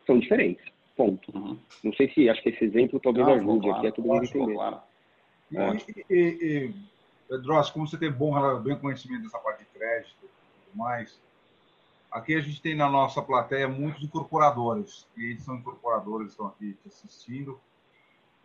são 0.05 0.17
diferentes. 0.17 0.63
Ponto. 0.95 1.35
Uhum. 1.35 1.59
Não 1.83 1.93
sei 1.93 2.11
se, 2.13 2.29
acho 2.29 2.41
que 2.43 2.49
esse 2.49 2.63
exemplo 2.63 2.99
talvez 2.99 3.25
não, 3.25 3.33
ajude 3.33 3.67
claro, 3.67 3.77
aqui 3.77 3.87
a 3.87 3.91
todo 3.91 4.07
mundo 4.07 4.25
entender. 4.25 4.53
Claro. 4.53 4.81
É. 5.55 5.77
E, 6.09 6.15
e, 6.15 6.65
e 6.67 6.73
Pedro, 7.27 7.71
como 7.71 7.87
você 7.87 7.97
tem 7.97 8.11
bom, 8.11 8.59
bem 8.61 8.77
conhecimento 8.77 9.23
dessa 9.23 9.39
parte 9.39 9.59
de 9.59 9.69
crédito 9.71 10.15
e 10.23 10.27
tudo 10.69 10.77
mais, 10.77 11.19
aqui 12.11 12.35
a 12.35 12.41
gente 12.41 12.61
tem 12.61 12.75
na 12.75 12.89
nossa 12.89 13.21
plateia 13.21 13.67
muitos 13.67 14.03
incorporadores. 14.03 15.07
E 15.17 15.31
eles 15.31 15.43
são 15.43 15.55
incorporadores, 15.55 16.31
estão 16.31 16.47
aqui 16.47 16.73
te 16.73 16.87
assistindo. 16.87 17.59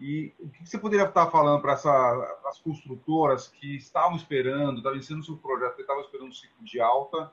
E 0.00 0.32
o 0.38 0.48
que 0.48 0.66
você 0.66 0.78
poderia 0.78 1.06
estar 1.06 1.28
falando 1.30 1.60
para 1.60 1.72
as 1.72 2.58
construtoras 2.60 3.48
que 3.48 3.76
estavam 3.76 4.16
esperando, 4.16 4.78
estavam 4.78 4.96
iniciando 4.96 5.22
o 5.22 5.24
seu 5.24 5.36
projeto, 5.36 5.80
estavam 5.80 6.02
esperando 6.02 6.28
um 6.28 6.32
ciclo 6.32 6.64
de 6.64 6.80
alta 6.80 7.32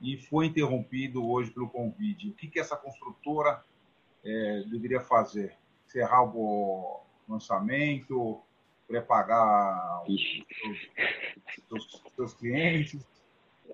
e 0.00 0.18
foi 0.18 0.46
interrompido 0.46 1.26
hoje 1.26 1.50
pelo 1.50 1.68
Covid? 1.68 2.28
O 2.28 2.34
que, 2.34 2.46
que 2.46 2.60
essa 2.60 2.76
construtora 2.76 3.64
é, 4.24 4.62
deveria 4.66 5.00
fazer? 5.00 5.54
Encerrar 5.86 6.24
o 6.24 7.00
lançamento? 7.28 8.42
pré-pagar 8.86 10.02
os 10.08 12.06
seus, 12.14 12.34
clientes? 12.34 13.06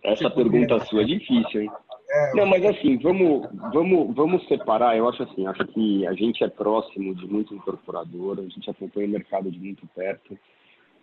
Essa 0.02 0.30
pergunta 0.30 0.78
sua 0.86 1.02
é 1.02 1.04
difícil, 1.04 1.62
hein? 1.62 1.70
É, 2.12 2.34
não, 2.34 2.46
mas 2.46 2.64
assim, 2.64 2.98
vamos, 2.98 3.48
vamos, 3.72 4.14
vamos 4.14 4.48
separar. 4.48 4.96
Eu 4.96 5.08
acho 5.08 5.22
assim, 5.22 5.46
acho 5.46 5.64
que 5.66 6.06
a 6.06 6.12
gente 6.14 6.42
é 6.42 6.48
próximo 6.48 7.14
de 7.14 7.26
muito 7.26 7.54
incorporador, 7.54 8.38
a 8.38 8.42
gente 8.42 8.68
acompanha 8.68 9.06
o 9.06 9.10
mercado 9.10 9.50
de 9.50 9.58
muito 9.58 9.86
perto. 9.88 10.38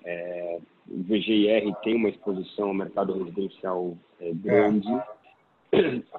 É, 0.03 0.59
o 0.89 1.03
VGIR 1.03 1.73
tem 1.83 1.95
uma 1.95 2.09
exposição 2.09 2.69
ao 2.69 2.73
mercado 2.73 3.13
residencial 3.17 3.97
é, 4.19 4.31
grande. 4.33 4.87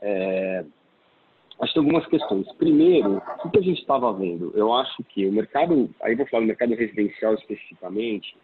É, 0.02 0.64
acho 1.60 1.72
que 1.72 1.80
tem 1.80 1.86
algumas 1.86 2.06
questões. 2.08 2.52
Primeiro, 2.52 3.22
o 3.44 3.50
que 3.50 3.58
a 3.58 3.62
gente 3.62 3.80
estava 3.80 4.12
vendo? 4.12 4.52
Eu 4.54 4.72
acho 4.74 5.02
que 5.04 5.26
o 5.26 5.32
mercado, 5.32 5.90
aí 6.02 6.14
vou 6.14 6.26
falar 6.26 6.42
do 6.42 6.46
mercado 6.46 6.74
residencial 6.74 7.34
especificamente, 7.34 8.36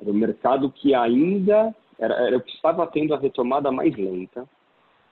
era 0.00 0.10
o 0.10 0.14
mercado 0.14 0.70
que 0.70 0.94
ainda 0.94 1.74
era, 1.98 2.14
era 2.14 2.36
o 2.36 2.40
que 2.40 2.52
estava 2.52 2.86
tendo 2.86 3.14
a 3.14 3.18
retomada 3.18 3.72
mais 3.72 3.94
lenta, 3.96 4.46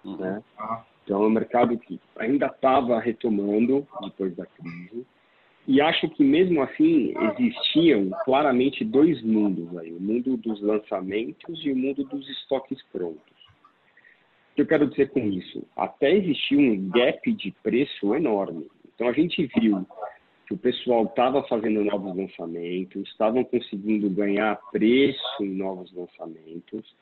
uhum. 0.04 0.16
né? 0.16 0.42
Ah. 0.58 0.84
Então, 1.04 1.22
é 1.22 1.26
um 1.26 1.30
mercado 1.30 1.76
que 1.78 2.00
ainda 2.16 2.46
estava 2.46 2.98
retomando 2.98 3.86
depois 4.02 4.34
da 4.34 4.46
crise. 4.46 5.06
e 5.66 5.80
acho 5.80 6.08
que 6.10 6.24
mesmo 6.24 6.62
assim 6.62 7.14
existiam 7.38 8.10
claramente 8.24 8.84
dois 8.84 9.22
mundos 9.22 9.76
aí, 9.76 9.92
o 9.92 10.00
mundo 10.00 10.36
dos 10.38 10.62
lançamentos 10.62 11.64
e 11.64 11.72
o 11.72 11.76
mundo 11.76 12.04
dos 12.04 12.26
estoques 12.28 12.82
prontos. 12.90 13.33
O 14.54 14.56
que 14.56 14.62
eu 14.62 14.66
quero 14.68 14.86
dizer 14.86 15.10
com 15.10 15.18
isso? 15.18 15.66
Até 15.76 16.12
existia 16.12 16.56
um 16.56 16.88
gap 16.88 17.32
de 17.32 17.50
preço 17.60 18.14
enorme. 18.14 18.68
Então 18.94 19.08
a 19.08 19.12
gente 19.12 19.50
viu 19.58 19.84
que 20.46 20.54
o 20.54 20.56
pessoal 20.56 21.06
estava 21.06 21.42
fazendo 21.48 21.82
novos 21.82 22.16
lançamentos, 22.16 23.08
estavam 23.08 23.42
conseguindo 23.42 24.08
ganhar 24.08 24.56
preço 24.70 25.42
em 25.42 25.56
novos 25.56 25.92
lançamentos. 25.92 26.94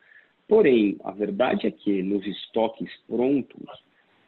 Porém, 0.48 0.96
a 1.04 1.10
verdade 1.10 1.66
é 1.66 1.70
que 1.70 2.02
nos 2.02 2.26
estoques 2.26 2.90
prontos, 3.06 3.68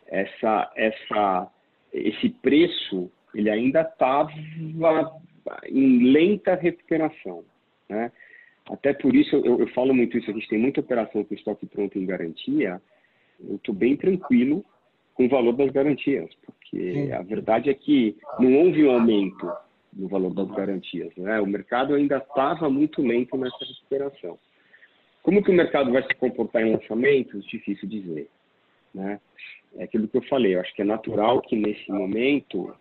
essa, 0.07 0.71
essa, 0.77 1.51
esse 1.95 2.29
preço 2.29 3.11
ele 3.35 3.49
ainda 3.49 3.81
estava 3.81 4.31
em 5.67 6.13
lenta 6.13 6.57
recuperação. 6.57 7.43
Né? 7.89 8.13
Até 8.71 8.93
por 8.93 9.15
isso, 9.15 9.35
eu, 9.37 9.61
eu, 9.61 9.69
falo 9.69 9.95
muito 9.95 10.19
isso, 10.19 10.31
a 10.31 10.35
gente 10.35 10.49
tem 10.49 10.59
muita 10.59 10.81
operação 10.81 11.25
com 11.25 11.35
estoque 11.35 11.65
pronto 11.65 11.99
em 11.99 12.05
garantia, 12.05 12.83
eu 13.41 13.57
estou 13.57 13.75
bem 13.75 13.97
tranquilo 13.97 14.65
com 15.15 15.27
o 15.27 15.29
valor 15.29 15.53
das 15.53 15.71
garantias, 15.71 16.31
porque 16.45 17.11
a 17.13 17.23
verdade 17.23 17.71
é 17.71 17.75
que 17.75 18.17
não 18.39 18.53
houve 18.59 18.85
um 18.85 18.91
aumento 18.91 19.51
no 19.93 20.09
valor 20.09 20.35
das 20.35 20.51
garantias. 20.51 21.15
Né? 21.17 21.41
O 21.41 21.47
mercado 21.47 21.95
ainda 21.95 22.19
estava 22.19 22.69
muito 22.69 23.01
lento 23.01 23.37
nessa 23.37 23.65
recuperação. 23.65 24.39
Como 25.23 25.43
que 25.43 25.51
o 25.51 25.55
mercado 25.55 25.93
vai 25.93 26.03
se 26.03 26.15
comportar 26.15 26.63
em 26.63 26.73
lançamentos? 26.73 27.47
Difícil 27.47 27.89
dizer. 27.89 28.29
Né? 28.93 29.21
É 29.77 29.85
aquilo 29.85 30.09
que 30.09 30.17
eu 30.17 30.23
falei, 30.23 30.55
eu 30.55 30.61
acho 30.61 30.75
que 30.75 30.83
é 30.83 30.85
natural 30.85 31.41
que 31.43 31.57
nesse 31.57 31.91
momento 31.91 32.75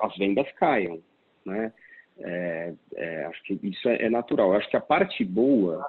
as 0.00 0.16
vendas 0.16 0.50
caiam, 0.52 1.00
né? 1.44 1.72
É, 2.20 2.74
é, 2.96 3.24
acho 3.26 3.42
que 3.44 3.58
isso 3.62 3.88
é, 3.88 4.02
é, 4.02 4.10
natural. 4.10 4.52
Eu 4.52 4.58
acho 4.58 4.68
que 4.68 4.76
a 4.76 4.80
parte 4.80 5.24
boa 5.24 5.86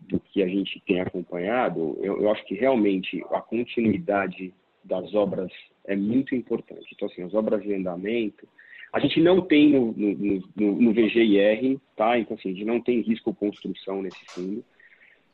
do 0.00 0.18
que 0.20 0.42
a 0.42 0.46
gente 0.46 0.82
tem 0.86 1.00
acompanhado, 1.00 1.98
eu, 2.00 2.20
eu, 2.22 2.30
acho 2.30 2.44
que 2.46 2.54
realmente 2.54 3.22
a 3.30 3.40
continuidade 3.40 4.52
das 4.84 5.14
obras 5.14 5.52
é 5.86 5.94
muito 5.94 6.34
importante. 6.34 6.86
Então, 6.94 7.08
assim, 7.08 7.22
as 7.22 7.34
obras 7.34 7.62
de 7.62 7.74
andamento, 7.74 8.48
a 8.92 8.98
gente 8.98 9.20
não 9.20 9.40
tem 9.40 9.70
no, 9.70 9.92
no, 9.92 10.42
no, 10.56 10.82
no 10.82 10.92
VGIR, 10.92 11.78
tá? 11.96 12.18
Então, 12.18 12.36
assim, 12.36 12.50
a 12.50 12.52
gente 12.52 12.64
não 12.64 12.80
tem 12.80 13.00
risco 13.00 13.34
construção 13.34 14.02
nesse 14.02 14.24
fundo. 14.26 14.64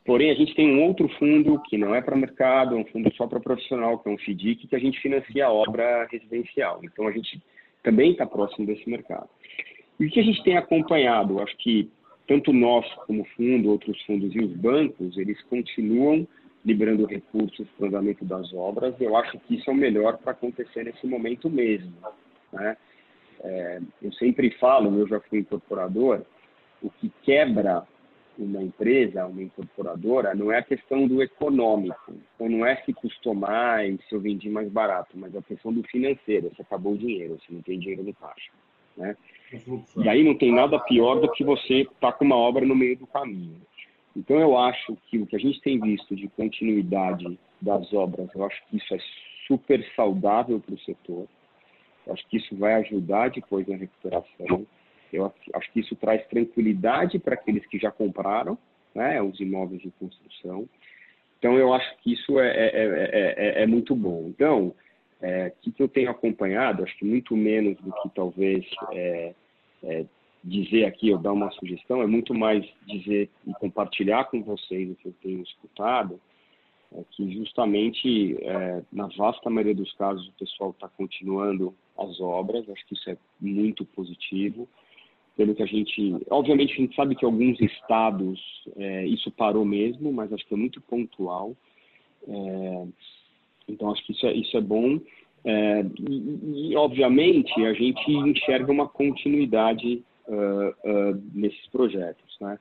Porém, 0.04 0.30
a 0.30 0.34
gente 0.34 0.54
tem 0.54 0.72
um 0.72 0.84
outro 0.84 1.08
fundo 1.18 1.60
que 1.62 1.76
não 1.76 1.94
é 1.94 2.00
para 2.00 2.16
mercado, 2.16 2.76
é 2.76 2.78
um 2.78 2.84
fundo 2.84 3.12
só 3.14 3.26
para 3.26 3.40
profissional, 3.40 3.98
que 3.98 4.08
é 4.08 4.12
um 4.12 4.18
FDIC, 4.18 4.68
que 4.68 4.76
a 4.76 4.78
gente 4.78 5.00
financia 5.00 5.46
a 5.46 5.52
obra 5.52 6.06
residencial. 6.10 6.80
Então, 6.84 7.08
a 7.08 7.12
gente 7.12 7.42
também 7.82 8.12
está 8.12 8.26
próximo 8.26 8.66
desse 8.66 8.88
mercado. 8.88 9.28
E 9.98 10.06
o 10.06 10.10
que 10.10 10.20
a 10.20 10.22
gente 10.22 10.42
tem 10.44 10.56
acompanhado? 10.56 11.40
Acho 11.40 11.56
que 11.56 11.90
tanto 12.26 12.52
nós 12.52 12.86
como 13.06 13.24
fundo, 13.36 13.70
outros 13.70 14.00
fundos 14.02 14.34
e 14.34 14.38
os 14.38 14.52
bancos, 14.56 15.16
eles 15.16 15.40
continuam 15.44 16.26
liberando 16.64 17.06
recursos 17.06 17.66
para 17.76 17.84
o 17.84 17.88
andamento 17.88 18.24
das 18.24 18.52
obras. 18.52 18.94
Eu 19.00 19.16
acho 19.16 19.38
que 19.40 19.54
isso 19.54 19.70
é 19.70 19.72
o 19.72 19.76
melhor 19.76 20.18
para 20.18 20.32
acontecer 20.32 20.84
nesse 20.84 21.06
momento 21.06 21.48
mesmo. 21.48 21.92
Né? 22.52 22.76
É, 23.44 23.80
eu 24.02 24.12
sempre 24.14 24.50
falo, 24.58 24.98
eu 24.98 25.06
já 25.06 25.20
fui 25.20 25.40
incorporador, 25.40 26.22
o 26.82 26.90
que 26.90 27.10
quebra 27.22 27.86
uma 28.38 28.62
empresa, 28.62 29.26
uma 29.26 29.42
incorporadora, 29.42 30.34
não 30.34 30.52
é 30.52 30.58
a 30.58 30.62
questão 30.62 31.06
do 31.06 31.22
econômico, 31.22 32.12
então 32.34 32.48
não 32.48 32.66
é 32.66 32.76
se 32.82 32.92
custou 32.92 33.34
mais, 33.34 33.98
se 34.08 34.14
eu 34.14 34.20
vendi 34.20 34.50
mais 34.50 34.68
barato, 34.68 35.16
mas 35.16 35.34
é 35.34 35.38
a 35.38 35.42
questão 35.42 35.72
do 35.72 35.82
financeiro, 35.84 36.52
se 36.54 36.60
acabou 36.60 36.92
o 36.92 36.98
dinheiro, 36.98 37.38
se 37.46 37.52
não 37.52 37.62
tem 37.62 37.78
dinheiro 37.78 38.02
no 38.02 38.12
caixa. 38.12 38.50
Né? 38.96 39.16
E 39.96 40.08
aí 40.08 40.24
não 40.24 40.36
tem 40.36 40.52
nada 40.52 40.78
pior 40.80 41.20
do 41.20 41.30
que 41.30 41.44
você 41.44 41.82
estar 41.82 41.92
tá 42.00 42.12
com 42.12 42.24
uma 42.24 42.36
obra 42.36 42.64
no 42.64 42.74
meio 42.74 42.96
do 42.96 43.06
caminho. 43.06 43.60
Então 44.16 44.38
eu 44.40 44.56
acho 44.56 44.96
que 45.08 45.18
o 45.18 45.26
que 45.26 45.36
a 45.36 45.38
gente 45.38 45.60
tem 45.60 45.78
visto 45.78 46.16
de 46.16 46.28
continuidade 46.28 47.38
das 47.60 47.92
obras, 47.92 48.28
eu 48.34 48.44
acho 48.44 48.62
que 48.68 48.76
isso 48.78 48.94
é 48.94 48.98
super 49.46 49.84
saudável 49.94 50.58
para 50.58 50.74
o 50.74 50.80
setor. 50.80 51.26
Eu 52.06 52.12
acho 52.12 52.26
que 52.28 52.38
isso 52.38 52.56
vai 52.56 52.74
ajudar 52.74 53.30
depois 53.30 53.66
na 53.66 53.76
recuperação. 53.76 54.66
Eu 55.12 55.32
acho 55.54 55.72
que 55.72 55.80
isso 55.80 55.94
traz 55.96 56.26
tranquilidade 56.28 57.18
para 57.18 57.34
aqueles 57.34 57.64
que 57.66 57.78
já 57.78 57.90
compraram 57.90 58.58
né, 58.94 59.20
os 59.22 59.38
imóveis 59.40 59.82
de 59.82 59.90
construção. 59.92 60.68
Então, 61.38 61.58
eu 61.58 61.72
acho 61.72 61.96
que 61.98 62.12
isso 62.14 62.40
é, 62.40 62.48
é, 62.48 63.34
é, 63.36 63.62
é 63.62 63.66
muito 63.66 63.94
bom. 63.94 64.26
Então, 64.28 64.74
o 65.64 65.72
que, 65.72 65.82
eu 65.82 65.88
tenho 65.88 66.10
acompanhado, 66.10 66.82
acho 66.82 66.96
que 66.98 67.04
muito 67.04 67.36
menos 67.36 67.76
do 67.78 67.92
que 67.92 68.08
talvez 68.14 68.64
dizer 70.46 70.84
aqui 70.84 71.12
ou 71.12 71.18
dar 71.18 71.32
uma 71.32 71.50
sugestão, 71.52 72.00
é 72.00 72.06
muito 72.06 72.32
mais 72.32 72.64
dizer 72.86 73.28
e 73.46 73.52
compartilhar 73.54 74.24
com 74.26 74.42
vocês 74.42 74.90
o 74.90 74.94
que 74.94 75.08
eu 75.08 75.14
tenho 75.20 75.42
escutado, 75.42 76.20
é 76.94 77.02
que 77.10 77.32
justamente 77.32 78.36
é, 78.40 78.82
na 78.92 79.08
vasta 79.08 79.50
maioria 79.50 79.74
dos 79.74 79.92
casos 79.94 80.28
o 80.28 80.32
pessoal 80.32 80.70
está 80.70 80.88
continuando 80.88 81.74
as 81.98 82.20
obras, 82.20 82.68
acho 82.70 82.86
que 82.86 82.94
isso 82.94 83.10
é 83.10 83.16
muito 83.40 83.84
positivo 83.84 84.68
pelo 85.36 85.54
que 85.54 85.62
a 85.62 85.66
gente. 85.66 86.16
Obviamente, 86.30 86.72
a 86.72 86.76
gente 86.76 86.94
sabe 86.94 87.14
que 87.14 87.24
alguns 87.24 87.60
estados 87.60 88.40
é, 88.76 89.04
isso 89.06 89.30
parou 89.32 89.64
mesmo, 89.64 90.12
mas 90.12 90.32
acho 90.32 90.46
que 90.46 90.54
é 90.54 90.56
muito 90.56 90.80
pontual. 90.80 91.56
É, 92.26 92.86
então, 93.68 93.90
acho 93.90 94.04
que 94.04 94.12
isso 94.12 94.26
é, 94.26 94.32
isso 94.32 94.56
é 94.56 94.60
bom. 94.60 95.00
É, 95.44 95.84
e, 96.08 96.70
e, 96.70 96.76
obviamente, 96.76 97.52
a 97.64 97.72
gente 97.72 98.10
enxerga 98.10 98.70
uma 98.70 98.88
continuidade 98.88 100.02
uh, 100.26 100.90
uh, 100.90 101.22
nesses 101.32 101.66
projetos. 101.68 102.36
Né? 102.40 102.58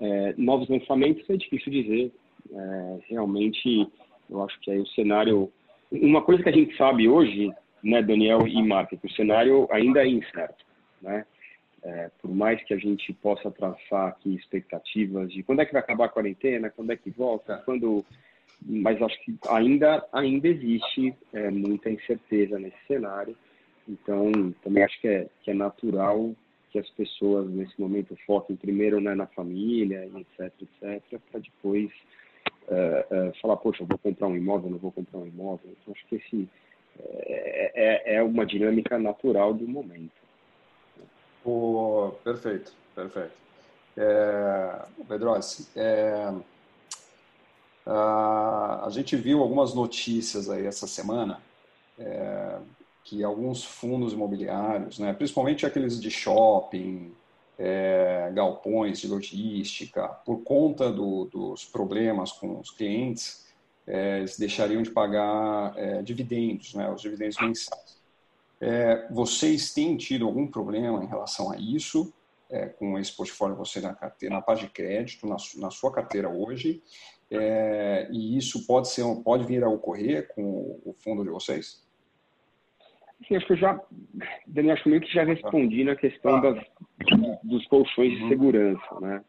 É, 0.00 0.34
novos 0.36 0.68
lançamentos 0.68 1.28
é 1.30 1.36
difícil 1.36 1.72
dizer. 1.72 2.12
É, 2.52 2.98
realmente, 3.08 3.88
eu 4.30 4.42
acho 4.42 4.58
que 4.60 4.70
aí 4.70 4.78
o 4.78 4.86
cenário. 4.88 5.50
Uma 5.90 6.22
coisa 6.22 6.42
que 6.42 6.48
a 6.48 6.52
gente 6.52 6.76
sabe 6.76 7.08
hoje, 7.08 7.50
né, 7.82 8.02
Daniel 8.02 8.46
e 8.46 8.62
Marco, 8.62 8.96
que 8.96 9.06
o 9.06 9.12
cenário 9.12 9.68
ainda 9.70 10.02
é 10.02 10.08
incerto. 10.08 10.64
Né? 11.00 11.24
É, 11.84 12.10
por 12.20 12.34
mais 12.34 12.62
que 12.64 12.74
a 12.74 12.76
gente 12.76 13.12
possa 13.14 13.50
traçar 13.50 14.08
aqui 14.08 14.34
expectativas 14.34 15.30
de 15.32 15.42
quando 15.42 15.60
é 15.60 15.64
que 15.64 15.72
vai 15.72 15.80
acabar 15.80 16.06
a 16.06 16.10
quarentena, 16.10 16.68
quando 16.68 16.90
é 16.90 16.96
que 16.96 17.10
volta, 17.10 17.62
quando, 17.64 18.04
mas 18.62 19.00
acho 19.00 19.18
que 19.24 19.34
ainda 19.48 20.06
ainda 20.12 20.48
existe 20.48 21.14
é, 21.32 21.50
muita 21.50 21.90
incerteza 21.90 22.58
nesse 22.58 22.78
cenário. 22.86 23.36
Então, 23.88 24.52
também 24.64 24.82
acho 24.82 25.00
que 25.00 25.08
é, 25.08 25.28
que 25.42 25.50
é 25.50 25.54
natural 25.54 26.34
que 26.70 26.78
as 26.78 26.88
pessoas 26.90 27.48
nesse 27.48 27.80
momento 27.80 28.16
foquem 28.26 28.56
primeiro 28.56 29.00
né, 29.00 29.14
na 29.14 29.26
família, 29.26 30.10
etc, 30.16 30.52
etc, 30.82 31.20
para 31.30 31.40
depois 31.40 31.90
é, 32.68 33.06
é, 33.10 33.32
falar, 33.40 33.56
poxa, 33.56 33.84
vou 33.84 33.98
comprar 33.98 34.26
um 34.26 34.36
imóvel, 34.36 34.70
não 34.70 34.78
vou 34.78 34.90
comprar 34.90 35.18
um 35.18 35.26
imóvel. 35.26 35.70
Então, 35.80 35.94
acho 35.94 36.06
que 36.08 36.16
esse 36.16 36.48
é, 36.98 37.72
é, 37.74 38.16
é 38.16 38.22
uma 38.22 38.44
dinâmica 38.44 38.98
natural 38.98 39.54
do 39.54 39.68
momento. 39.68 40.10
Oh, 41.44 42.12
perfeito, 42.24 42.72
perfeito. 42.94 43.32
É, 43.96 44.82
Pedrossi, 45.08 45.68
é, 45.76 46.32
a, 47.86 48.86
a, 48.86 48.90
gente 48.90 49.14
viu 49.16 49.40
algumas 49.40 49.72
notícias 49.72 50.50
aí 50.50 50.66
essa 50.66 50.86
semana 50.86 51.40
é, 51.98 52.58
que 53.04 53.22
alguns 53.22 53.64
fundos 53.64 54.12
imobiliários, 54.12 54.98
né, 54.98 55.12
principalmente 55.12 55.64
aqueles 55.64 56.00
de 56.00 56.10
shopping, 56.10 57.14
é, 57.58 58.30
galpões 58.34 58.98
de 58.98 59.08
logística, 59.08 60.08
por 60.08 60.42
conta 60.42 60.90
do, 60.90 61.26
dos 61.26 61.64
problemas 61.64 62.32
com 62.32 62.58
os 62.58 62.70
clientes, 62.70 63.46
é, 63.86 64.18
eles 64.18 64.36
deixariam 64.36 64.82
de 64.82 64.90
pagar 64.90 65.72
é, 65.76 66.02
dividendos, 66.02 66.74
né, 66.74 66.90
os 66.90 67.00
dividendos 67.00 67.38
mensais. 67.40 67.96
É, 68.60 69.06
vocês 69.10 69.72
têm 69.72 69.96
tido 69.96 70.26
algum 70.26 70.46
problema 70.46 71.02
em 71.04 71.06
relação 71.06 71.52
a 71.52 71.56
isso, 71.56 72.12
é, 72.48 72.66
com 72.66 72.98
esse 72.98 73.12
portfólio 73.12 73.56
você 73.56 73.80
na, 73.80 73.94
carteira, 73.94 74.34
na 74.34 74.42
parte 74.42 74.66
de 74.66 74.70
crédito, 74.70 75.26
na, 75.26 75.36
na 75.56 75.70
sua 75.70 75.92
carteira 75.92 76.28
hoje? 76.28 76.82
É, 77.30 78.08
e 78.12 78.36
isso 78.38 78.66
pode, 78.66 78.88
ser, 78.88 79.02
pode 79.24 79.44
vir 79.46 79.64
a 79.64 79.68
ocorrer 79.68 80.28
com 80.34 80.80
o 80.84 80.94
fundo 81.02 81.24
de 81.24 81.30
vocês? 81.30 81.84
Sim, 83.26 83.36
acho 83.36 83.46
que 83.46 83.52
eu 83.54 83.56
já, 83.56 83.80
Daniel, 84.46 84.74
acho 84.74 84.88
meio 84.88 85.00
que 85.00 85.12
já 85.12 85.24
respondi 85.24 85.82
na 85.82 85.96
questão 85.96 86.40
das, 86.40 86.64
dos 87.42 87.66
colchões 87.66 88.16
de 88.16 88.22
uhum. 88.22 88.28
segurança, 88.28 89.00
né? 89.00 89.24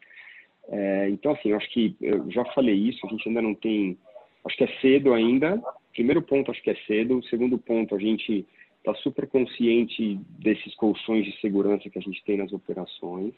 É, 0.69 1.09
então, 1.09 1.31
assim, 1.31 1.53
acho 1.53 1.69
que 1.71 1.95
eu 2.01 2.29
já 2.29 2.43
falei 2.53 2.75
isso, 2.75 3.05
a 3.05 3.09
gente 3.09 3.27
ainda 3.27 3.41
não 3.41 3.55
tem, 3.55 3.97
acho 4.45 4.57
que 4.57 4.65
é 4.65 4.79
cedo 4.81 5.13
ainda. 5.13 5.61
Primeiro 5.93 6.21
ponto, 6.21 6.51
acho 6.51 6.61
que 6.61 6.69
é 6.69 6.75
cedo. 6.85 7.23
Segundo 7.27 7.57
ponto, 7.57 7.95
a 7.95 7.99
gente 7.99 8.45
está 8.79 8.93
super 8.95 9.27
consciente 9.27 10.19
desses 10.39 10.75
colchões 10.75 11.25
de 11.25 11.39
segurança 11.39 11.89
que 11.89 11.97
a 11.97 12.01
gente 12.01 12.23
tem 12.25 12.37
nas 12.37 12.51
operações, 12.51 13.33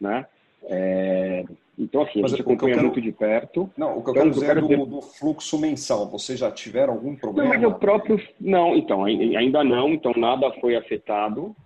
né? 0.00 0.26
É, 0.64 1.44
então, 1.78 2.02
assim, 2.02 2.20
Mas 2.20 2.32
a 2.32 2.36
gente 2.36 2.46
acompanha 2.46 2.74
quero... 2.74 2.86
muito 2.86 3.00
de 3.00 3.12
perto. 3.12 3.70
Não, 3.76 3.98
o 3.98 4.02
que 4.02 4.10
eu 4.10 4.12
então, 4.12 4.14
quero 4.14 4.30
dizer 4.30 4.44
eu 4.44 4.54
quero 4.54 4.72
é 4.72 4.76
do, 4.76 4.86
do, 4.86 5.02
fluxo 5.02 5.58
mensal. 5.58 6.08
Vocês 6.08 6.38
já 6.38 6.50
tiveram 6.50 6.94
algum 6.94 7.16
problema? 7.16 7.54
Não, 7.54 7.60
mas 7.60 7.70
o 7.70 7.78
próprio... 7.78 8.20
Não, 8.40 8.76
então, 8.76 9.04
ainda 9.04 9.64
não. 9.64 9.88
Então, 9.88 10.12
nada 10.16 10.52
foi 10.60 10.76
afetado. 10.76 11.56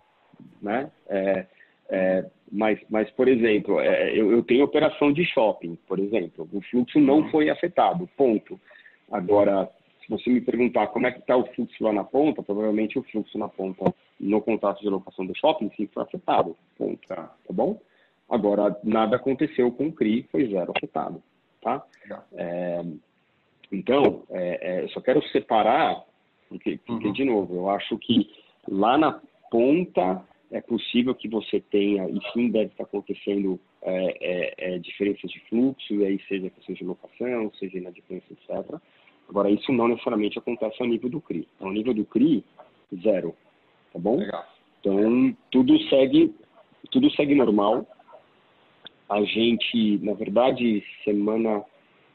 né? 0.62 0.90
É, 1.08 1.46
é, 1.88 2.24
mas, 2.50 2.78
mas, 2.88 3.10
por 3.10 3.28
exemplo, 3.28 3.80
é, 3.80 4.10
eu, 4.16 4.30
eu, 4.32 4.42
tenho 4.42 4.64
operação 4.64 5.12
de 5.12 5.24
shopping, 5.24 5.76
por 5.86 5.98
exemplo, 5.98 6.48
o 6.52 6.60
fluxo 6.62 7.00
não 7.00 7.18
uhum. 7.18 7.30
foi 7.30 7.50
afetado, 7.50 8.08
ponto. 8.16 8.60
Agora, 9.10 9.68
se 10.00 10.08
você 10.08 10.30
me 10.30 10.40
perguntar 10.40 10.86
como 10.88 11.06
é 11.06 11.12
que 11.12 11.18
está 11.18 11.36
o 11.36 11.46
fluxo 11.46 11.82
lá 11.82 11.92
na 11.92 12.04
ponta, 12.04 12.42
provavelmente 12.42 12.98
o 12.98 13.02
fluxo 13.02 13.36
na 13.36 13.48
ponta 13.48 13.92
no 14.18 14.40
contrato 14.40 14.80
de 14.80 14.88
locação 14.88 15.26
do 15.26 15.36
shopping 15.36 15.70
sim 15.76 15.88
foi 15.92 16.04
afetado, 16.04 16.56
ponto. 16.78 17.06
Tá, 17.06 17.16
tá 17.16 17.52
bom? 17.52 17.78
Agora, 18.28 18.76
nada 18.82 19.16
aconteceu 19.16 19.70
com 19.70 19.88
o 19.88 19.92
CRI, 19.92 20.26
foi 20.30 20.48
zero 20.48 20.72
afetado, 20.76 21.22
tá? 21.62 21.84
É, 22.32 22.84
então, 23.70 24.22
é, 24.30 24.58
é, 24.60 24.82
eu 24.82 24.88
só 24.90 25.00
quero 25.00 25.22
separar, 25.28 26.04
porque, 26.48 26.78
porque 26.84 27.06
uhum. 27.06 27.12
de 27.12 27.24
novo, 27.24 27.54
eu 27.54 27.70
acho 27.70 27.96
que 27.98 28.30
lá 28.68 28.98
na 28.98 29.20
ponta 29.50 30.24
é 30.50 30.60
possível 30.60 31.14
que 31.14 31.28
você 31.28 31.60
tenha, 31.60 32.08
e 32.08 32.18
sim 32.32 32.50
deve 32.50 32.70
estar 32.70 32.84
acontecendo, 32.84 33.60
é, 33.82 34.16
é, 34.20 34.74
é, 34.74 34.78
diferenças 34.78 35.30
de 35.30 35.40
fluxo, 35.48 35.94
e 35.94 36.04
aí 36.04 36.20
seja 36.28 36.50
questão 36.50 36.74
de 36.74 36.84
locação, 36.84 37.52
seja 37.58 37.78
inadimplência, 37.78 38.32
etc. 38.32 38.80
Agora, 39.28 39.50
isso 39.50 39.72
não 39.72 39.88
necessariamente 39.88 40.38
acontece 40.38 40.76
ao 40.80 40.88
nível 40.88 41.10
do 41.10 41.20
CRI. 41.20 41.48
Ao 41.60 41.72
nível 41.72 41.92
do 41.92 42.04
CRI, 42.04 42.44
zero. 43.02 43.34
Tá 43.92 43.98
bom? 43.98 44.18
Legal. 44.18 44.46
Então, 44.80 45.36
tudo 45.50 45.78
segue, 45.88 46.32
tudo 46.92 47.10
segue 47.10 47.34
normal. 47.34 47.86
A 49.08 49.22
gente, 49.22 49.98
na 50.02 50.14
verdade, 50.14 50.82
semana 51.04 51.64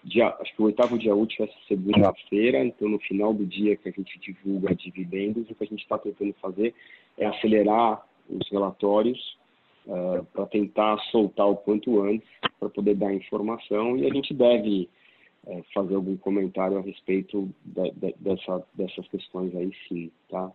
dia, 0.03 0.35
acho 0.39 0.55
que 0.55 0.61
o 0.61 0.65
oitavo 0.65 0.97
dia 0.97 1.15
útil 1.15 1.45
é 1.45 1.67
segunda-feira, 1.67 2.63
então 2.63 2.89
no 2.89 2.99
final 2.99 3.33
do 3.33 3.45
dia 3.45 3.77
que 3.77 3.89
a 3.89 3.91
gente 3.91 4.19
divulga 4.19 4.75
dividendos, 4.75 5.49
o 5.49 5.55
que 5.55 5.63
a 5.63 5.67
gente 5.67 5.81
está 5.81 5.97
tentando 5.97 6.33
fazer 6.41 6.73
é 7.17 7.25
acelerar 7.25 8.05
os 8.29 8.49
relatórios 8.49 9.37
uh, 9.85 10.25
para 10.33 10.45
tentar 10.47 10.97
soltar 11.11 11.47
o 11.47 11.55
quanto 11.55 12.01
antes 12.01 12.27
para 12.59 12.69
poder 12.69 12.95
dar 12.95 13.13
informação 13.13 13.97
e 13.97 14.05
a 14.05 14.13
gente 14.13 14.33
deve 14.33 14.89
uh, 15.45 15.63
fazer 15.73 15.95
algum 15.95 16.17
comentário 16.17 16.77
a 16.77 16.81
respeito 16.81 17.49
de, 17.63 17.91
de, 17.91 18.15
dessa, 18.19 18.63
dessas 18.73 19.07
questões 19.07 19.55
aí 19.55 19.71
sim, 19.87 20.11
tá? 20.29 20.51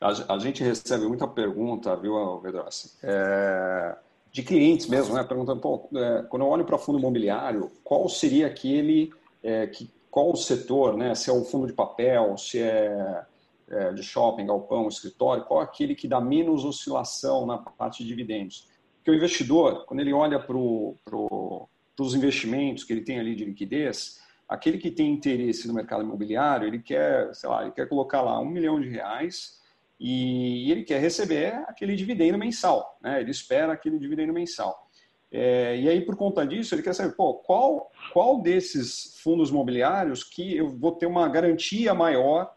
A, 0.00 0.34
a, 0.34 0.38
gente 0.38 0.62
recebe 0.62 1.04
muita 1.06 1.26
pergunta, 1.26 1.94
viu, 1.96 2.40
Vedrossi? 2.40 2.96
É, 3.02 3.96
de 4.32 4.42
clientes 4.42 4.86
mesmo, 4.86 5.14
né? 5.14 5.24
Perguntando, 5.24 5.60
pô, 5.60 5.88
é, 5.94 6.22
quando 6.28 6.42
eu 6.42 6.48
olho 6.48 6.64
para 6.64 6.78
fundo 6.78 6.98
imobiliário, 6.98 7.70
qual 7.82 8.08
seria 8.08 8.46
aquele, 8.46 9.12
é, 9.42 9.66
que, 9.66 9.90
qual 10.10 10.30
o 10.30 10.36
setor, 10.36 10.96
né? 10.96 11.14
Se 11.14 11.30
é 11.30 11.32
o 11.32 11.44
fundo 11.44 11.66
de 11.66 11.72
papel, 11.72 12.36
se 12.36 12.60
é 12.60 13.24
é, 13.70 13.92
de 13.92 14.02
shopping, 14.02 14.46
galpão, 14.46 14.88
escritório, 14.88 15.44
qual 15.44 15.60
é 15.60 15.64
aquele 15.64 15.94
que 15.94 16.08
dá 16.08 16.20
menos 16.20 16.64
oscilação 16.64 17.46
na 17.46 17.56
parte 17.56 18.02
de 18.02 18.08
dividendos? 18.08 18.68
Porque 18.96 19.12
o 19.12 19.14
investidor, 19.14 19.84
quando 19.86 20.00
ele 20.00 20.12
olha 20.12 20.40
para 20.40 20.56
os 20.58 22.14
investimentos 22.14 22.82
que 22.82 22.92
ele 22.92 23.02
tem 23.02 23.20
ali 23.20 23.36
de 23.36 23.44
liquidez, 23.44 24.20
aquele 24.48 24.76
que 24.76 24.90
tem 24.90 25.12
interesse 25.12 25.68
no 25.68 25.74
mercado 25.74 26.02
imobiliário, 26.02 26.66
ele 26.66 26.80
quer, 26.80 27.32
sei 27.32 27.48
lá, 27.48 27.62
ele 27.62 27.70
quer 27.70 27.88
colocar 27.88 28.20
lá 28.22 28.40
um 28.40 28.48
milhão 28.48 28.80
de 28.80 28.88
reais 28.88 29.59
e, 30.00 30.72
ele 30.72 30.82
quer 30.82 31.00
receber 31.00 31.52
aquele 31.68 31.94
dividendo 31.94 32.38
mensal, 32.38 32.98
né? 33.02 33.20
Ele 33.20 33.30
espera 33.30 33.72
aquele 33.72 33.98
dividendo 33.98 34.32
mensal. 34.32 34.88
É, 35.30 35.76
e 35.76 35.88
aí, 35.88 36.00
por 36.00 36.16
conta 36.16 36.46
disso, 36.46 36.74
ele 36.74 36.82
quer 36.82 36.94
saber 36.94 37.14
pô, 37.14 37.34
qual, 37.34 37.90
qual 38.12 38.40
desses 38.40 39.20
fundos 39.22 39.50
imobiliários 39.50 40.24
que 40.24 40.56
eu 40.56 40.68
vou 40.68 40.92
ter 40.92 41.06
uma 41.06 41.28
garantia 41.28 41.94
maior 41.94 42.52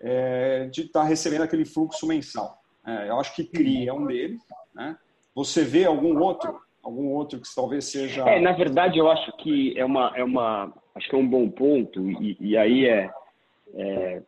é, 0.00 0.66
de 0.66 0.82
estar 0.82 1.02
tá 1.02 1.06
recebendo 1.06 1.42
aquele 1.42 1.64
fluxo 1.64 2.06
mensal. 2.06 2.60
É, 2.86 3.08
eu 3.08 3.18
acho 3.18 3.34
que 3.34 3.44
CRI 3.44 3.88
é 3.88 3.92
um 3.92 4.06
deles. 4.06 4.40
Né? 4.74 4.96
Você 5.34 5.64
vê 5.64 5.84
algum 5.84 6.18
outro? 6.20 6.60
Algum 6.82 7.08
outro 7.12 7.40
que 7.40 7.54
talvez 7.54 7.86
seja. 7.86 8.28
É, 8.28 8.40
na 8.40 8.52
verdade, 8.52 8.98
eu 8.98 9.10
acho 9.10 9.32
que 9.38 9.78
é 9.78 9.84
uma. 9.84 10.12
É 10.16 10.24
uma 10.24 10.72
acho 10.94 11.08
que 11.08 11.14
é 11.14 11.18
um 11.18 11.28
bom 11.28 11.48
ponto, 11.48 12.10
e, 12.10 12.36
e 12.40 12.56
aí 12.56 12.86
é, 12.86 13.10
é, 13.74 14.22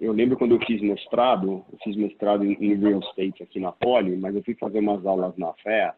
Eu 0.00 0.12
lembro 0.12 0.36
quando 0.36 0.54
eu 0.54 0.66
fiz 0.66 0.80
mestrado, 0.82 1.64
eu 1.72 1.78
fiz 1.82 1.96
mestrado 1.96 2.44
em, 2.44 2.52
em 2.60 2.74
real 2.74 3.00
estate 3.00 3.42
aqui 3.42 3.58
na 3.58 3.72
Poli, 3.72 4.16
mas 4.16 4.34
eu 4.34 4.42
fui 4.42 4.54
fazer 4.54 4.80
umas 4.80 5.04
aulas 5.06 5.36
na 5.36 5.52
FEA, 5.54 5.94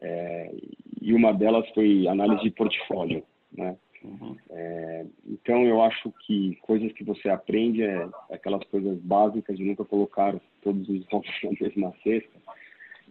é, 0.00 0.54
e 1.00 1.14
uma 1.14 1.32
delas 1.32 1.68
foi 1.70 2.06
análise 2.08 2.42
de 2.42 2.50
portfólio. 2.50 3.22
Né? 3.52 3.76
Uhum. 4.02 4.36
É, 4.50 5.06
então, 5.26 5.64
eu 5.64 5.82
acho 5.82 6.12
que 6.26 6.56
coisas 6.62 6.92
que 6.92 7.04
você 7.04 7.28
aprende 7.28 7.82
é 7.82 8.08
aquelas 8.30 8.62
coisas 8.64 8.98
básicas 9.00 9.56
de 9.56 9.64
nunca 9.64 9.84
colocar 9.84 10.34
todos 10.62 10.88
os 10.88 11.04
ovos 11.12 11.28
na 11.42 11.50
mesma 11.60 11.92
cesta. 12.02 12.36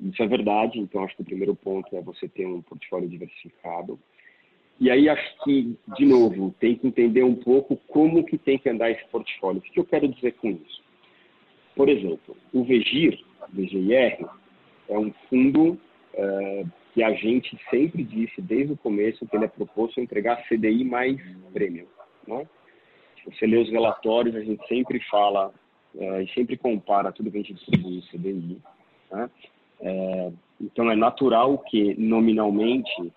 Isso 0.02 0.22
é 0.22 0.28
verdade, 0.28 0.78
então 0.78 1.04
acho 1.04 1.16
que 1.16 1.22
o 1.22 1.26
primeiro 1.26 1.56
ponto 1.56 1.96
é 1.96 2.02
você 2.02 2.28
ter 2.28 2.46
um 2.46 2.62
portfólio 2.62 3.08
diversificado. 3.08 3.98
E 4.80 4.92
aí 4.92 5.08
acho 5.08 5.44
que, 5.44 5.78
de 5.98 6.06
novo, 6.06 6.54
tem 6.60 6.76
que 6.76 6.88
entender 6.88 7.24
um 7.24 7.36
pouco 7.36 7.78
como 7.88 8.26
que 8.26 8.38
tem 8.38 8.58
que 8.58 8.70
andar 8.70 8.92
esse 8.92 9.06
portfólio. 9.08 9.60
O 9.60 9.62
que 9.62 9.80
eu 9.80 9.86
quero 9.86 10.08
dizer 10.08 10.34
com 10.34 10.50
isso? 10.50 10.84
Por 11.76 11.90
exemplo, 11.90 12.36
o 12.54 12.64
VGIR, 12.64 13.20
VGIR, 13.50 14.26
é 14.90 14.98
um 14.98 15.14
fundo 15.30 15.80
uh, 16.14 16.70
que 16.94 17.04
a 17.04 17.14
gente 17.14 17.58
sempre 17.70 18.04
disse 18.04 18.42
desde 18.42 18.74
o 18.74 18.78
começo 18.78 19.26
que 19.26 19.36
ele 19.36 19.46
é 19.46 19.50
proposto 19.50 20.00
a 20.00 20.04
entregar 20.04 20.44
CDI 20.48 20.84
mais 20.84 21.20
prêmio. 21.54 21.88
Né? 22.28 22.48
Se 23.18 23.32
você 23.32 23.48
lê 23.48 23.58
os 23.58 23.70
relatórios, 23.70 24.36
a 24.36 24.42
gente 24.42 24.66
sempre 24.68 25.00
fala 25.10 25.54
é, 25.98 26.24
e 26.24 26.34
sempre 26.34 26.58
compara 26.58 27.12
tudo 27.12 27.32
que 27.32 27.38
a 27.38 27.42
gente 27.42 27.54
distribui 27.54 28.02
CDI. 28.12 28.62
Né? 29.12 29.30
É, 29.82 30.32
então, 30.62 30.90
é 30.90 30.96
natural 30.96 31.58
que, 31.58 31.96
nominalmente, 31.96 33.12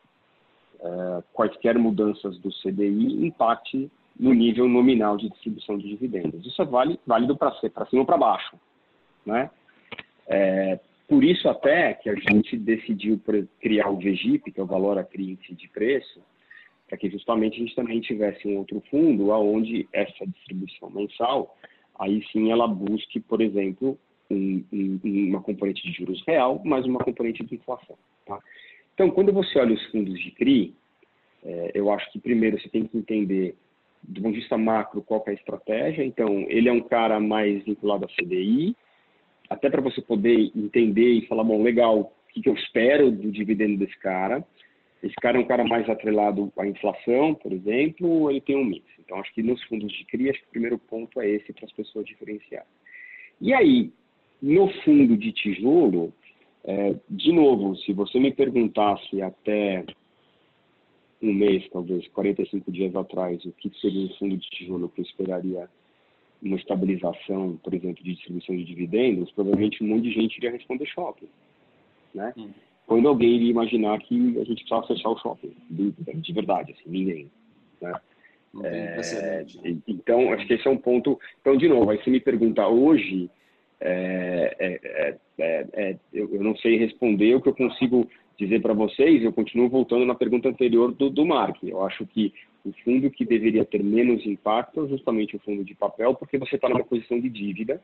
é, 0.81 1.23
quaisquer 1.33 1.79
mudanças 1.79 2.39
do 2.39 2.51
CDI 2.51 3.27
impacte 3.27 3.91
no 4.19 4.33
nível 4.33 4.69
nominal 4.69 5.17
de 5.17 5.29
distribuição 5.29 5.79
de 5.79 5.89
dividendos. 5.89 6.45
Isso 6.45 6.61
é 6.61 6.65
válido 6.65 7.37
para 7.37 7.53
cima 7.87 8.03
ou 8.03 8.07
para 8.07 8.17
baixo. 8.17 8.57
Né? 9.25 9.51
É, 10.27 10.81
por 11.09 11.23
isso 11.25 11.49
até 11.49 11.95
que 11.95 12.11
a 12.11 12.15
gente 12.15 12.57
decidiu 12.57 13.21
criar 13.61 13.89
o 13.89 13.97
VGIP, 13.97 14.53
que 14.53 14.61
é 14.61 14.63
o 14.63 14.67
valor 14.67 14.99
acrítico 14.99 15.55
de 15.55 15.69
preço, 15.69 16.21
para 16.89 16.99
que 16.99 17.11
justamente 17.11 17.57
a 17.57 17.59
gente 17.59 17.75
também 17.75 18.01
tivesse 18.01 18.49
um 18.49 18.59
outro 18.59 18.83
fundo 18.91 19.33
aonde 19.33 19.89
essa 19.93 20.27
distribuição 20.27 20.91
mensal, 20.91 21.57
aí 21.99 22.25
sim 22.33 22.51
ela 22.51 22.67
busque, 22.67 23.21
por 23.21 23.41
exemplo, 23.41 23.99
um, 24.31 24.65
um, 24.73 25.01
uma 25.05 25.43
componente 25.43 25.83
de 25.83 25.93
juros 25.93 26.23
real, 26.27 26.61
mais 26.65 26.85
uma 26.87 27.01
componente 27.01 27.45
de 27.45 27.55
inflação. 27.55 27.97
Tá? 28.27 28.39
Então, 28.99 29.13
quando 29.13 29.33
você 29.33 29.57
olha 29.61 29.77
os 29.77 29.87
fundos 29.93 30.19
de 30.19 30.33
CRI, 30.33 30.75
é, 31.45 31.71
eu 31.73 31.89
acho 31.93 32.11
que 32.11 32.19
primeiro 32.19 32.61
você 32.61 32.69
tem 32.69 32.85
que 32.85 32.99
entender, 32.99 33.55
do 34.03 34.21
ponto 34.21 34.33
de 34.33 34.41
vista 34.41 34.59
macro, 34.59 35.01
qual 35.03 35.23
é 35.29 35.31
a 35.31 35.35
estratégia. 35.35 36.03
Então, 36.03 36.45
ele 36.49 36.69
é 36.69 36.73
um 36.73 36.81
cara 36.81 37.21
mais 37.21 37.63
vinculado 37.63 38.07
à 38.07 38.09
CDI, 38.09 38.75
até 39.49 39.71
para 39.71 39.81
você 39.81 40.03
poder 40.03 40.51
entender 40.53 41.13
e 41.13 41.27
falar, 41.29 41.45
bom, 41.45 41.63
legal, 41.63 42.01
o 42.01 42.33
que, 42.33 42.43
que 42.43 42.49
eu 42.49 42.55
espero 42.55 43.13
do 43.13 43.31
dividendo 43.31 43.77
desse 43.77 43.97
cara. 44.01 44.45
Esse 45.01 45.15
cara 45.15 45.39
é 45.39 45.41
um 45.41 45.47
cara 45.47 45.63
mais 45.63 45.89
atrelado 45.89 46.53
à 46.59 46.67
inflação, 46.67 47.37
por 47.37 47.53
exemplo, 47.53 48.09
ou 48.09 48.31
ele 48.33 48.41
tem 48.41 48.57
um 48.57 48.65
mix. 48.65 48.85
Então, 48.99 49.21
acho 49.21 49.33
que 49.33 49.45
nos 49.45 49.63
fundos 49.67 49.93
de 49.93 50.05
CRI, 50.07 50.31
acho 50.31 50.41
que 50.41 50.49
o 50.49 50.51
primeiro 50.51 50.77
ponto 50.77 51.21
é 51.21 51.31
esse 51.31 51.53
para 51.53 51.67
as 51.67 51.73
pessoas 51.73 52.05
diferenciar. 52.05 52.67
E 53.41 53.55
aí, 53.55 53.93
no 54.43 54.69
fundo 54.83 55.17
de 55.17 55.31
tijolo, 55.31 56.13
é, 56.65 56.95
de 57.09 57.33
novo, 57.33 57.77
se 57.77 57.93
você 57.93 58.19
me 58.19 58.33
perguntasse 58.33 59.23
até 59.23 59.85
um 61.23 61.33
mês, 61.33 61.69
talvez 61.71 62.07
45 62.09 62.71
dias 62.71 62.95
atrás, 62.95 63.45
o 63.45 63.53
que 63.53 63.71
seria 63.81 64.07
um 64.07 64.15
fundo 64.15 64.37
de 64.37 64.49
tijolo 64.51 64.89
que 64.89 65.01
eu 65.01 65.05
esperaria 65.05 65.69
uma 66.41 66.57
estabilização, 66.57 67.59
por 67.63 67.75
exemplo, 67.75 68.03
de 68.05 68.15
distribuição 68.15 68.57
de 68.57 68.65
dividendos, 68.65 69.31
provavelmente 69.33 69.83
um 69.83 69.89
monte 69.89 70.05
de 70.05 70.13
gente 70.13 70.37
iria 70.37 70.53
responder 70.53 70.87
shopping, 70.87 71.29
né? 72.15 72.33
Hum. 72.37 72.51
Quando 72.87 73.09
alguém 73.09 73.35
iria 73.35 73.51
imaginar 73.51 73.99
que 73.99 74.15
a 74.39 74.45
gente 74.45 74.65
precisava 74.65 74.87
fechar 74.87 75.11
o 75.11 75.19
shopping, 75.19 75.53
de, 75.69 75.93
de 76.15 76.33
verdade, 76.33 76.73
assim, 76.73 76.91
ninguém, 76.91 77.31
né? 77.81 77.93
É, 78.65 79.45
então, 79.87 80.33
acho 80.33 80.47
que 80.47 80.55
esse 80.55 80.67
é 80.67 80.71
um 80.71 80.79
ponto. 80.79 81.21
Então, 81.41 81.57
de 81.57 81.69
novo, 81.69 81.91
aí 81.91 82.03
você 82.03 82.09
me 82.09 82.19
pergunta 82.19 82.67
hoje, 82.67 83.31
é, 83.81 84.57
é, 84.59 85.17
é, 85.39 85.67
é 85.73 85.97
eu, 86.13 86.35
eu, 86.35 86.43
não 86.43 86.57
sei 86.57 86.77
responder 86.77 87.35
o 87.35 87.41
que 87.41 87.49
eu 87.49 87.55
consigo 87.55 88.09
dizer 88.39 88.61
para 88.61 88.75
vocês. 88.75 89.23
Eu 89.23 89.33
continuo 89.33 89.69
voltando 89.69 90.05
na 90.05 90.15
pergunta 90.15 90.49
anterior 90.49 90.93
do, 90.93 91.11
do 91.11 91.25
Mark. 91.25 91.57
Eu 91.63 91.85
acho 91.85 92.07
que 92.07 92.33
o 92.65 92.73
fundo 92.85 93.11
que 93.11 93.25
deveria 93.25 93.65
ter 93.65 93.83
menos 93.83 94.25
impacto 94.27 94.85
é 94.85 94.89
justamente 94.89 95.37
o 95.37 95.41
fundo 95.41 95.65
de 95.65 95.75
papel, 95.75 96.15
porque 96.15 96.39
você 96.39 96.57
está 96.57 96.69
numa 96.69 96.85
posição 96.85 97.19
de 97.21 97.29
dívida, 97.29 97.81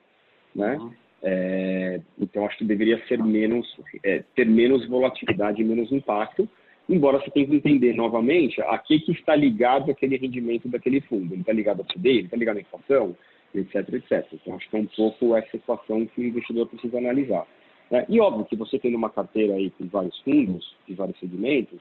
né? 0.54 0.76
Uhum. 0.76 0.92
É, 1.26 2.00
então 2.20 2.44
acho 2.44 2.58
que 2.58 2.64
deveria 2.64 3.02
ser 3.06 3.22
menos, 3.22 3.66
é, 4.02 4.22
ter 4.34 4.46
menos 4.46 4.86
volatilidade 4.86 5.62
e 5.62 5.64
menos 5.64 5.90
impacto, 5.90 6.46
embora 6.86 7.18
você 7.18 7.30
tenha 7.30 7.46
que 7.46 7.56
entender 7.56 7.94
novamente 7.94 8.60
a 8.60 8.76
que, 8.76 9.00
que 9.00 9.12
está 9.12 9.34
ligado 9.34 9.90
aquele 9.90 10.18
rendimento 10.18 10.68
daquele 10.68 11.00
fundo. 11.00 11.32
Ele 11.32 11.40
está 11.40 11.52
ligado 11.52 11.80
a 11.80 11.84
CDI, 11.84 12.10
ele 12.10 12.20
está 12.24 12.36
ligado 12.36 12.58
à 12.58 12.60
inflação, 12.60 13.16
etc, 13.54 13.94
etc. 13.94 14.26
Então, 14.32 14.56
acho 14.56 14.68
que 14.68 14.76
é 14.76 14.80
um 14.80 14.86
pouco 14.86 15.36
essa 15.36 15.50
situação 15.50 16.04
que 16.06 16.20
o 16.20 16.24
investidor 16.24 16.66
precisa 16.66 16.98
analisar. 16.98 17.46
Né? 17.90 18.04
E 18.08 18.20
óbvio 18.20 18.44
que 18.44 18.56
você 18.56 18.78
tendo 18.78 18.96
uma 18.96 19.10
carteira 19.10 19.54
aí 19.54 19.70
com 19.70 19.86
vários 19.88 20.18
fundos, 20.20 20.76
de 20.86 20.94
vários 20.94 21.18
segmentos, 21.18 21.80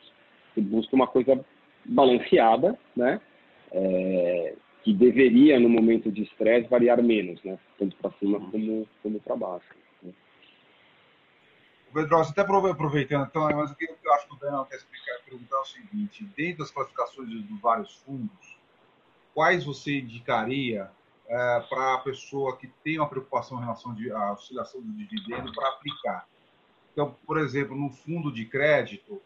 você 0.53 0.61
busca 0.61 0.95
uma 0.95 1.07
coisa 1.07 1.43
balanceada, 1.86 2.78
né? 2.95 3.19
É, 3.71 4.55
que 4.84 4.93
deveria, 4.93 5.59
no 5.59 5.69
momento 5.69 6.11
de 6.11 6.24
estresse, 6.24 6.69
variar 6.69 7.01
menos, 7.01 7.41
né? 7.43 7.57
Tanto 7.80 7.95
para 7.97 8.11
cima 8.19 8.39
como, 8.51 8.88
como 9.01 9.19
para 9.19 9.36
baixo. 9.36 9.74
Né? 10.01 10.11
Pedro, 11.93 12.17
até 12.17 12.41
aproveitando, 12.41 13.28
então, 13.28 13.49
mas 13.55 13.71
o 13.71 13.76
que 13.76 13.86
eu 13.86 14.13
acho 14.13 14.28
que 14.28 14.36
o 14.36 14.39
Daniel 14.39 14.65
quer 14.65 14.76
explicar, 14.76 15.19
perguntar 15.26 15.55
é 15.55 15.59
o 15.59 15.65
seguinte: 15.65 16.24
dentro 16.36 16.59
das 16.59 16.71
classificações 16.71 17.30
dos 17.30 17.61
vários 17.61 17.95
fundos, 17.97 18.57
quais 19.34 19.63
você 19.63 19.99
indicaria 19.99 20.91
é, 21.28 21.59
para 21.69 21.95
a 21.95 21.97
pessoa 21.99 22.57
que 22.57 22.67
tem 22.84 22.99
uma 22.99 23.07
preocupação 23.07 23.57
em 23.57 23.61
relação 23.61 23.95
à 24.15 24.34
oscilação 24.34 24.82
do 24.82 24.91
dividendo 24.93 25.51
para 25.53 25.69
aplicar? 25.69 26.28
Então, 26.91 27.15
por 27.26 27.39
exemplo, 27.39 27.76
no 27.76 27.89
fundo 27.89 28.32
de 28.32 28.45
crédito, 28.45 29.21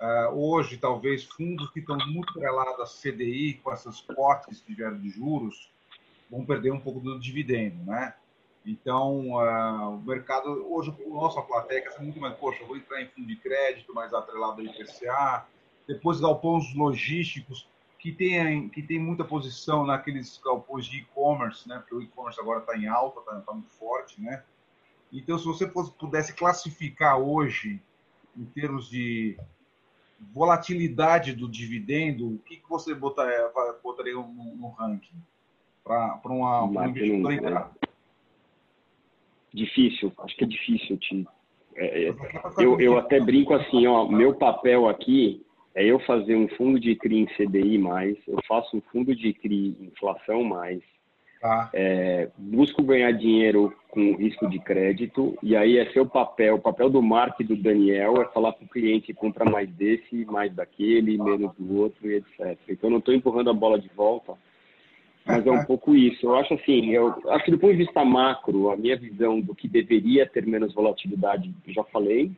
é, 0.00 0.28
hoje, 0.28 0.78
talvez 0.78 1.24
fundos 1.24 1.70
que 1.70 1.80
estão 1.80 1.96
muito 2.06 2.38
relados 2.38 2.80
a 2.80 3.10
CDI, 3.10 3.60
com 3.62 3.72
essas 3.72 4.00
cotas 4.00 4.60
que 4.60 4.66
tiveram 4.66 4.98
de 4.98 5.10
juros, 5.10 5.70
vão 6.30 6.44
perder 6.44 6.72
um 6.72 6.80
pouco 6.80 7.00
do 7.00 7.20
dividendo, 7.20 7.84
né? 7.84 8.14
Então, 8.64 9.32
uh, 9.32 9.96
o 9.96 10.02
mercado, 10.02 10.48
hoje, 10.72 10.94
o 11.04 11.14
nosso 11.14 11.42
plateia 11.42 11.84
é 11.84 12.00
muito 12.00 12.20
mais, 12.20 12.34
poxa, 12.36 12.64
vou 12.64 12.76
entrar 12.76 13.02
em 13.02 13.08
fundo 13.08 13.26
de 13.26 13.36
crédito 13.36 13.92
mais 13.92 14.14
atrelado 14.14 14.60
ao 14.60 14.66
IPCA, 14.66 15.46
depois 15.86 16.20
galpões 16.20 16.72
logísticos, 16.74 17.68
que 18.02 18.10
tem, 18.10 18.68
que 18.68 18.82
tem 18.82 18.98
muita 18.98 19.22
posição 19.22 19.86
naqueles 19.86 20.36
galpões 20.44 20.86
de 20.86 20.98
e-commerce, 20.98 21.68
né? 21.68 21.78
Porque 21.78 21.94
o 21.94 22.02
e-commerce 22.02 22.40
agora 22.40 22.58
está 22.58 22.76
em 22.76 22.88
alta, 22.88 23.20
está 23.20 23.40
tá 23.40 23.52
muito 23.52 23.70
forte, 23.70 24.20
né? 24.20 24.42
Então, 25.12 25.38
se 25.38 25.44
você 25.44 25.68
pudesse 25.68 26.34
classificar 26.34 27.20
hoje, 27.20 27.80
em 28.36 28.44
termos 28.44 28.90
de 28.90 29.38
volatilidade 30.34 31.32
do 31.32 31.48
dividendo, 31.48 32.34
o 32.34 32.38
que, 32.38 32.56
que 32.56 32.68
você 32.68 32.92
botaria, 32.92 33.48
botaria 33.80 34.14
no, 34.14 34.56
no 34.56 34.70
ranking 34.70 35.22
para 35.84 36.20
um 36.26 36.88
investidor 36.88 37.32
entrar? 37.32 37.72
Difícil, 39.54 40.12
acho 40.18 40.36
que 40.36 40.42
é 40.42 40.48
difícil, 40.48 40.98
Tim. 40.98 41.24
É, 41.76 42.08
é, 42.08 42.14
eu, 42.58 42.80
eu 42.80 42.98
até 42.98 43.20
brinco 43.20 43.54
assim, 43.54 43.86
ó, 43.86 44.08
meu 44.08 44.34
papel 44.34 44.88
aqui 44.88 45.46
é 45.74 45.84
eu 45.84 45.98
fazer 46.00 46.36
um 46.36 46.48
fundo 46.48 46.78
de 46.78 46.94
CRI 46.96 47.20
em 47.20 47.26
CDI 47.26 47.78
mais, 47.78 48.16
eu 48.26 48.38
faço 48.46 48.76
um 48.76 48.80
fundo 48.92 49.14
de 49.14 49.32
CRI 49.32 49.76
inflação 49.80 50.44
mais, 50.44 50.80
tá. 51.40 51.70
é, 51.72 52.28
busco 52.36 52.82
ganhar 52.82 53.12
dinheiro 53.12 53.74
com 53.88 54.14
risco 54.16 54.48
de 54.48 54.58
crédito, 54.58 55.36
e 55.42 55.56
aí 55.56 55.78
é 55.78 55.90
seu 55.92 56.06
papel, 56.06 56.56
o 56.56 56.60
papel 56.60 56.90
do 56.90 57.02
Mark 57.02 57.40
e 57.40 57.44
do 57.44 57.56
Daniel 57.56 58.20
é 58.20 58.24
falar 58.26 58.52
para 58.52 58.64
o 58.64 58.68
cliente 58.68 59.14
compra 59.14 59.44
mais 59.44 59.68
desse, 59.70 60.24
mais 60.26 60.54
daquele, 60.54 61.18
menos 61.18 61.52
do 61.58 61.78
outro 61.78 62.10
e 62.10 62.16
etc. 62.16 62.58
Então 62.68 62.88
eu 62.88 62.90
não 62.90 62.98
estou 62.98 63.14
empurrando 63.14 63.50
a 63.50 63.54
bola 63.54 63.78
de 63.78 63.88
volta, 63.88 64.34
mas 65.24 65.46
é 65.46 65.50
um 65.50 65.64
pouco 65.64 65.94
isso. 65.94 66.26
Eu 66.26 66.36
acho 66.36 66.54
assim, 66.54 66.90
eu 66.90 67.14
acho 67.30 67.44
que 67.44 67.50
do 67.50 67.58
ponto 67.58 67.72
de 67.72 67.84
vista 67.84 68.04
macro, 68.04 68.70
a 68.70 68.76
minha 68.76 68.96
visão 68.96 69.40
do 69.40 69.54
que 69.54 69.68
deveria 69.68 70.26
ter 70.26 70.46
menos 70.46 70.74
volatilidade, 70.74 71.54
já 71.68 71.84
falei, 71.84 72.32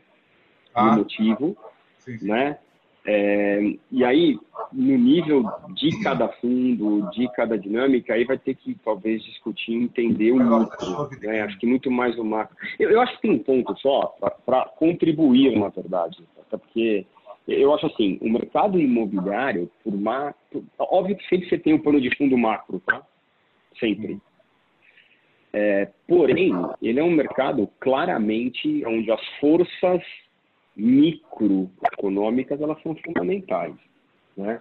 ah, 0.75 0.91
o 0.91 0.97
motivo, 0.99 1.57
sim, 1.99 2.19
sim. 2.19 2.29
né? 2.29 2.59
É, 3.07 3.61
e 3.91 4.03
aí, 4.03 4.39
no 4.73 4.97
nível 4.97 5.45
de 5.75 6.03
cada 6.03 6.29
fundo, 6.29 7.11
de 7.11 7.31
cada 7.33 7.59
dinâmica, 7.59 8.15
aí 8.15 8.25
vai 8.25 8.39
ter 8.39 8.55
que 8.55 8.75
talvez 8.83 9.23
discutir, 9.23 9.75
entender 9.75 10.33
o 10.33 10.37
micro. 10.37 11.11
Né? 11.21 11.43
Acho 11.43 11.59
que 11.59 11.67
muito 11.67 11.91
mais 11.91 12.19
o 12.19 12.25
macro. 12.25 12.57
Eu, 12.79 12.91
eu 12.91 13.01
acho 13.03 13.15
que 13.17 13.23
tem 13.23 13.33
um 13.33 13.39
ponto 13.39 13.79
só 13.79 14.17
para 14.47 14.65
contribuir, 14.77 15.59
na 15.59 15.69
verdade, 15.69 16.25
até 16.41 16.57
porque 16.57 17.07
eu 17.47 17.75
acho 17.75 17.87
assim, 17.87 18.19
o 18.23 18.31
mercado 18.31 18.81
imobiliário, 18.81 19.71
por 19.83 19.95
macro, 19.95 20.65
óbvio 20.79 21.17
que 21.17 21.29
sempre 21.29 21.49
você 21.49 21.59
tem 21.59 21.75
um 21.75 21.83
pano 21.83 22.01
de 22.01 22.15
fundo 22.17 22.39
macro, 22.39 22.81
tá? 22.87 23.03
Sempre. 23.79 24.19
É, 25.53 25.89
porém, 26.09 26.53
ele 26.81 26.99
é 26.99 27.05
um 27.05 27.11
mercado 27.11 27.69
claramente 27.79 28.83
onde 28.87 29.11
as 29.11 29.21
forças 29.41 30.03
microeconômicas 30.77 32.61
elas 32.61 32.83
são 32.83 32.95
fundamentais, 32.97 33.75
né? 34.37 34.61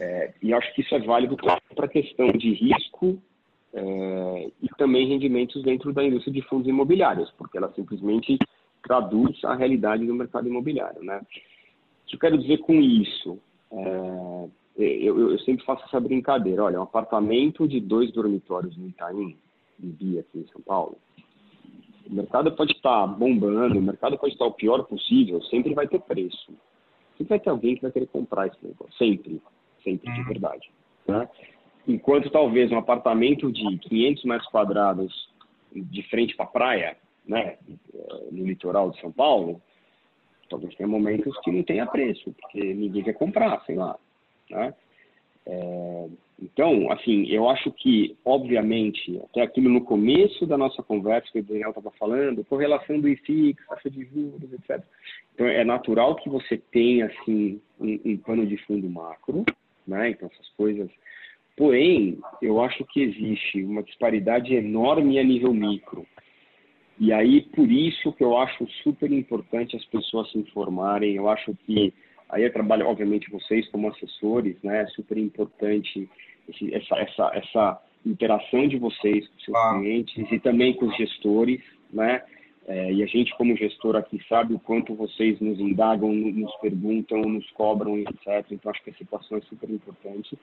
É, 0.00 0.32
e 0.40 0.54
acho 0.54 0.72
que 0.74 0.82
isso 0.82 0.94
é 0.94 1.00
válido 1.00 1.36
para 1.36 1.60
a 1.84 1.88
questão 1.88 2.30
de 2.32 2.52
risco 2.54 3.20
é, 3.72 4.50
e 4.62 4.68
também 4.78 5.08
rendimentos 5.08 5.62
dentro 5.62 5.92
da 5.92 6.02
indústria 6.04 6.32
de 6.32 6.42
fundos 6.42 6.68
imobiliários, 6.68 7.30
porque 7.32 7.58
ela 7.58 7.72
simplesmente 7.72 8.38
traduz 8.82 9.42
a 9.44 9.54
realidade 9.54 10.06
do 10.06 10.14
mercado 10.14 10.48
imobiliário, 10.48 11.02
né? 11.02 11.18
O 11.18 12.06
que 12.06 12.16
eu 12.16 12.20
quero 12.20 12.38
dizer 12.38 12.58
com 12.58 12.74
isso? 12.74 13.38
É, 13.72 14.48
eu, 14.76 15.30
eu, 15.30 15.38
sempre 15.40 15.64
faço 15.64 15.84
essa 15.84 16.00
brincadeira. 16.00 16.64
Olha, 16.64 16.80
um 16.80 16.84
apartamento 16.84 17.66
de 17.66 17.80
dois 17.80 18.12
dormitórios 18.12 18.76
no 18.76 18.88
Itaim, 18.88 19.36
em 19.82 19.88
Bia, 19.88 20.20
aqui 20.20 20.38
em 20.38 20.46
São 20.48 20.60
Paulo, 20.60 20.98
o 22.10 22.14
mercado 22.14 22.52
pode 22.52 22.72
estar 22.72 23.06
bombando, 23.06 23.78
o 23.78 23.82
mercado 23.82 24.18
pode 24.18 24.32
estar 24.32 24.46
o 24.46 24.52
pior 24.52 24.82
possível, 24.84 25.42
sempre 25.44 25.74
vai 25.74 25.86
ter 25.86 26.00
preço. 26.00 26.52
Sempre 27.16 27.30
vai 27.30 27.40
ter 27.40 27.50
alguém 27.50 27.76
que 27.76 27.82
vai 27.82 27.92
querer 27.92 28.06
comprar 28.06 28.46
esse 28.46 28.58
negócio. 28.62 28.92
Sempre. 28.96 29.40
Sempre, 29.82 30.12
de 30.12 30.20
uhum. 30.20 30.26
verdade. 30.26 30.70
Né? 31.06 31.28
Enquanto 31.86 32.30
talvez 32.30 32.72
um 32.72 32.78
apartamento 32.78 33.52
de 33.52 33.78
500 33.78 34.24
metros 34.24 34.50
quadrados 34.50 35.28
de 35.74 36.02
frente 36.08 36.34
para 36.34 36.46
a 36.46 36.48
praia, 36.48 36.96
né, 37.26 37.58
no 38.30 38.44
litoral 38.46 38.90
de 38.90 39.00
São 39.00 39.12
Paulo, 39.12 39.60
talvez 40.48 40.74
tenha 40.74 40.88
momentos 40.88 41.38
que 41.40 41.50
não 41.50 41.62
tenha 41.62 41.86
preço, 41.86 42.34
porque 42.40 42.74
ninguém 42.74 43.02
quer 43.02 43.14
comprar, 43.14 43.62
sei 43.64 43.76
lá. 43.76 43.98
Né? 44.50 44.74
É, 45.46 46.08
então, 46.42 46.90
assim, 46.90 47.26
eu 47.28 47.48
acho 47.48 47.70
que, 47.70 48.16
obviamente, 48.24 49.20
até 49.24 49.42
aquilo 49.42 49.68
no 49.68 49.84
começo 49.84 50.46
da 50.46 50.58
nossa 50.58 50.82
conversa 50.82 51.30
que 51.32 51.38
o 51.38 51.42
Daniel 51.42 51.70
estava 51.70 51.90
falando, 51.92 52.44
correlação 52.44 53.00
do 53.00 53.08
IFIX, 53.08 53.64
taxa 53.66 53.88
de 53.88 54.04
juros, 54.04 54.52
etc. 54.52 54.82
Então, 55.34 55.46
é 55.46 55.64
natural 55.64 56.16
que 56.16 56.28
você 56.28 56.58
tenha, 56.72 57.06
assim, 57.06 57.60
um, 57.80 58.00
um 58.04 58.16
pano 58.16 58.46
de 58.46 58.56
fundo 58.58 58.88
macro, 58.90 59.44
né? 59.86 60.10
Então, 60.10 60.28
essas 60.32 60.48
coisas. 60.50 60.90
Porém, 61.56 62.18
eu 62.42 62.60
acho 62.60 62.84
que 62.86 63.00
existe 63.00 63.62
uma 63.62 63.82
disparidade 63.82 64.54
enorme 64.54 65.20
a 65.20 65.24
nível 65.24 65.54
micro. 65.54 66.04
E 66.98 67.12
aí, 67.12 67.42
por 67.42 67.70
isso 67.70 68.12
que 68.12 68.24
eu 68.24 68.36
acho 68.36 68.66
super 68.82 69.10
importante 69.10 69.76
as 69.76 69.84
pessoas 69.84 70.30
se 70.32 70.38
informarem. 70.38 71.14
Eu 71.14 71.28
acho 71.28 71.56
que 71.64 71.92
Aí 72.28 72.42
eu 72.42 72.52
trabalho, 72.52 72.86
obviamente, 72.86 73.30
vocês 73.30 73.68
como 73.68 73.88
assessores, 73.88 74.56
né? 74.62 74.82
É 74.82 74.86
super 74.88 75.18
importante 75.18 76.08
esse, 76.48 76.74
essa, 76.74 76.96
essa, 76.96 77.30
essa 77.34 77.82
interação 78.04 78.66
de 78.68 78.78
vocês 78.78 79.26
com 79.28 79.38
seus 79.40 79.56
ah. 79.56 79.78
clientes 79.78 80.32
e 80.32 80.38
também 80.38 80.74
com 80.74 80.86
os 80.86 80.96
gestores, 80.96 81.60
né? 81.92 82.22
É, 82.66 82.92
e 82.92 83.02
a 83.02 83.06
gente, 83.06 83.36
como 83.36 83.56
gestor 83.56 83.94
aqui, 83.94 84.18
sabe 84.26 84.54
o 84.54 84.58
quanto 84.58 84.94
vocês 84.94 85.38
nos 85.38 85.60
indagam, 85.60 86.10
nos 86.10 86.54
perguntam, 86.56 87.20
nos 87.20 87.48
cobram, 87.50 87.98
etc. 87.98 88.46
Então, 88.50 88.70
acho 88.70 88.82
que 88.82 88.90
essa 88.90 89.02
equação 89.02 89.36
é 89.36 89.40
super 89.42 89.68
importante, 89.68 90.38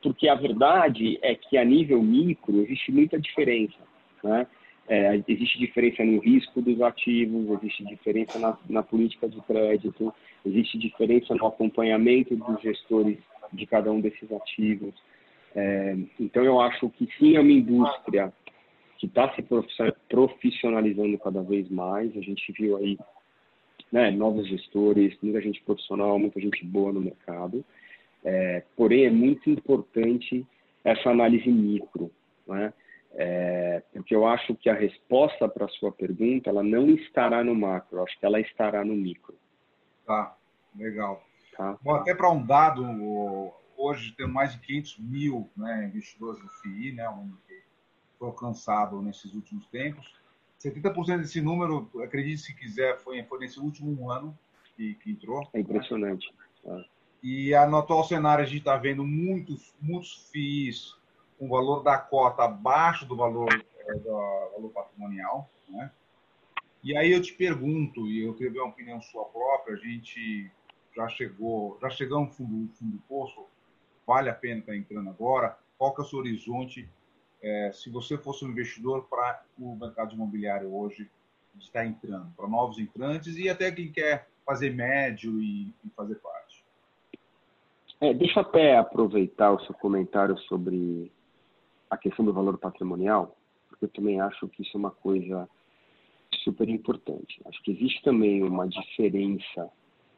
porque 0.00 0.28
a 0.28 0.36
verdade 0.36 1.18
é 1.20 1.34
que 1.34 1.58
a 1.58 1.64
nível 1.64 2.00
micro 2.00 2.60
existe 2.60 2.92
muita 2.92 3.18
diferença, 3.18 3.78
né? 4.22 4.46
É, 4.86 5.22
existe 5.26 5.58
diferença 5.58 6.04
no 6.04 6.18
risco 6.20 6.60
dos 6.60 6.80
ativos, 6.82 7.50
existe 7.62 7.84
diferença 7.84 8.38
na, 8.38 8.58
na, 8.68 8.82
política 8.82 9.26
de 9.26 9.40
crédito, 9.40 10.12
existe 10.44 10.76
diferença 10.76 11.34
no 11.34 11.46
acompanhamento 11.46 12.36
dos 12.36 12.60
gestores 12.60 13.16
de 13.50 13.66
cada 13.66 13.90
um 13.90 14.00
desses 14.00 14.30
ativos. 14.30 14.94
É, 15.54 15.96
então, 16.20 16.44
eu 16.44 16.60
acho 16.60 16.90
que 16.90 17.08
sim, 17.18 17.36
é 17.36 17.40
uma 17.40 17.52
indústria 17.52 18.30
que 18.98 19.06
está 19.06 19.34
se 19.34 19.44
profissionalizando 20.08 21.18
cada 21.18 21.42
vez 21.42 21.68
mais. 21.70 22.14
A 22.16 22.20
gente 22.20 22.52
viu 22.52 22.76
aí 22.76 22.98
né, 23.90 24.10
novos 24.10 24.46
gestores, 24.48 25.16
muita 25.22 25.40
gente 25.40 25.62
profissional, 25.62 26.18
muita 26.18 26.40
gente 26.40 26.64
boa 26.64 26.92
no 26.92 27.00
mercado. 27.00 27.64
É, 28.22 28.62
porém, 28.76 29.06
é 29.06 29.10
muito 29.10 29.48
importante 29.48 30.44
essa 30.82 31.10
análise 31.10 31.48
micro, 31.48 32.10
né? 32.46 32.72
É, 33.16 33.82
porque 33.92 34.14
eu 34.14 34.26
acho 34.26 34.56
que 34.56 34.68
a 34.68 34.74
resposta 34.74 35.48
para 35.48 35.66
a 35.66 35.68
sua 35.68 35.92
pergunta 35.92 36.50
ela 36.50 36.64
não 36.64 36.88
estará 36.90 37.44
no 37.44 37.54
macro, 37.54 38.02
acho 38.02 38.18
que 38.18 38.26
ela 38.26 38.40
estará 38.40 38.84
no 38.84 38.94
micro. 38.94 39.36
Tá, 40.04 40.36
legal. 40.74 41.24
Tá. 41.56 41.78
Bom, 41.80 41.94
até 41.94 42.12
para 42.12 42.30
um 42.30 42.44
dado, 42.44 42.82
hoje 43.76 44.12
tem 44.16 44.26
mais 44.26 44.52
de 44.52 44.58
500 44.58 44.98
mil 44.98 45.48
né, 45.56 45.86
investidores 45.86 46.40
do 46.42 46.48
FII, 46.48 46.92
né, 46.92 47.08
um 47.08 47.32
que 47.46 47.62
foi 48.18 48.28
alcançado 48.28 49.00
nesses 49.00 49.32
últimos 49.32 49.64
tempos. 49.66 50.12
70% 50.60 51.18
desse 51.18 51.40
número, 51.40 51.88
acredite 52.02 52.38
se 52.38 52.54
quiser, 52.56 52.98
foi, 52.98 53.22
foi 53.22 53.38
nesse 53.38 53.60
último 53.60 54.10
ano 54.10 54.36
que, 54.74 54.94
que 54.94 55.12
entrou. 55.12 55.48
É 55.52 55.60
impressionante. 55.60 56.32
Né? 56.64 56.84
E 57.22 57.52
no 57.68 57.78
atual 57.78 58.02
cenário 58.02 58.42
a 58.42 58.46
gente 58.46 58.58
está 58.58 58.76
vendo 58.76 59.04
muitos, 59.04 59.72
muitos 59.80 60.28
FIIs 60.30 60.96
um 61.40 61.48
valor 61.48 61.82
da 61.82 61.98
cota 61.98 62.44
abaixo 62.44 63.06
do 63.06 63.16
valor, 63.16 63.48
é, 63.52 63.94
do 63.94 64.10
valor 64.10 64.70
patrimonial. 64.72 65.48
Né? 65.68 65.90
E 66.82 66.96
aí 66.96 67.12
eu 67.12 67.22
te 67.22 67.32
pergunto, 67.32 68.06
e 68.06 68.24
eu 68.24 68.34
queria 68.34 68.62
uma 68.62 68.70
opinião 68.70 69.00
sua 69.00 69.24
própria, 69.24 69.74
a 69.74 69.78
gente 69.78 70.50
já 70.94 71.08
chegou, 71.08 71.78
já 71.80 71.90
chegamos 71.90 72.28
no 72.28 72.34
fundo, 72.34 72.74
fundo 72.74 72.92
do 72.92 73.02
poço, 73.08 73.46
vale 74.06 74.30
a 74.30 74.34
pena 74.34 74.60
estar 74.60 74.76
entrando 74.76 75.08
agora? 75.08 75.58
Qual 75.76 75.94
que 75.94 76.00
é 76.00 76.04
o 76.04 76.06
seu 76.06 76.18
horizonte? 76.18 76.88
É, 77.42 77.72
se 77.72 77.90
você 77.90 78.16
fosse 78.16 78.44
um 78.44 78.50
investidor 78.50 79.06
para 79.08 79.42
o 79.58 79.74
mercado 79.74 80.14
imobiliário 80.14 80.74
hoje, 80.74 81.10
está 81.58 81.84
entrando, 81.84 82.32
para 82.36 82.48
novos 82.48 82.78
entrantes 82.78 83.36
e 83.36 83.48
até 83.48 83.70
quem 83.70 83.90
quer 83.90 84.28
fazer 84.44 84.70
médio 84.70 85.40
e, 85.40 85.72
e 85.84 85.90
fazer 85.96 86.16
parte. 86.16 86.64
É, 88.00 88.12
deixa 88.12 88.40
até 88.40 88.76
aproveitar 88.76 89.52
o 89.52 89.60
seu 89.64 89.74
comentário 89.74 90.36
sobre 90.40 91.10
a 91.90 91.96
questão 91.96 92.24
do 92.24 92.32
valor 92.32 92.58
patrimonial, 92.58 93.36
porque 93.68 93.84
eu 93.84 93.88
também 93.90 94.20
acho 94.20 94.48
que 94.48 94.62
isso 94.62 94.76
é 94.76 94.78
uma 94.78 94.90
coisa 94.90 95.48
super 96.42 96.68
importante. 96.68 97.40
Acho 97.46 97.62
que 97.62 97.72
existe 97.72 98.02
também 98.02 98.42
uma 98.42 98.68
diferença 98.68 99.70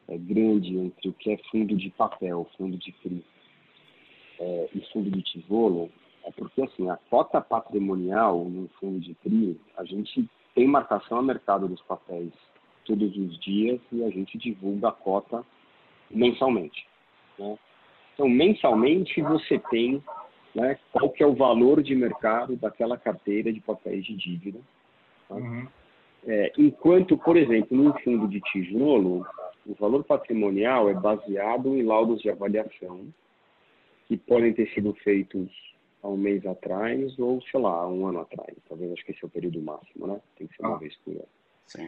é, 0.07 0.17
grande 0.17 0.77
entre 0.77 1.09
o 1.09 1.13
que 1.13 1.31
é 1.31 1.37
fundo 1.51 1.75
de 1.75 1.89
papel, 1.91 2.47
fundo 2.57 2.77
de 2.77 2.91
CRI 2.93 3.23
é, 4.39 4.69
e 4.73 4.81
fundo 4.91 5.09
de 5.09 5.21
tijolo, 5.21 5.89
é 6.23 6.31
porque 6.31 6.61
assim, 6.61 6.89
a 6.89 6.97
cota 7.09 7.41
patrimonial 7.41 8.45
no 8.45 8.67
fundo 8.79 8.99
de 8.99 9.15
CRI, 9.15 9.59
a 9.77 9.83
gente 9.83 10.27
tem 10.53 10.67
marcação 10.67 11.19
a 11.19 11.23
mercado 11.23 11.67
dos 11.67 11.81
papéis 11.83 12.31
todos 12.85 13.15
os 13.15 13.39
dias 13.39 13.79
e 13.91 14.03
a 14.03 14.09
gente 14.09 14.37
divulga 14.37 14.89
a 14.89 14.91
cota 14.91 15.45
mensalmente. 16.09 16.87
Né? 17.37 17.57
Então, 18.13 18.27
mensalmente 18.27 19.21
você 19.21 19.59
tem 19.69 20.03
né, 20.57 20.79
qual 20.91 21.11
que 21.11 21.21
é 21.21 21.27
o 21.27 21.35
valor 21.35 21.83
de 21.83 21.95
mercado 21.95 22.55
daquela 22.55 22.97
carteira 22.97 23.53
de 23.53 23.61
papéis 23.61 24.03
de 24.03 24.15
dívida. 24.15 24.59
Tá? 25.29 25.35
Uhum. 25.35 25.67
É, 26.25 26.51
enquanto, 26.57 27.15
por 27.15 27.37
exemplo, 27.37 27.77
no 27.77 27.93
fundo 27.99 28.27
de 28.27 28.41
tijolo, 28.41 29.23
o 29.67 29.75
valor 29.75 30.03
patrimonial 30.03 30.89
é 30.89 30.95
baseado 30.95 31.75
em 31.75 31.83
laudos 31.83 32.21
de 32.21 32.29
avaliação 32.31 33.07
que 34.07 34.17
podem 34.17 34.51
ter 34.51 34.67
sido 34.73 34.95
feitos 34.95 35.47
há 36.01 36.07
um 36.07 36.17
mês 36.17 36.43
atrás 36.45 37.17
ou, 37.19 37.39
sei 37.43 37.59
lá, 37.59 37.87
um 37.87 38.07
ano 38.07 38.21
atrás. 38.21 38.57
Talvez 38.67 38.91
acho 38.93 39.05
que 39.05 39.11
esse 39.11 39.23
é 39.23 39.27
o 39.27 39.29
período 39.29 39.61
máximo, 39.61 40.07
né? 40.07 40.19
Tem 40.37 40.47
que 40.47 40.55
ser 40.55 40.63
uma 40.63 40.75
ah. 40.75 40.79
vez 40.79 40.95
por 41.05 41.11
ano. 41.11 41.29
Sim. 41.67 41.87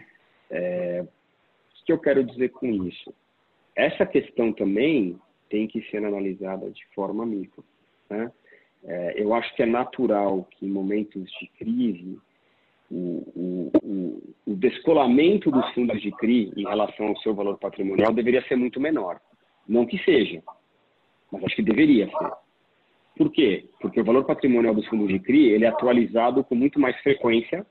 É, 0.51 1.03
o 1.03 1.86
que 1.86 1.91
eu 1.91 1.99
quero 1.99 2.24
dizer 2.24 2.49
com 2.49 2.67
isso? 2.67 3.11
Essa 3.76 4.05
questão 4.05 4.53
também 4.53 5.20
tem 5.49 5.67
que 5.67 5.82
ser 5.89 6.05
analisada 6.05 6.70
de 6.70 6.86
forma 6.93 7.26
micro. 7.26 7.63
Né? 8.09 8.32
É, 8.86 9.21
eu 9.21 9.34
acho 9.34 9.53
que 9.55 9.63
é 9.63 9.65
natural 9.65 10.47
que 10.51 10.65
em 10.65 10.69
momentos 10.69 11.30
de 11.39 11.47
crise 11.57 12.17
o, 12.89 13.23
o, 13.36 14.34
o, 14.47 14.55
descolamento 14.55 15.51
dos 15.51 15.69
fundos 15.73 16.01
de 16.01 16.11
CRI 16.11 16.51
em 16.55 16.63
relação 16.63 17.07
ao 17.07 17.17
seu 17.17 17.36
valor 17.36 17.57
patrimonial 17.57 18.11
deveria 18.13 18.41
ser 18.47 18.55
muito 18.55 18.80
menor. 18.80 19.19
Não 19.67 19.86
que 19.86 19.97
seja, 20.03 20.41
mas 21.32 21.43
acho 21.43 21.55
que 21.57 21.61
deveria 21.61 22.07
ser. 22.07 22.32
Por 23.15 23.32
quê? 23.32 23.69
Porque 23.80 24.01
o 24.01 24.03
valor 24.03 24.25
patrimonial 24.25 24.73
dos 24.73 24.88
fundos 24.88 25.09
de 25.09 25.19
CRI 25.19 25.49
ele 25.49 25.65
é 25.65 25.67
atualizado 25.67 26.43
com 26.43 26.55
muito 26.55 26.80
mais 26.80 26.97
frequência 27.01 27.65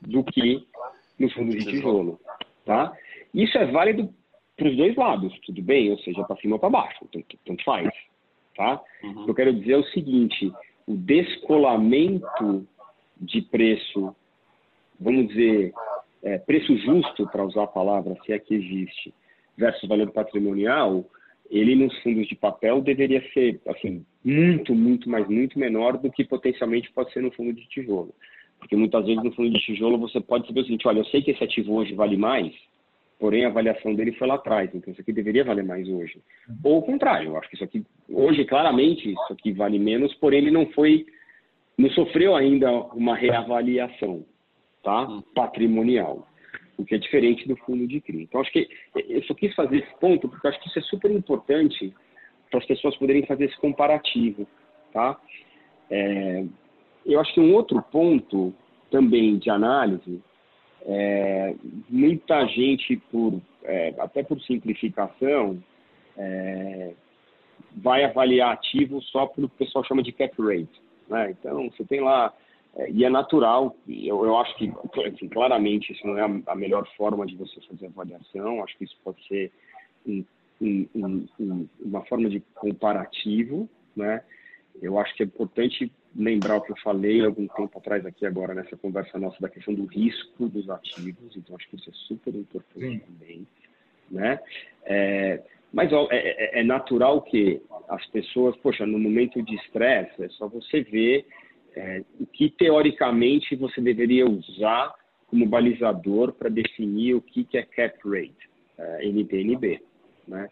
do 0.00 0.24
que 0.24 0.66
nos 1.18 1.32
fundos 1.34 1.54
de 1.54 1.64
tijolo. 1.64 2.18
Tá? 2.64 2.92
Isso 3.32 3.56
é 3.58 3.66
válido 3.66 4.12
para 4.56 4.68
os 4.68 4.76
dois 4.76 4.96
lados, 4.96 5.38
tudo 5.40 5.62
bem? 5.62 5.90
Ou 5.90 5.98
seja, 5.98 6.24
para 6.24 6.36
cima 6.36 6.56
ou 6.56 6.58
para 6.58 6.70
baixo, 6.70 7.06
tanto 7.10 7.64
faz. 7.64 7.88
Tá? 8.56 8.80
Uhum. 9.02 9.22
O 9.22 9.24
que 9.24 9.30
eu 9.30 9.34
quero 9.34 9.52
dizer 9.54 9.72
é 9.72 9.78
o 9.78 9.84
seguinte: 9.86 10.52
o 10.86 10.94
descolamento 10.94 12.66
de 13.20 13.42
preço 13.42 14.14
vamos 15.02 15.28
dizer, 15.28 15.72
é, 16.22 16.38
preço 16.38 16.76
justo, 16.78 17.26
para 17.26 17.44
usar 17.44 17.64
a 17.64 17.66
palavra, 17.66 18.16
se 18.24 18.32
é 18.32 18.38
que 18.38 18.54
existe, 18.54 19.12
versus 19.56 19.88
valor 19.88 20.10
patrimonial, 20.12 21.04
ele 21.50 21.74
nos 21.74 21.96
fundos 22.02 22.26
de 22.28 22.36
papel 22.36 22.80
deveria 22.80 23.22
ser, 23.32 23.60
assim, 23.66 24.06
muito, 24.24 24.74
muito, 24.74 25.10
mas 25.10 25.28
muito 25.28 25.58
menor 25.58 25.98
do 25.98 26.10
que 26.10 26.24
potencialmente 26.24 26.90
pode 26.92 27.12
ser 27.12 27.20
no 27.20 27.32
fundo 27.32 27.52
de 27.52 27.68
tijolo. 27.68 28.14
Porque 28.58 28.76
muitas 28.76 29.04
vezes 29.04 29.22
no 29.22 29.32
fundo 29.32 29.50
de 29.50 29.60
tijolo 29.60 29.98
você 29.98 30.20
pode 30.20 30.46
saber 30.46 30.60
o 30.60 30.64
seguinte, 30.64 30.86
olha, 30.86 31.00
eu 31.00 31.04
sei 31.06 31.20
que 31.20 31.32
esse 31.32 31.42
ativo 31.42 31.74
hoje 31.74 31.94
vale 31.94 32.16
mais, 32.16 32.54
porém 33.22 33.44
a 33.44 33.48
avaliação 33.48 33.94
dele 33.94 34.10
foi 34.14 34.26
lá 34.26 34.34
atrás, 34.34 34.68
então 34.74 34.92
isso 34.92 35.00
aqui 35.00 35.12
deveria 35.12 35.44
valer 35.44 35.62
mais 35.62 35.88
hoje. 35.88 36.20
Ou 36.64 36.78
o 36.78 36.82
contrário, 36.82 37.28
eu 37.28 37.36
acho 37.36 37.48
que 37.48 37.54
isso 37.54 37.62
aqui, 37.62 37.86
hoje 38.08 38.44
claramente, 38.44 39.12
isso 39.12 39.32
aqui 39.32 39.52
vale 39.52 39.78
menos, 39.78 40.12
porém 40.14 40.40
ele 40.40 40.50
não 40.50 40.66
foi, 40.72 41.06
não 41.78 41.88
sofreu 41.90 42.34
ainda 42.34 42.68
uma 42.68 43.14
reavaliação 43.14 44.24
tá? 44.82 45.02
Hum. 45.02 45.22
patrimonial, 45.36 46.26
o 46.76 46.84
que 46.84 46.96
é 46.96 46.98
diferente 46.98 47.46
do 47.46 47.54
fundo 47.58 47.86
de 47.86 48.00
CRI. 48.00 48.24
Então, 48.24 48.40
acho 48.40 48.50
que 48.50 48.68
eu 49.08 49.22
só 49.22 49.34
quis 49.34 49.54
fazer 49.54 49.78
esse 49.78 50.00
ponto 50.00 50.28
porque 50.28 50.48
acho 50.48 50.60
que 50.60 50.68
isso 50.68 50.80
é 50.80 50.82
super 50.82 51.12
importante 51.12 51.94
para 52.50 52.58
as 52.58 52.66
pessoas 52.66 52.96
poderem 52.96 53.24
fazer 53.24 53.44
esse 53.44 53.56
comparativo. 53.58 54.48
Tá? 54.92 55.16
É, 55.88 56.44
eu 57.06 57.20
acho 57.20 57.32
que 57.32 57.40
um 57.40 57.54
outro 57.54 57.80
ponto 57.82 58.52
também 58.90 59.38
de 59.38 59.48
análise, 59.48 60.20
é, 60.86 61.54
muita 61.88 62.46
gente, 62.46 62.96
por, 63.10 63.40
é, 63.64 63.94
até 63.98 64.22
por 64.22 64.40
simplificação, 64.42 65.62
é, 66.16 66.92
vai 67.76 68.04
avaliar 68.04 68.52
ativos 68.52 69.06
só 69.10 69.26
pelo 69.26 69.48
que 69.48 69.54
o 69.54 69.58
pessoal 69.58 69.84
chama 69.84 70.02
de 70.02 70.12
cap 70.12 70.34
rate. 70.40 70.82
Né? 71.08 71.30
Então, 71.30 71.70
você 71.70 71.84
tem 71.84 72.00
lá 72.00 72.32
é, 72.74 72.90
e 72.90 73.04
é 73.04 73.10
natural, 73.10 73.76
eu, 73.86 74.24
eu 74.24 74.36
acho 74.38 74.56
que, 74.56 74.72
assim, 75.06 75.28
claramente, 75.28 75.92
isso 75.92 76.06
não 76.06 76.16
é 76.16 76.22
a, 76.22 76.52
a, 76.52 76.54
melhor 76.54 76.86
forma 76.96 77.26
de 77.26 77.36
você 77.36 77.60
fazer 77.62 77.86
avaliação, 77.86 78.62
acho 78.64 78.76
que 78.78 78.84
isso 78.84 78.96
pode 79.04 79.26
ser 79.28 79.52
um, 80.06 80.24
um, 80.60 81.26
um, 81.38 81.68
uma 81.80 82.02
forma 82.06 82.30
de 82.30 82.40
comparativo, 82.54 83.68
né? 83.94 84.22
Eu 84.80 84.98
acho 84.98 85.14
que 85.14 85.22
é 85.22 85.26
importante 85.26 85.92
lembrar 86.14 86.56
o 86.56 86.60
que 86.60 86.72
eu 86.72 86.76
falei 86.82 87.24
algum 87.24 87.46
tempo 87.48 87.78
atrás 87.78 88.04
aqui 88.04 88.26
agora 88.26 88.54
nessa 88.54 88.76
conversa 88.76 89.18
nossa 89.18 89.40
da 89.40 89.48
questão 89.48 89.74
do 89.74 89.86
risco 89.86 90.48
dos 90.48 90.68
ativos, 90.68 91.36
então 91.36 91.56
acho 91.56 91.68
que 91.68 91.76
isso 91.76 91.90
é 91.90 91.92
super 92.06 92.34
importante 92.34 92.86
Sim. 92.86 92.98
também, 92.98 93.46
né? 94.10 94.38
É, 94.84 95.42
mas 95.72 95.92
ó, 95.92 96.06
é, 96.10 96.18
é, 96.18 96.60
é 96.60 96.62
natural 96.62 97.22
que 97.22 97.62
as 97.88 98.04
pessoas, 98.08 98.56
poxa, 98.58 98.84
no 98.86 98.98
momento 98.98 99.42
de 99.42 99.54
estresse, 99.56 100.22
é 100.22 100.28
só 100.30 100.46
você 100.46 100.82
ver 100.82 101.26
é, 101.74 102.04
o 102.20 102.26
que 102.26 102.50
teoricamente 102.50 103.56
você 103.56 103.80
deveria 103.80 104.26
usar 104.26 104.94
como 105.26 105.46
balizador 105.46 106.32
para 106.32 106.50
definir 106.50 107.14
o 107.14 107.22
que, 107.22 107.44
que 107.44 107.56
é 107.56 107.62
cap 107.62 107.98
rate, 108.04 108.50
é, 108.76 109.08
NTNB, 109.08 109.80
né? 110.28 110.48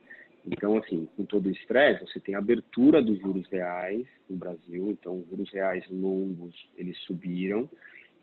Então, 0.47 0.77
assim, 0.79 1.07
com 1.17 1.25
todo 1.25 1.47
o 1.47 1.51
estresse, 1.51 2.07
você 2.07 2.19
tem 2.21 2.35
abertura 2.35 3.03
dos 3.03 3.19
juros 3.19 3.47
reais 3.49 4.07
no 4.29 4.37
Brasil, 4.37 4.91
então 4.91 5.19
os 5.19 5.29
juros 5.29 5.51
reais 5.53 5.85
longos, 5.91 6.55
eles 6.77 6.99
subiram, 7.05 7.69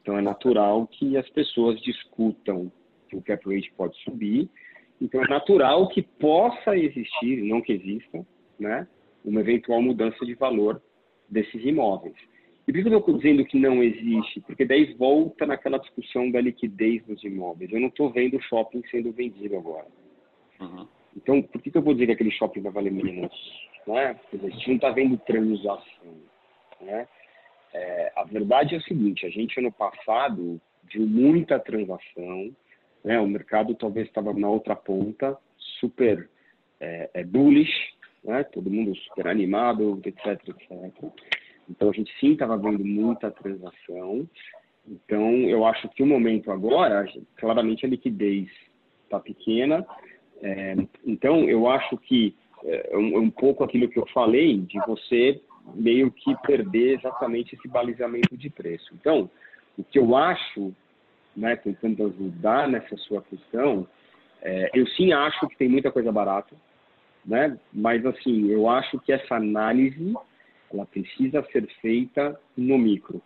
então 0.01 0.18
é 0.18 0.22
natural 0.22 0.88
que 0.88 1.15
as 1.15 1.30
pessoas 1.30 1.80
discutam 1.82 2.72
que 3.09 3.15
o 3.15 3.22
cap 3.22 3.43
rate 3.47 3.72
pode 3.78 3.95
subir, 4.03 4.49
então 4.99 5.24
é 5.24 5.28
natural 5.28 5.88
que 5.89 6.01
possa 6.01 6.76
existir, 6.76 7.43
não 7.43 7.61
que 7.61 7.74
exista, 7.74 8.26
né, 8.59 8.88
uma 9.24 9.41
eventual 9.41 9.82
mudança 9.82 10.26
de 10.26 10.34
valor 10.34 10.82
desses 11.30 11.63
imóveis. 11.63 12.15
E 12.68 12.74
por 12.74 12.84
que 12.84 12.89
eu 12.89 12.99
estou 12.99 13.18
dizendo 13.18 13.45
que 13.45 13.57
não 13.57 13.82
existe? 13.82 14.41
Porque 14.41 14.65
daí 14.65 14.93
volta 14.95 15.45
naquela 15.45 15.78
discussão 15.78 16.30
da 16.30 16.41
liquidez 16.41 17.01
dos 17.05 17.24
imóveis. 17.24 17.72
Eu 17.72 17.80
não 17.80 17.88
estou 17.88 18.11
vendo 18.11 18.41
shopping 18.41 18.84
sendo 18.91 19.11
vendido 19.13 19.55
agora. 19.55 19.88
Uhum. 20.59 20.86
Então, 21.18 21.41
por 21.41 21.59
que, 21.61 21.72
que 21.72 21.78
eu 21.78 21.82
vou 21.82 21.93
dizer 21.93 22.05
que 22.05 22.11
aquele 22.13 22.32
shopping 22.32 22.61
vai 22.61 22.72
valer 22.72 22.91
menos? 22.91 23.32
Né? 23.88 24.20
Dizer, 24.32 24.47
a 24.47 24.49
gente 24.51 24.68
não 24.68 24.76
está 24.76 24.89
vendo 24.91 25.18
transação. 25.18 26.15
Né? 26.80 27.07
É, 27.74 28.11
a 28.15 28.24
verdade 28.24 28.76
é 28.76 28.78
o 28.78 28.84
seguinte, 28.84 29.26
a 29.26 29.30
gente 29.30 29.59
ano 29.59 29.72
passado 29.72 30.61
viu 30.84 31.05
muita 31.05 31.59
transação, 31.59 32.55
né? 33.03 33.20
o 33.20 33.28
mercado 33.28 33.74
talvez 33.76 34.07
estava 34.07 34.32
na 34.34 34.47
outra 34.47 34.76
ponta, 34.76 35.38
super 35.80 36.30
é, 36.80 37.09
é 37.13 37.24
bullish, 37.24 37.74
né? 38.24 38.43
todo 38.43 38.70
mundo 38.70 38.95
super 38.95 39.28
animado, 39.28 39.99
etc, 40.05 40.28
etc. 40.47 41.11
Então 41.70 41.89
a 41.89 41.93
gente 41.93 42.11
sim 42.20 42.34
estava 42.34 42.57
vendo 42.57 42.86
muita 42.86 43.32
transação. 43.32 44.30
Então 44.88 45.34
eu 45.41 45.65
acho 45.65 45.89
que 45.89 46.03
o 46.03 46.05
momento 46.05 46.51
agora, 46.51 47.05
claramente 47.36 47.86
a 47.86 47.89
liquidez 47.89 48.47
está 49.03 49.20
pequena. 49.20 49.86
É, 50.41 50.75
então 51.05 51.49
eu 51.49 51.67
acho 51.67 51.97
que 51.97 52.35
é, 52.63 52.93
é 52.93 52.97
um, 52.97 53.15
é 53.15 53.19
um 53.19 53.29
pouco 53.29 53.63
aquilo 53.63 53.89
que 53.89 53.97
eu 53.97 54.05
falei 54.07 54.57
de 54.57 54.79
você 54.85 55.41
meio 55.75 56.11
que 56.11 56.35
perder 56.43 56.97
exatamente 56.97 57.55
esse 57.55 57.67
balizamento 57.67 58.38
de 58.38 58.49
preço. 58.49 58.93
Então 58.93 59.29
o 59.77 59.83
que 59.83 59.99
eu 59.99 60.15
acho, 60.15 60.73
né, 61.35 61.55
tentando 61.55 62.05
ajudar 62.07 62.67
nessa 62.67 62.95
sua 62.97 63.21
questão, 63.21 63.88
é, 64.41 64.69
eu 64.73 64.88
sim 64.88 65.11
acho 65.13 65.47
que 65.47 65.57
tem 65.57 65.69
muita 65.69 65.91
coisa 65.91 66.11
barata, 66.11 66.55
né? 67.25 67.57
Mas 67.73 68.05
assim, 68.05 68.49
eu 68.49 68.69
acho 68.69 68.99
que 68.99 69.11
essa 69.11 69.35
análise 69.35 70.13
ela 70.73 70.85
precisa 70.85 71.43
ser 71.51 71.67
feita 71.81 72.39
no 72.55 72.77
micro. 72.77 73.21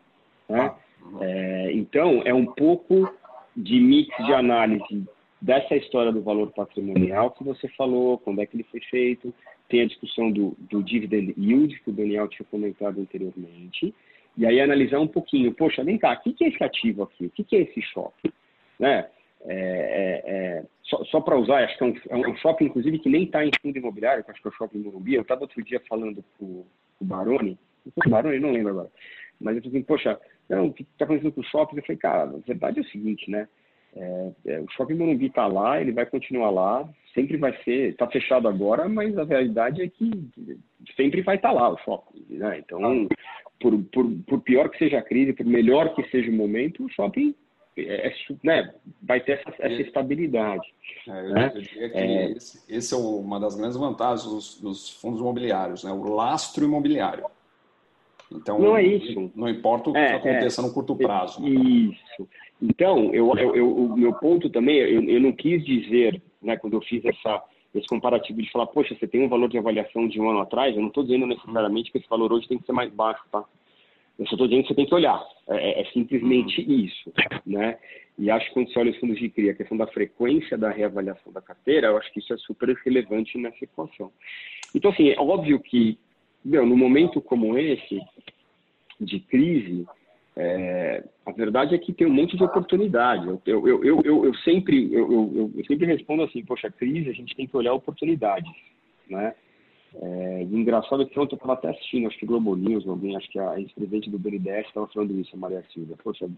Né? 0.47 0.73
É, 1.19 1.71
então, 1.73 2.21
é 2.25 2.33
um 2.33 2.45
pouco 2.45 3.11
de 3.55 3.79
mix 3.79 4.15
de 4.25 4.33
análise 4.33 5.07
dessa 5.41 5.75
história 5.75 6.11
do 6.11 6.21
valor 6.21 6.51
patrimonial 6.51 7.31
que 7.31 7.43
você 7.43 7.67
falou, 7.69 8.17
quando 8.19 8.41
é 8.41 8.45
que 8.45 8.55
ele 8.55 8.65
foi 8.65 8.79
feito, 8.81 9.33
tem 9.67 9.81
a 9.81 9.87
discussão 9.87 10.31
do, 10.31 10.55
do 10.59 10.83
dividend 10.83 11.33
yield, 11.37 11.79
que 11.79 11.89
o 11.89 11.93
Daniel 11.93 12.27
tinha 12.27 12.45
comentado 12.49 13.01
anteriormente, 13.01 13.93
e 14.37 14.45
aí 14.45 14.61
analisar 14.61 14.99
um 14.99 15.07
pouquinho, 15.07 15.53
poxa, 15.53 15.83
vem 15.83 15.97
cá, 15.97 16.13
o 16.13 16.33
que 16.33 16.43
é 16.43 16.47
esse 16.49 16.63
ativo 16.63 17.03
aqui? 17.03 17.25
O 17.25 17.29
que 17.29 17.55
é 17.55 17.61
esse 17.61 17.81
shopping? 17.81 18.31
Né? 18.79 19.07
É, 19.43 19.53
é, 19.55 20.31
é, 20.31 20.63
só, 20.83 21.03
só 21.05 21.19
para 21.19 21.37
usar, 21.37 21.63
acho 21.63 21.77
que 21.77 21.83
é 21.83 21.87
um, 21.87 21.95
é 22.09 22.27
um, 22.29 22.35
shopping, 22.37 22.65
inclusive, 22.65 22.99
que 22.99 23.09
nem 23.09 23.23
está 23.23 23.43
em 23.43 23.51
fundo 23.61 23.77
imobiliário, 23.77 24.23
que 24.23 24.31
acho 24.31 24.41
que 24.41 24.47
é 24.47 24.51
o 24.51 24.53
shopping 24.53 24.79
Morumbi. 24.79 25.15
Eu 25.15 25.23
estava 25.23 25.41
outro 25.41 25.63
dia 25.63 25.81
falando 25.89 26.23
com 26.37 26.45
o 26.99 27.05
Baroni, 27.05 27.57
não 27.85 27.93
o 28.05 28.09
Baroni, 28.09 28.39
não 28.39 28.51
lembro 28.51 28.71
agora, 28.71 28.91
mas 29.39 29.55
eu 29.55 29.63
falei 29.63 29.77
assim, 29.77 29.85
poxa, 29.85 30.19
não, 30.47 30.67
o 30.67 30.73
que 30.73 30.83
está 30.83 31.05
acontecendo 31.05 31.31
com 31.31 31.41
o 31.41 31.45
shopping? 31.45 31.77
Eu 31.77 31.83
falei, 31.83 31.97
cara, 31.97 32.23
a 32.23 32.37
verdade 32.45 32.79
é 32.79 32.81
o 32.83 32.87
seguinte, 32.87 33.31
né? 33.31 33.47
É, 33.95 34.31
é, 34.45 34.59
o 34.61 34.69
Shopping 34.71 34.93
Morumbi 34.93 35.27
está 35.27 35.47
lá, 35.47 35.81
ele 35.81 35.91
vai 35.91 36.05
continuar 36.05 36.49
lá, 36.49 36.87
sempre 37.13 37.37
vai 37.37 37.53
ser, 37.63 37.89
está 37.89 38.07
fechado 38.07 38.47
agora, 38.47 38.87
mas 38.87 39.17
a 39.17 39.23
realidade 39.23 39.81
é 39.81 39.87
que 39.87 40.09
sempre 40.95 41.21
vai 41.21 41.35
estar 41.35 41.49
tá 41.49 41.53
lá 41.53 41.69
o 41.69 41.77
shopping, 41.79 42.25
né? 42.29 42.59
Então, 42.59 43.07
por, 43.59 43.77
por, 43.91 44.09
por, 44.27 44.41
pior 44.41 44.69
que 44.69 44.77
seja 44.77 44.99
a 44.99 45.03
crise, 45.03 45.33
por 45.33 45.45
melhor 45.45 45.93
que 45.93 46.03
seja 46.09 46.31
o 46.31 46.33
momento, 46.33 46.85
o 46.85 46.89
shopping 46.89 47.35
é, 47.77 48.07
é 48.07 48.13
né, 48.43 48.73
vai 49.01 49.19
ter 49.19 49.33
essa, 49.33 49.53
essa 49.59 49.81
estabilidade. 49.81 50.73
É, 51.07 51.11
eu, 51.11 51.29
né? 51.29 51.51
eu 51.53 51.61
diria 51.61 51.89
que 51.89 51.97
é. 51.97 52.31
esse, 52.31 52.63
esse, 52.69 52.93
é 52.93 52.97
uma 52.97 53.39
das 53.39 53.55
grandes 53.55 53.77
vantagens 53.77 54.23
dos, 54.23 54.61
dos, 54.61 54.89
fundos 55.01 55.19
imobiliários, 55.19 55.83
né? 55.83 55.91
o 55.91 56.13
lastro 56.13 56.63
imobiliário. 56.63 57.25
Então, 58.31 58.57
não 58.57 58.77
é 58.77 58.83
isso. 58.83 59.29
Não 59.35 59.49
importa 59.49 59.89
o 59.89 59.93
que 59.93 59.99
é, 59.99 60.15
aconteça 60.15 60.61
no 60.61 60.73
curto 60.73 60.95
prazo. 60.95 61.45
Isso. 61.45 62.29
Então, 62.61 63.13
eu, 63.13 63.33
eu, 63.37 63.55
eu, 63.55 63.75
o 63.75 63.97
meu 63.97 64.13
ponto 64.13 64.49
também, 64.49 64.77
eu, 64.77 65.19
não 65.19 65.31
quis 65.31 65.65
dizer, 65.65 66.21
né, 66.41 66.55
quando 66.57 66.73
eu 66.73 66.81
fiz 66.81 67.03
essa, 67.03 67.43
esse 67.73 67.87
comparativo 67.87 68.41
de 68.41 68.51
falar, 68.51 68.67
poxa, 68.67 68.95
você 68.95 69.07
tem 69.07 69.23
um 69.23 69.29
valor 69.29 69.49
de 69.49 69.57
avaliação 69.57 70.07
de 70.07 70.21
um 70.21 70.29
ano 70.29 70.41
atrás, 70.41 70.75
eu 70.75 70.81
não 70.81 70.89
estou 70.89 71.03
dizendo 71.03 71.25
necessariamente 71.25 71.91
que 71.91 71.97
esse 71.97 72.07
valor 72.07 72.31
hoje 72.31 72.47
tem 72.47 72.59
que 72.59 72.65
ser 72.65 72.73
mais 72.73 72.93
baixo, 72.93 73.23
tá? 73.31 73.43
Eu 74.19 74.27
só 74.27 74.35
estou 74.35 74.47
dizendo 74.47 74.63
que 74.63 74.67
você 74.67 74.75
tem 74.75 74.85
que 74.85 74.93
olhar. 74.93 75.19
É, 75.49 75.55
é, 75.55 75.81
é 75.81 75.85
simplesmente 75.91 76.61
uhum. 76.61 76.79
isso, 76.79 77.11
né? 77.43 77.79
E 78.19 78.29
acho 78.29 78.47
que 78.47 78.53
quando 78.53 78.71
você 78.71 78.79
olha 78.79 78.91
os 78.91 78.97
fundos 78.97 79.17
de 79.17 79.29
CRI, 79.29 79.49
a 79.49 79.55
questão 79.55 79.75
da 79.75 79.87
frequência 79.87 80.55
da 80.55 80.69
reavaliação 80.69 81.31
da 81.31 81.41
carteira, 81.41 81.87
eu 81.87 81.97
acho 81.97 82.13
que 82.13 82.19
isso 82.19 82.31
é 82.31 82.37
super 82.37 82.69
relevante 82.85 83.35
nessa 83.39 83.63
equação. 83.63 84.11
Então, 84.75 84.91
assim, 84.91 85.09
é 85.09 85.19
óbvio 85.19 85.59
que, 85.59 85.97
meu, 86.45 86.63
no 86.65 86.77
momento 86.77 87.19
como 87.19 87.57
esse, 87.57 87.99
de 88.99 89.19
crise, 89.21 89.87
é, 90.35 91.03
a 91.25 91.31
verdade 91.31 91.75
é 91.75 91.77
que 91.77 91.93
tem 91.93 92.07
um 92.07 92.13
monte 92.13 92.37
de 92.37 92.43
oportunidade. 92.43 93.27
Eu, 93.27 93.41
eu, 93.45 93.67
eu, 93.67 94.01
eu, 94.03 94.25
eu 94.25 94.35
sempre, 94.35 94.93
eu, 94.93 95.51
eu, 95.55 95.65
sempre 95.65 95.85
respondo 95.85 96.23
assim, 96.23 96.43
poxa, 96.43 96.71
crise, 96.71 97.09
a 97.09 97.13
gente 97.13 97.35
tem 97.35 97.45
que 97.45 97.57
olhar 97.57 97.73
oportunidades, 97.73 98.51
né? 99.09 99.33
É, 99.93 100.43
engraçado 100.43 101.03
é 101.03 101.05
que 101.05 101.19
ontem 101.19 101.33
eu 101.33 101.37
estava 101.37 101.53
até 101.53 101.69
assistindo, 101.69 102.07
acho 102.07 102.17
que 102.17 102.25
Globo 102.25 102.55
News, 102.55 102.87
alguém, 102.87 103.15
acho 103.17 103.29
que 103.29 103.37
a 103.37 103.59
ex-presidente 103.59 104.09
do 104.09 104.17
BNDES 104.17 104.67
estava 104.67 104.87
falando 104.87 105.19
isso, 105.19 105.35
a 105.35 105.39
Maria 105.39 105.63
Silva. 105.73 105.97
Poxa, 106.01 106.29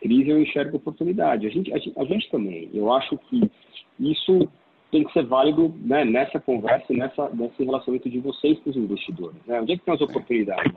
crise 0.00 0.30
eu 0.30 0.40
enxergo 0.40 0.76
oportunidade. 0.76 1.46
A 1.46 1.50
gente, 1.50 1.72
a 1.72 1.78
gente, 1.78 1.98
a 1.98 2.04
gente 2.04 2.30
também. 2.30 2.70
Eu 2.72 2.92
acho 2.92 3.18
que 3.18 3.50
isso 3.98 4.48
tem 4.92 5.02
que 5.02 5.12
ser 5.12 5.24
válido 5.24 5.74
né, 5.80 6.04
nessa 6.04 6.38
conversa, 6.38 6.92
nessa, 6.92 7.28
nesse 7.30 7.64
relacionamento 7.64 8.08
de 8.08 8.20
vocês 8.20 8.58
com 8.60 8.70
os 8.70 8.76
investidores. 8.76 9.38
Né? 9.46 9.60
Onde 9.60 9.72
é 9.72 9.76
que 9.76 9.84
tem 9.84 9.94
as 9.94 10.00
oportunidades? 10.00 10.72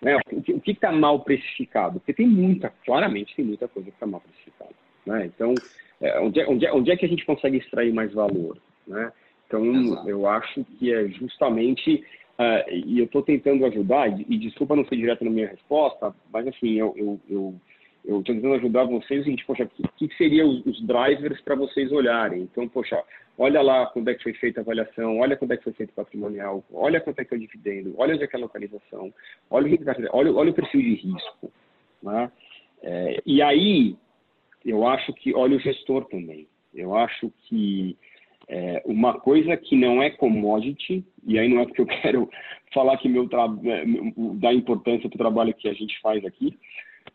Né? 0.00 0.16
O 0.54 0.60
que 0.60 0.70
está 0.70 0.92
mal 0.92 1.20
precificado? 1.20 1.98
Porque 1.98 2.12
tem 2.12 2.26
muita, 2.26 2.72
claramente 2.84 3.34
tem 3.34 3.44
muita 3.44 3.66
coisa 3.66 3.90
que 3.90 3.96
está 3.96 4.06
mal 4.06 4.20
precificada. 4.20 4.70
Né? 5.04 5.26
Então, 5.26 5.54
é, 6.00 6.20
onde, 6.20 6.40
é, 6.40 6.48
onde, 6.48 6.66
é, 6.66 6.72
onde 6.72 6.90
é 6.90 6.96
que 6.96 7.04
a 7.04 7.08
gente 7.08 7.24
consegue 7.24 7.58
extrair 7.58 7.92
mais 7.92 8.12
valor? 8.12 8.58
Né? 8.86 9.12
Então, 9.46 9.64
Exato. 9.64 10.08
eu 10.08 10.28
acho 10.28 10.64
que 10.78 10.92
é 10.92 11.08
justamente, 11.08 12.04
uh, 12.38 12.70
e 12.70 12.98
eu 12.98 13.06
estou 13.06 13.22
tentando 13.22 13.64
ajudar, 13.66 14.08
e, 14.08 14.26
e, 14.28 14.38
desculpa 14.38 14.76
não 14.76 14.84
ser 14.84 14.96
direto 14.96 15.24
na 15.24 15.30
minha 15.30 15.48
resposta, 15.48 16.14
mas 16.32 16.46
assim, 16.46 16.74
eu, 16.74 16.94
eu, 16.96 17.20
eu 17.28 17.54
eu 18.08 18.20
estou 18.20 18.34
tentando 18.34 18.54
ajudar 18.54 18.84
vocês, 18.84 19.22
gente, 19.26 19.44
poxa, 19.44 19.64
o 19.64 19.68
que, 19.68 20.08
que 20.08 20.16
seriam 20.16 20.48
os, 20.48 20.64
os 20.64 20.80
drivers 20.86 21.38
para 21.42 21.54
vocês 21.54 21.92
olharem? 21.92 22.40
Então, 22.40 22.66
poxa, 22.66 23.04
olha 23.36 23.60
lá 23.60 23.84
quando 23.84 24.08
é 24.08 24.14
que 24.14 24.22
foi 24.22 24.32
feita 24.32 24.60
a 24.60 24.62
avaliação, 24.62 25.18
olha 25.18 25.36
quando 25.36 25.52
é 25.52 25.58
que 25.58 25.64
foi 25.64 25.74
feito 25.74 25.90
o 25.90 25.94
patrimonial, 25.94 26.64
olha 26.72 27.02
quanto 27.02 27.18
é 27.18 27.24
que 27.26 27.34
é 27.34 27.36
o 27.36 27.40
dividendo, 27.40 27.94
olha 27.98 28.14
onde 28.14 28.24
é 28.24 28.26
que 28.26 28.34
é 28.34 28.38
a 28.38 28.42
localização, 28.42 29.12
olha 29.50 29.66
o, 29.66 30.16
olha, 30.16 30.32
olha 30.32 30.50
o 30.50 30.54
perfil 30.54 30.80
de 30.80 30.94
risco. 30.94 31.52
Né? 32.02 32.32
É, 32.82 33.22
e 33.26 33.42
aí, 33.42 33.94
eu 34.64 34.88
acho 34.88 35.12
que, 35.12 35.34
olha 35.34 35.58
o 35.58 35.60
gestor 35.60 36.06
também. 36.06 36.48
Eu 36.74 36.96
acho 36.96 37.30
que 37.44 37.94
é, 38.48 38.82
uma 38.86 39.20
coisa 39.20 39.54
que 39.54 39.76
não 39.76 40.02
é 40.02 40.08
commodity, 40.08 41.04
e 41.26 41.38
aí 41.38 41.46
não 41.46 41.60
é 41.60 41.66
porque 41.66 41.82
eu 41.82 41.86
quero 42.00 42.30
falar 42.72 42.96
que 42.96 43.06
meu 43.06 43.28
tra... 43.28 43.44
É, 43.66 43.84
da 44.36 44.54
importância 44.54 45.10
do 45.10 45.18
trabalho 45.18 45.52
que 45.52 45.68
a 45.68 45.74
gente 45.74 46.00
faz 46.00 46.24
aqui, 46.24 46.56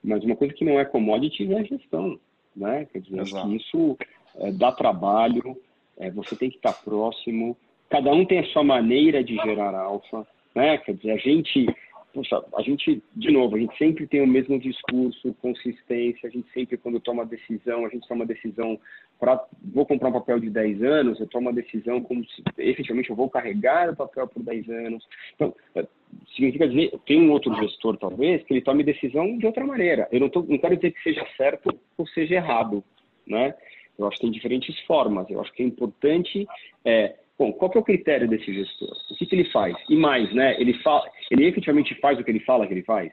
mas 0.03 0.23
uma 0.23 0.35
coisa 0.35 0.53
que 0.53 0.65
não 0.65 0.79
é 0.79 0.85
commodity 0.85 1.51
é 1.51 1.59
a 1.59 1.63
gestão, 1.63 2.19
né? 2.55 2.85
Quer 2.91 2.99
dizer, 2.99 3.23
que 3.23 3.55
isso 3.55 3.97
é, 4.35 4.51
dá 4.51 4.71
trabalho, 4.71 5.57
é, 5.97 6.11
você 6.11 6.35
tem 6.35 6.49
que 6.49 6.57
estar 6.57 6.73
próximo, 6.73 7.55
cada 7.89 8.11
um 8.11 8.25
tem 8.25 8.39
a 8.39 8.47
sua 8.47 8.63
maneira 8.63 9.23
de 9.23 9.35
gerar 9.35 9.75
alfa, 9.75 10.27
né? 10.53 10.77
Quer 10.79 10.95
dizer, 10.95 11.11
a 11.11 11.17
gente, 11.17 11.65
poxa, 12.13 12.43
a 12.55 12.61
gente, 12.61 13.01
de 13.15 13.31
novo, 13.31 13.55
a 13.55 13.59
gente 13.59 13.75
sempre 13.77 14.05
tem 14.05 14.21
o 14.21 14.27
mesmo 14.27 14.59
discurso, 14.59 15.33
consistência, 15.41 16.29
a 16.29 16.31
gente 16.31 16.47
sempre, 16.53 16.77
quando 16.77 16.99
toma 16.99 17.25
decisão, 17.25 17.85
a 17.85 17.89
gente 17.89 18.07
toma 18.07 18.25
decisão 18.25 18.79
para, 19.19 19.43
vou 19.73 19.85
comprar 19.85 20.09
um 20.09 20.13
papel 20.13 20.39
de 20.39 20.49
10 20.49 20.83
anos, 20.83 21.19
eu 21.19 21.27
tomo 21.27 21.49
uma 21.49 21.53
decisão 21.53 22.01
como 22.01 22.23
se, 22.25 22.43
efetivamente, 22.57 23.09
eu 23.09 23.15
vou 23.15 23.29
carregar 23.29 23.89
o 23.89 23.95
papel 23.95 24.27
por 24.27 24.43
10 24.43 24.69
anos. 24.69 25.07
Então, 25.35 25.55
é, 25.75 25.87
significa 26.35 26.67
dizer, 26.67 26.93
tem 27.05 27.19
um 27.19 27.31
outro 27.31 27.53
gestor, 27.55 27.97
talvez, 27.97 28.43
que 28.43 28.53
ele 28.53 28.61
tome 28.61 28.83
decisão 28.83 29.37
de 29.37 29.45
outra 29.45 29.65
maneira. 29.65 30.07
Eu 30.11 30.19
não, 30.19 30.29
tô, 30.29 30.43
não 30.43 30.57
quero 30.57 30.75
dizer 30.75 30.91
que 30.91 31.01
seja 31.01 31.25
certo 31.35 31.69
ou 31.97 32.07
seja 32.07 32.35
errado, 32.35 32.83
né? 33.25 33.55
Eu 33.97 34.07
acho 34.07 34.17
que 34.17 34.23
tem 34.23 34.31
diferentes 34.31 34.79
formas. 34.81 35.29
Eu 35.29 35.39
acho 35.39 35.53
que 35.53 35.61
é 35.61 35.65
importante 35.65 36.47
é, 36.83 37.15
bom, 37.43 37.51
qual 37.51 37.69
que 37.69 37.77
é 37.77 37.81
o 37.81 37.83
critério 37.83 38.27
desse 38.27 38.53
gestor? 38.53 38.95
O 39.11 39.15
que, 39.15 39.25
que 39.25 39.35
ele 39.35 39.51
faz? 39.51 39.75
E 39.89 39.95
mais, 39.97 40.33
né? 40.33 40.55
Ele 40.59 40.73
fala, 40.75 41.03
ele 41.29 41.45
efetivamente 41.45 41.93
faz 41.95 42.17
o 42.17 42.23
que 42.23 42.31
ele 42.31 42.39
fala 42.39 42.65
que 42.65 42.73
ele 42.73 42.83
faz. 42.83 43.11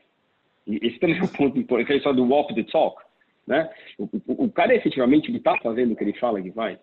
E 0.67 0.77
esse 0.87 0.99
também 1.01 1.19
é 1.19 1.23
um 1.23 1.27
ponto 1.27 1.59
importante. 1.59 1.93
Ele 1.93 2.01
fala 2.01 2.15
do 2.15 2.29
walk 2.29 2.55
the 2.55 2.63
talk, 2.63 3.03
né? 3.47 3.69
O, 3.99 4.05
o, 4.05 4.45
o 4.45 4.51
cara 4.53 4.75
efetivamente 4.75 5.35
está 5.35 5.57
fazendo 5.59 5.93
o 5.93 5.97
que 5.97 6.05
ele 6.05 6.13
fala 6.13 6.41
que 6.41 6.53
faz. 6.53 6.79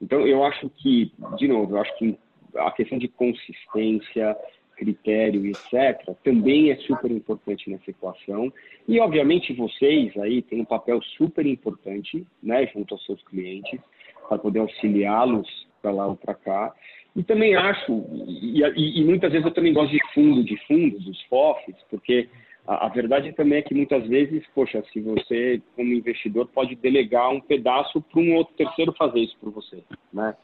Então, 0.00 0.26
eu 0.26 0.42
acho 0.44 0.70
que, 0.70 1.12
de 1.36 1.48
novo, 1.48 1.76
eu 1.76 1.80
acho 1.80 1.96
que 1.98 2.18
a 2.56 2.70
questão 2.70 2.98
de 2.98 3.08
consistência, 3.08 4.36
critério, 4.76 5.44
etc., 5.46 6.14
também 6.24 6.70
é 6.70 6.76
super 6.76 7.10
importante 7.10 7.68
nessa 7.68 7.90
equação. 7.90 8.50
E, 8.88 8.98
obviamente, 9.00 9.52
vocês 9.52 10.16
aí 10.16 10.40
têm 10.40 10.62
um 10.62 10.66
papel 10.66 11.02
super 11.18 11.44
importante, 11.44 12.26
né, 12.42 12.66
junto 12.68 12.94
aos 12.94 13.04
seus 13.04 13.22
clientes, 13.24 13.80
para 14.28 14.38
poder 14.38 14.60
auxiliá-los 14.60 15.65
para 15.80 15.90
lá 15.90 16.06
ou 16.06 16.16
para 16.16 16.34
cá. 16.34 16.74
E 17.14 17.22
também 17.22 17.54
acho, 17.54 18.04
e, 18.26 18.62
e, 18.62 19.00
e, 19.00 19.04
muitas 19.04 19.32
vezes 19.32 19.46
eu 19.46 19.54
também 19.54 19.72
gosto 19.72 19.90
de 19.90 20.12
fundo, 20.12 20.44
de 20.44 20.56
fundos, 20.66 21.02
dos 21.04 21.22
FOFs, 21.22 21.74
porque 21.88 22.28
a, 22.66 22.86
a, 22.86 22.88
verdade 22.90 23.32
também 23.32 23.58
é 23.58 23.62
que 23.62 23.74
muitas 23.74 24.06
vezes, 24.06 24.44
poxa, 24.54 24.84
se 24.92 25.00
você, 25.00 25.62
como 25.74 25.94
investidor, 25.94 26.46
pode 26.48 26.74
delegar 26.76 27.30
um 27.30 27.40
pedaço 27.40 28.02
para 28.02 28.20
um 28.20 28.34
outro 28.34 28.54
terceiro 28.54 28.92
fazer 28.92 29.20
isso 29.20 29.36
por 29.40 29.50
você, 29.50 29.82
né? 30.12 30.34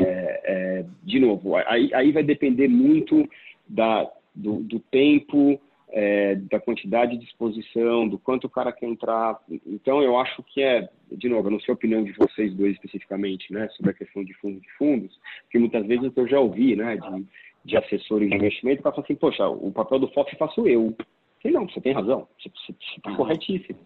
É, 0.00 0.40
é, 0.44 0.84
de 1.02 1.18
novo, 1.18 1.56
aí, 1.56 1.94
aí 1.94 2.12
vai 2.12 2.22
depender 2.22 2.68
muito 2.68 3.26
da, 3.66 4.06
do, 4.34 4.56
do 4.56 4.80
tempo, 4.80 5.58
é, 5.90 6.34
da 6.34 6.60
quantidade 6.60 7.16
de 7.16 7.24
exposição, 7.24 8.06
do 8.08 8.18
quanto 8.18 8.46
o 8.46 8.50
cara 8.50 8.72
quer 8.72 8.86
entrar. 8.86 9.38
Então, 9.66 10.02
eu 10.02 10.18
acho 10.18 10.42
que 10.42 10.62
é, 10.62 10.88
de 11.10 11.28
novo, 11.28 11.48
eu 11.48 11.52
não 11.52 11.60
sei 11.60 11.72
a 11.72 11.74
opinião 11.74 12.04
de 12.04 12.12
vocês 12.12 12.52
dois 12.54 12.74
especificamente, 12.74 13.52
né, 13.52 13.68
sobre 13.70 13.92
a 13.92 13.94
questão 13.94 14.24
de 14.24 14.34
fundos 14.34 14.60
de 14.60 14.70
fundos, 14.72 15.18
que 15.50 15.58
muitas 15.58 15.86
vezes 15.86 16.12
eu 16.14 16.26
já 16.26 16.38
ouvi, 16.38 16.76
né, 16.76 16.96
de, 16.96 17.26
de 17.64 17.76
assessores 17.76 18.28
de 18.28 18.36
investimento, 18.36 18.78
que 18.78 18.82
falam 18.82 19.00
assim, 19.00 19.14
poxa, 19.14 19.48
o 19.48 19.72
papel 19.72 19.98
do 19.98 20.08
FOF 20.08 20.34
faço 20.36 20.66
eu. 20.66 20.94
Sei 21.40 21.52
não, 21.52 21.68
você 21.68 21.80
tem 21.80 21.92
razão, 21.92 22.26
você 22.38 22.50
está 22.96 23.14
corretíssimo. 23.14 23.78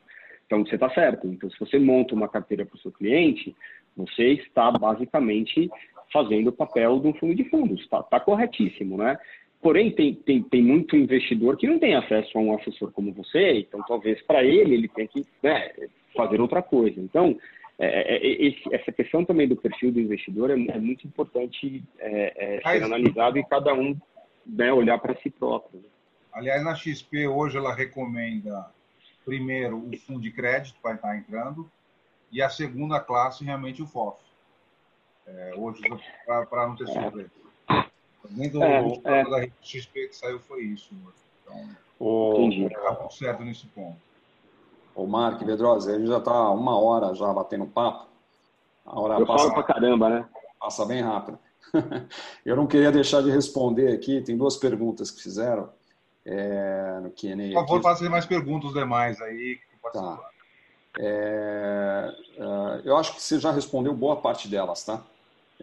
Então, 0.47 0.65
você 0.65 0.75
está 0.75 0.91
certo. 0.91 1.27
Então, 1.29 1.51
se 1.51 1.59
você 1.59 1.79
monta 1.79 2.15
uma 2.15 2.29
carteira 2.29 2.67
para 2.67 2.77
o 2.77 2.79
seu 2.81 2.93
cliente, 2.93 3.55
você 3.97 4.33
está 4.33 4.71
basicamente 4.71 5.71
fazendo 6.13 6.49
o 6.49 6.53
papel 6.53 7.01
de 7.01 7.09
um 7.09 7.15
fundo 7.15 7.35
de 7.35 7.45
fundos. 7.45 7.81
Está 7.81 8.03
tá 8.03 8.21
corretíssimo, 8.21 8.99
né? 8.99 9.19
Porém, 9.63 9.93
tem, 9.93 10.13
tem, 10.13 10.43
tem 10.43 10.61
muito 10.61 10.97
investidor 10.97 11.57
que 11.57 11.69
não 11.69 11.79
tem 11.79 11.95
acesso 11.95 12.37
a 12.37 12.41
um 12.41 12.53
assessor 12.57 12.91
como 12.91 13.13
você, 13.13 13.61
então 13.61 13.81
talvez 13.87 14.21
para 14.23 14.43
ele 14.43 14.75
ele 14.75 14.89
tenha 14.89 15.07
que 15.07 15.25
né, 15.41 15.71
fazer 16.17 16.41
outra 16.41 16.61
coisa. 16.61 17.01
Então, 17.01 17.39
é, 17.79 17.87
é, 17.87 18.17
é, 18.17 18.47
esse, 18.49 18.75
essa 18.75 18.91
questão 18.91 19.25
também 19.25 19.47
do 19.47 19.55
perfil 19.55 19.93
do 19.93 20.01
investidor 20.01 20.51
é, 20.51 20.55
é 20.55 20.79
muito 20.79 21.07
importante 21.07 21.83
é, 22.01 22.57
é 22.57 22.73
ser 22.73 22.83
analisado 22.83 23.39
e 23.39 23.45
cada 23.45 23.73
um 23.73 23.97
né, 24.45 24.73
olhar 24.73 24.99
para 24.99 25.15
si 25.21 25.31
próprio. 25.31 25.81
Aliás, 26.33 26.65
na 26.65 26.75
XP 26.75 27.29
hoje 27.29 27.57
ela 27.57 27.73
recomenda 27.73 28.69
primeiro 29.25 29.79
o 29.79 29.97
fundo 29.99 30.21
de 30.21 30.33
crédito 30.33 30.81
para 30.83 30.97
estar 30.97 31.17
entrando 31.17 31.71
e 32.33 32.43
a 32.43 32.49
segunda 32.49 32.99
classe 32.99 33.45
realmente 33.45 33.81
o 33.81 33.87
FOF. 33.87 34.21
Hoje, 35.57 35.83
para 36.27 36.67
não 36.67 36.75
ter 36.75 36.89
surpresa. 36.89 37.42
Nem 38.31 38.49
do, 38.49 38.63
é, 38.63 38.85
é. 39.05 39.25
da 39.25 39.49
XP 39.63 40.09
que 40.09 40.17
saiu 40.17 40.39
foi 40.41 40.63
isso. 40.63 40.95
Então, 41.43 41.69
o... 41.99 42.49
está 42.49 43.11
certo 43.11 43.45
nesse 43.45 43.67
ponto. 43.67 43.97
O 44.95 45.07
Mark 45.07 45.43
Vedrosa, 45.43 45.95
ele 45.95 46.07
já 46.07 46.19
está 46.19 46.51
uma 46.51 46.79
hora 46.79 47.15
já 47.15 47.33
batendo 47.33 47.67
papo. 47.67 48.07
A 48.85 49.01
hora 49.01 49.19
Eu 49.19 49.27
passa, 49.27 49.45
falo 49.45 49.55
pra 49.55 49.75
caramba, 49.75 50.09
né? 50.09 50.29
Passa 50.61 50.85
bem 50.85 51.01
rápido. 51.03 51.39
Eu 52.45 52.57
não 52.57 52.67
queria 52.67 52.93
deixar 52.93 53.23
de 53.23 53.31
responder 53.31 53.93
aqui, 53.93 54.21
tem 54.21 54.37
duas 54.37 54.57
perguntas 54.57 55.11
que 55.11 55.23
fizeram 55.23 55.71
é, 56.25 57.01
no 57.03 57.11
Q&A. 57.11 57.37
Por 57.55 57.67
favor, 57.67 57.83
faça 57.83 58.09
mais 58.11 58.27
perguntas 58.27 58.73
demais 58.73 59.21
aí. 59.21 59.59
Tá. 59.93 60.19
É, 60.99 62.15
é, 62.37 62.81
eu 62.85 62.97
acho 62.97 63.15
que 63.15 63.23
você 63.23 63.39
já 63.39 63.51
respondeu 63.51 63.95
boa 63.95 64.17
parte 64.17 64.49
delas, 64.49 64.85
tá? 64.85 65.03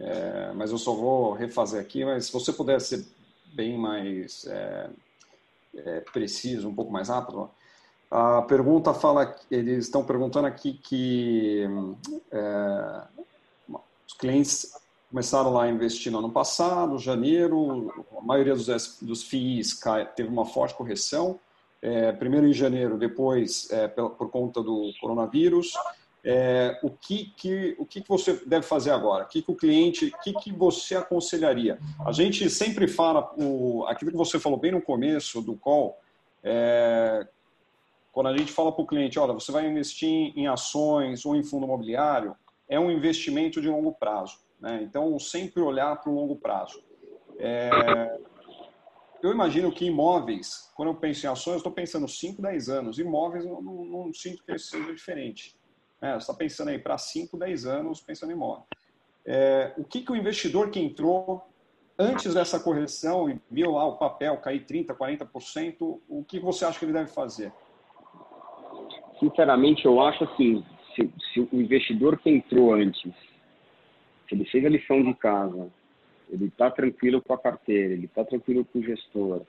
É, 0.00 0.52
mas 0.54 0.70
eu 0.70 0.78
só 0.78 0.94
vou 0.94 1.32
refazer 1.32 1.80
aqui, 1.80 2.04
mas 2.04 2.26
se 2.26 2.32
você 2.32 2.52
puder 2.52 2.80
ser 2.80 3.04
bem 3.52 3.76
mais 3.76 4.46
é, 4.46 4.90
é, 5.76 6.00
preciso, 6.12 6.68
um 6.68 6.74
pouco 6.74 6.90
mais 6.90 7.08
rápido, 7.08 7.50
a 8.10 8.42
pergunta 8.42 8.94
fala, 8.94 9.36
eles 9.50 9.84
estão 9.84 10.02
perguntando 10.02 10.46
aqui 10.46 10.72
que 10.72 11.64
é, 12.32 13.02
os 14.06 14.14
clientes 14.14 14.72
começaram 15.10 15.52
lá 15.52 15.64
a 15.64 15.70
investir 15.70 16.10
no 16.10 16.18
ano 16.18 16.30
passado, 16.30 16.98
janeiro, 16.98 17.92
a 18.16 18.22
maioria 18.22 18.54
dos, 18.54 18.98
dos 19.00 19.22
FIIs 19.24 19.74
cai, 19.74 20.06
teve 20.06 20.28
uma 20.28 20.46
forte 20.46 20.74
correção, 20.74 21.38
é, 21.82 22.12
primeiro 22.12 22.46
em 22.46 22.52
janeiro, 22.52 22.98
depois 22.98 23.70
é, 23.70 23.88
por, 23.88 24.10
por, 24.10 24.30
conta 24.30 24.62
do 24.62 24.92
coronavírus. 25.00 25.74
É, 26.22 26.78
o 26.82 26.90
que, 26.90 27.32
que, 27.36 27.76
o 27.78 27.86
que, 27.86 28.02
que 28.02 28.08
você 28.08 28.34
deve 28.46 28.66
fazer 28.66 28.90
agora? 28.90 29.24
O 29.24 29.28
que, 29.28 29.40
que 29.40 29.50
o 29.50 29.56
cliente, 29.56 30.06
o 30.06 30.18
que, 30.22 30.32
que 30.34 30.52
você 30.52 30.94
aconselharia? 30.94 31.78
A 32.04 32.12
gente 32.12 32.48
sempre 32.50 32.86
fala, 32.86 33.32
o, 33.38 33.84
aquilo 33.86 34.10
que 34.10 34.16
você 34.16 34.38
falou 34.38 34.58
bem 34.58 34.72
no 34.72 34.82
começo 34.82 35.40
do 35.40 35.56
call, 35.56 35.98
é, 36.42 37.26
quando 38.12 38.28
a 38.28 38.36
gente 38.36 38.52
fala 38.52 38.70
para 38.70 38.82
o 38.82 38.86
cliente, 38.86 39.18
olha, 39.18 39.32
você 39.32 39.50
vai 39.50 39.66
investir 39.66 40.32
em 40.36 40.46
ações 40.46 41.24
ou 41.24 41.34
em 41.34 41.42
fundo 41.42 41.64
imobiliário, 41.64 42.36
é 42.68 42.78
um 42.78 42.90
investimento 42.90 43.60
de 43.60 43.68
longo 43.68 43.92
prazo. 43.92 44.38
Né? 44.60 44.80
Então, 44.82 45.18
sempre 45.18 45.62
olhar 45.62 45.96
para 45.96 46.10
o 46.10 46.14
longo 46.14 46.36
prazo. 46.36 46.82
É... 47.38 48.18
Eu 49.22 49.30
imagino 49.32 49.70
que 49.70 49.84
imóveis, 49.84 50.70
quando 50.74 50.88
eu 50.88 50.94
penso 50.94 51.26
em 51.26 51.28
ações, 51.28 51.56
estou 51.56 51.72
pensando 51.72 52.08
5, 52.08 52.40
10 52.40 52.68
anos. 52.70 52.98
Imóveis, 52.98 53.44
não, 53.44 53.60
não, 53.60 53.84
não 53.84 54.14
sinto 54.14 54.42
que 54.42 54.58
seja 54.58 54.94
diferente. 54.94 55.54
É, 56.00 56.12
você 56.12 56.18
está 56.18 56.34
pensando 56.34 56.68
aí 56.68 56.78
para 56.78 56.96
5, 56.96 57.36
10 57.36 57.66
anos 57.66 58.00
pensando 58.00 58.30
em 58.30 58.34
imóvel. 58.34 58.64
É, 59.24 59.72
o 59.76 59.84
que, 59.84 60.00
que 60.00 60.12
o 60.12 60.16
investidor 60.16 60.70
que 60.70 60.80
entrou 60.80 61.46
antes 61.98 62.32
dessa 62.32 62.58
correção 62.58 63.28
e 63.28 63.38
viu 63.50 63.72
lá 63.72 63.84
o 63.86 63.96
papel 63.96 64.36
cair 64.38 64.64
30%, 64.64 64.96
40%, 64.96 66.00
o 66.08 66.24
que 66.24 66.40
você 66.40 66.64
acha 66.64 66.78
que 66.78 66.86
ele 66.86 66.92
deve 66.92 67.10
fazer? 67.10 67.52
sinceramente, 69.20 69.84
eu 69.84 70.00
acho 70.00 70.24
assim, 70.24 70.64
se, 70.94 71.12
se, 71.32 71.40
o 71.40 71.60
investidor 71.60 72.18
que 72.18 72.30
entrou 72.30 72.74
antes, 72.74 73.02
se 73.02 74.34
ele 74.34 74.46
fez 74.46 74.64
a 74.64 74.70
lição 74.70 75.02
de 75.02 75.14
casa, 75.14 75.68
ele 76.30 76.46
está 76.46 76.70
tranquilo 76.70 77.20
com 77.20 77.34
a 77.34 77.38
carteira, 77.38 77.92
ele 77.92 78.06
está 78.06 78.24
tranquilo 78.24 78.64
com 78.64 78.78
o 78.78 78.82
gestor, 78.82 79.42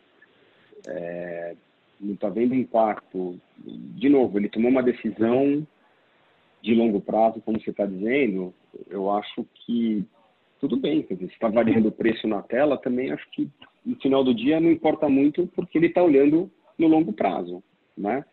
é, 0.86 1.56
não 2.00 2.14
está 2.14 2.30
vendo 2.30 2.54
impacto, 2.54 3.40
de 3.58 4.10
novo, 4.10 4.38
ele 4.38 4.50
tomou 4.50 4.70
uma 4.70 4.84
decisão 4.84 5.66
de 6.62 6.76
longo 6.76 7.02
prazo, 7.02 7.42
como 7.42 7.60
você 7.60 7.72
está 7.72 7.86
dizendo, 7.86 8.54
eu 8.90 9.10
acho 9.12 9.46
que 9.66 10.06
tudo 10.60 10.78
bem, 10.78 11.02
quer 11.02 11.16
dizer, 11.16 11.28
se 11.28 11.34
está 11.34 11.50
variando 11.50 11.88
o 11.88 11.92
preço 11.92 12.28
na 12.28 12.42
tela, 12.42 12.78
também 12.78 13.12
acho 13.12 13.28
que 13.32 13.50
no 13.86 13.96
final 13.96 14.24
do 14.24 14.34
dia 14.34 14.60
não 14.60 14.72
importa 14.72 15.10
muito, 15.10 15.48
porque 15.56 15.78
ele 15.78 15.88
está 15.88 16.04
olhando 16.04 16.52
no 16.78 16.88
longo 16.88 17.12
prazo, 17.14 17.64
né? 17.98 18.24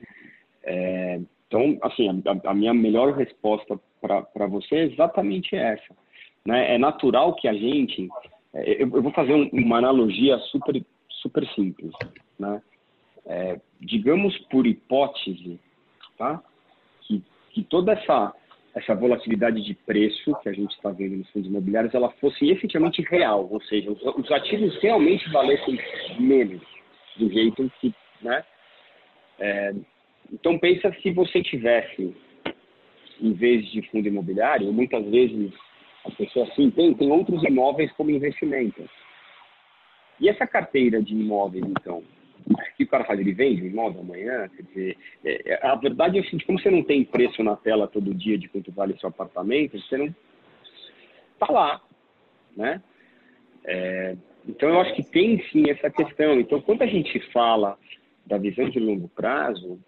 É, 0.63 1.21
então, 1.47 1.79
assim, 1.83 2.23
a, 2.27 2.51
a, 2.51 2.55
minha 2.55 2.75
melhor 2.75 3.15
resposta 3.15 3.81
para 4.01 4.47
você 4.47 4.75
é 4.75 4.85
exatamente 4.85 5.57
essa. 5.57 5.97
Né? 6.45 6.75
É 6.75 6.79
natural 6.79 7.35
que 7.35 7.49
a 7.49 7.55
gente. 7.55 8.09
É, 8.53 8.83
eu, 8.83 8.91
eu, 8.95 9.03
vou 9.03 9.13
fazer 9.13 9.33
um, 9.33 9.49
uma 9.53 9.79
analogia 9.79 10.37
super, 10.51 10.85
super 11.09 11.47
simples. 11.55 11.93
Né? 12.39 12.63
É, 13.25 13.61
digamos 13.81 14.37
por 14.51 14.67
hipótese 14.67 15.59
tá? 16.19 16.43
Que, 17.51 17.63
toda 17.63 17.93
essa, 17.93 18.35
essa 18.75 18.95
volatilidade 18.95 19.63
de 19.63 19.75
preço 19.75 20.35
que 20.43 20.49
a 20.49 20.53
gente 20.53 20.73
está 20.73 20.91
vendo 20.91 21.17
nos 21.17 21.31
fundos 21.31 21.49
imobiliários 21.49 21.95
ela 21.95 22.11
fosse 22.13 22.51
efetivamente 22.51 23.03
real, 23.03 23.49
ou 23.51 23.61
seja, 23.63 23.91
os, 23.91 24.03
os 24.03 24.31
ativos 24.31 24.77
realmente 24.81 25.29
valessem 25.31 25.79
menos 26.19 26.63
do 27.17 27.31
jeito 27.31 27.71
que. 27.81 27.95
Né? 28.23 28.45
É, 29.39 29.75
então 30.33 30.59
pensa 30.59 30.93
se 31.03 31.11
você 31.13 31.43
tivesse, 31.43 32.15
em 33.21 33.33
vez 33.33 33.67
de 33.71 33.83
fundo 33.91 34.09
imobiliário, 34.09 34.73
muitas 34.73 35.05
vezes 35.07 35.53
a 36.05 36.11
pessoa 36.11 36.47
assim 36.47 36.71
tem, 36.71 36.95
tem 36.95 37.11
outros 37.11 37.43
imóveis 37.45 37.93
como 37.93 38.11
investimento. 38.11 38.89
E 40.21 40.29
essa 40.29 40.47
carteira 40.47 41.01
de 41.01 41.15
imóveis, 41.15 41.65
então, 41.65 42.03
o 42.47 42.77
que 42.77 42.85
o 42.85 42.89
cara 42.89 43.05
faz? 43.05 43.19
Ele 43.19 43.33
vende 43.33 43.63
o 43.63 43.67
imóvel 43.67 44.01
amanhã? 44.01 44.49
Quer 44.49 44.63
dizer, 44.63 44.97
é, 45.25 45.53
é, 45.53 45.67
a 45.67 45.75
verdade 45.75 46.19
é 46.19 46.23
seguinte, 46.23 46.47
como 46.47 46.59
você 46.59 46.71
não 46.71 46.83
tem 46.83 47.05
preço 47.05 47.43
na 47.43 47.57
tela 47.57 47.87
todo 47.87 48.15
dia 48.15 48.39
de 48.39 48.49
quanto 48.49 48.73
vale 48.73 48.99
seu 48.99 49.09
apartamento, 49.09 49.79
você 49.81 49.97
não 49.97 50.15
está 51.35 51.53
lá, 51.53 51.81
né? 52.57 52.83
É, 53.65 54.17
então, 54.47 54.69
eu 54.69 54.81
acho 54.81 54.95
que 54.95 55.03
tem 55.03 55.43
sim 55.51 55.69
essa 55.71 55.91
questão. 55.91 56.41
Então, 56.41 56.61
quando 56.61 56.83
a 56.83 56.87
gente 56.87 57.21
fala 57.33 57.79
da 58.27 58.39
visão 58.39 58.69
de 58.69 58.79
longo 58.79 59.09
prazo, 59.09 59.79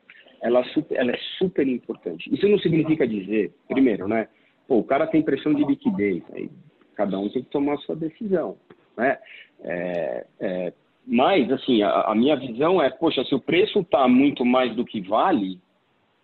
ela, 0.42 0.64
super, 0.64 0.98
ela 0.98 1.12
é 1.12 1.18
super 1.38 1.66
importante. 1.66 2.32
Isso 2.32 2.48
não 2.48 2.59
significa 2.59 3.07
dizer, 3.07 3.53
primeiro, 3.68 4.09
né? 4.09 4.28
Pô, 4.66 4.78
o 4.78 4.84
cara 4.84 5.07
tem 5.07 5.22
pressão 5.22 5.55
de 5.55 5.64
liquidez, 5.64 6.22
aí 6.32 6.51
cada 6.94 7.18
um 7.18 7.28
tem 7.28 7.42
que 7.42 7.51
tomar 7.51 7.74
a 7.74 7.78
sua 7.78 7.96
decisão, 7.96 8.57
né? 8.96 9.18
É, 9.62 10.26
é, 10.38 10.72
mas, 11.12 11.50
assim, 11.50 11.82
a, 11.82 12.02
a, 12.02 12.14
minha 12.14 12.36
visão 12.36 12.80
é, 12.80 12.88
poxa, 12.88 13.24
se 13.24 13.34
o 13.34 13.40
preço 13.40 13.80
está 13.80 14.06
muito 14.06 14.44
mais 14.44 14.72
do 14.76 14.84
que 14.84 15.00
vale, 15.00 15.58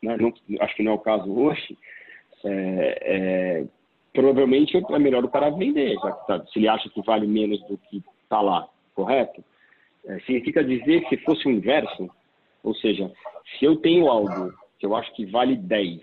né? 0.01 0.17
Não, 0.17 0.33
acho 0.61 0.77
que 0.77 0.83
não 0.85 0.93
é 0.93 0.95
o 0.95 1.01
caso 1.01 1.29
hoje, 1.29 1.77
é, 2.45 2.99
é 3.03 3.65
provavelmente 4.13 4.77
é 4.77 4.99
melhor 5.01 5.25
o 5.25 5.29
cara 5.29 5.51
vender, 5.51 5.97
que 5.97 6.27
tá, 6.29 6.47
se 6.53 6.61
ele 6.61 6.69
acha 6.69 6.89
que 6.89 7.03
vale 7.03 7.27
menos 7.27 7.61
do 7.67 7.77
que 7.77 8.01
está 8.23 8.41
lá, 8.41 8.69
correto? 8.95 9.45
É, 10.07 10.21
significa 10.21 10.63
dizer 10.63 11.01
que 11.03 11.17
se 11.17 11.25
fosse 11.25 11.49
o 11.49 11.51
inverso, 11.51 12.09
ou 12.63 12.73
seja, 12.77 13.11
se 13.59 13.65
eu 13.65 13.75
tenho 13.75 14.09
algo 14.09 14.55
que 14.79 14.87
eu 14.87 14.95
acho 14.95 15.13
que 15.15 15.27
vale 15.27 15.57
10 15.57 16.01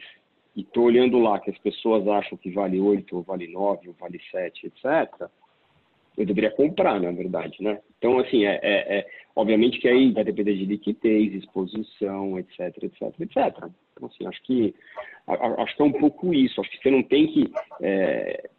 e 0.57 0.61
estou 0.61 0.84
olhando 0.84 1.19
lá 1.19 1.39
que 1.39 1.51
as 1.51 1.57
pessoas 1.59 2.05
acham 2.05 2.38
que 2.38 2.51
vale 2.51 2.81
8, 2.81 3.15
ou 3.15 3.23
vale 3.23 3.47
9, 3.47 3.88
ou 3.88 3.95
vale 3.97 4.19
7, 4.29 4.67
etc., 4.67 5.29
eu 6.18 6.26
deveria 6.26 6.51
comprar, 6.51 6.99
na 6.99 7.11
verdade, 7.11 7.57
né? 7.61 7.80
Então, 7.97 8.20
assim, 8.20 8.45
é, 8.45 8.59
é, 8.61 8.97
é, 8.99 9.07
obviamente 9.36 9.80
que 9.80 9.88
aí 9.88 10.11
vai 10.11 10.24
depender 10.24 10.55
de 10.55 10.66
liquidez, 10.66 11.34
exposição, 11.34 12.38
etc, 12.39 12.59
etc, 12.84 13.01
etc. 13.20 13.70
Então, 13.93 14.07
assim, 14.07 14.28
acho 14.28 14.41
que 14.43 14.76
acho 15.28 15.76
que 15.76 15.82
é 15.82 15.86
um 15.86 15.93
pouco 15.93 16.34
isso. 16.34 16.59
Acho 16.59 16.70
que 16.72 16.82
você 16.82 16.91
não 16.91 17.03
tem 17.03 17.28
que 17.28 17.51
é, 17.82 18.49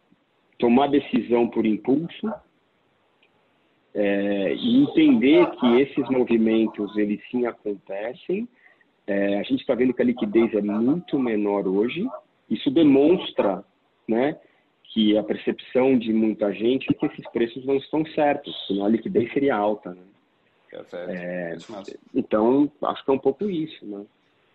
tomar 0.57 0.87
decisão 0.87 1.47
por 1.47 1.65
impulso 1.65 2.33
é, 3.93 4.53
e 4.55 4.83
entender 4.83 5.49
que 5.51 5.81
esses 5.81 6.09
movimentos 6.09 6.95
eles 6.97 7.21
sim 7.29 7.45
acontecem 7.45 8.47
é, 9.07 9.39
a 9.39 9.43
gente 9.43 9.61
está 9.61 9.75
vendo 9.75 9.93
que 9.93 10.01
a 10.01 10.05
liquidez 10.05 10.53
é 10.53 10.61
muito 10.61 11.19
menor 11.19 11.67
hoje. 11.67 12.07
Isso 12.49 12.71
demonstra, 12.71 13.63
né, 14.07 14.37
que 14.95 15.17
a 15.17 15.23
percepção 15.23 15.99
de 15.99 16.13
muita 16.13 16.53
gente 16.53 16.89
é 16.89 16.93
que 16.93 17.05
esses 17.05 17.29
preços 17.29 17.65
não 17.65 17.75
estão 17.75 18.05
certos, 18.15 18.55
senão 18.65 18.85
a 18.85 18.87
liquidez 18.87 19.29
seria 19.33 19.53
alta, 19.53 19.89
né? 19.89 20.01
É, 21.09 21.57
então, 22.13 22.71
acho 22.81 23.03
que 23.03 23.11
é 23.11 23.13
um 23.13 23.19
pouco 23.19 23.49
isso, 23.49 23.85
né? 23.85 24.05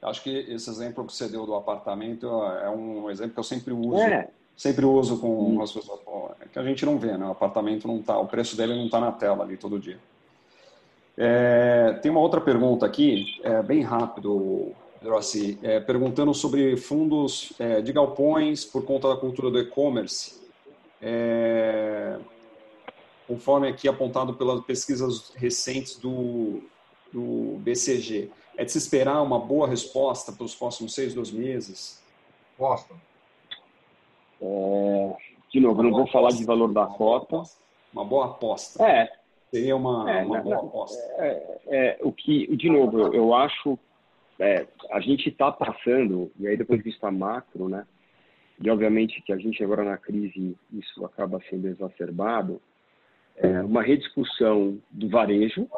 Acho 0.01 0.23
que 0.23 0.31
esse 0.31 0.71
exemplo 0.71 1.05
que 1.05 1.13
você 1.13 1.29
deu 1.29 1.45
do 1.45 1.55
apartamento 1.55 2.27
é 2.27 2.71
um 2.71 3.11
exemplo 3.11 3.35
que 3.35 3.41
eu 3.41 3.45
sempre 3.45 3.75
uso. 3.75 3.99
É. 3.99 4.29
Sempre 4.57 4.87
uso 4.87 5.21
com 5.21 5.57
hum. 5.57 5.63
as 5.63 5.73
pessoas. 5.73 6.01
É 6.41 6.47
que 6.51 6.59
a 6.59 6.63
gente 6.63 6.87
não 6.87 6.99
vê, 6.99 7.19
né? 7.19 7.27
O 7.27 7.33
apartamento 7.33 7.87
não 7.87 8.03
tá, 8.03 8.19
o 8.19 8.27
preço 8.27 8.57
dele 8.57 8.75
não 8.75 8.87
está 8.87 8.99
na 8.99 9.13
tela 9.13 9.45
ali 9.45 9.59
todo 9.59 9.79
dia. 9.79 9.99
É, 11.19 11.99
tem 12.01 12.11
uma 12.11 12.21
outra 12.21 12.41
pergunta 12.41 12.87
aqui, 12.87 13.39
é, 13.43 13.63
bem 13.63 13.83
rápido, 13.83 14.73
Rossi, 15.03 15.59
é, 15.63 15.81
perguntando 15.81 16.35
sobre 16.35 16.77
fundos 16.77 17.53
é, 17.59 17.81
de 17.81 17.93
galpões 17.93 18.65
por 18.65 18.85
conta 18.85 19.09
da 19.09 19.17
cultura 19.17 19.51
do 19.51 19.59
e-commerce. 19.59 20.41
É, 21.01 22.19
conforme 23.27 23.69
aqui 23.69 23.89
apontado 23.89 24.35
pelas 24.35 24.63
pesquisas 24.65 25.33
recentes 25.37 25.97
do 25.97 26.63
do 27.13 27.59
BCG, 27.59 28.31
é 28.57 28.65
de 28.65 28.73
se 28.73 28.79
esperar 28.79 29.23
uma 29.23 29.39
boa 29.39 29.67
resposta 29.67 30.33
para 30.33 30.45
os 30.45 30.55
próximos 30.55 30.95
seis, 30.95 31.15
dois 31.15 31.31
meses? 31.31 32.03
Resposta. 32.51 32.95
É, 34.41 35.17
de 35.53 35.61
novo, 35.61 35.81
eu 35.81 35.85
não 35.85 35.91
vou 35.91 36.07
falar 36.07 36.31
de 36.31 36.45
valor 36.45 36.73
da 36.73 36.87
cota. 36.87 37.43
Uma 37.93 38.05
boa 38.05 38.27
aposta. 38.27 38.85
É. 38.85 39.11
Seria 39.51 39.75
uma, 39.75 40.11
é, 40.11 40.25
uma 40.25 40.37
não, 40.37 40.45
boa 40.45 40.57
não, 40.57 40.65
aposta. 40.67 40.99
É, 41.19 41.59
é, 41.67 41.99
o 42.03 42.13
que, 42.13 42.55
de 42.57 42.71
novo, 42.71 42.99
eu, 43.01 43.15
eu 43.15 43.35
acho, 43.35 43.79
é, 44.41 44.67
a 44.91 45.01
gente 45.01 45.29
está 45.29 45.53
passando, 45.53 46.33
e 46.39 46.49
aí 46.49 46.57
depois 46.57 46.83
vista 46.83 47.11
macro, 47.11 47.69
né? 47.69 47.87
E 48.63 48.69
obviamente 48.71 49.23
que 49.23 49.33
a 49.33 49.37
gente 49.37 49.63
agora 49.63 49.85
na 49.85 49.97
crise, 49.97 50.57
isso 50.73 51.05
acaba 51.05 51.41
sendo 51.49 51.69
exacerbado, 51.69 52.61
é 53.37 53.63
uma 53.63 53.83
rediscussão 53.83 54.79
do 54.91 55.09
varejo, 55.09 55.69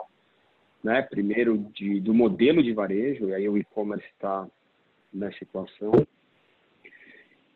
né? 0.82 1.02
Primeiro 1.02 1.58
de, 1.74 2.00
do 2.00 2.14
modelo 2.14 2.62
de 2.62 2.72
varejo, 2.72 3.28
e 3.28 3.34
aí 3.34 3.48
o 3.48 3.58
e-commerce 3.58 4.06
está 4.14 4.46
nessa 5.12 5.42
equação, 5.42 6.06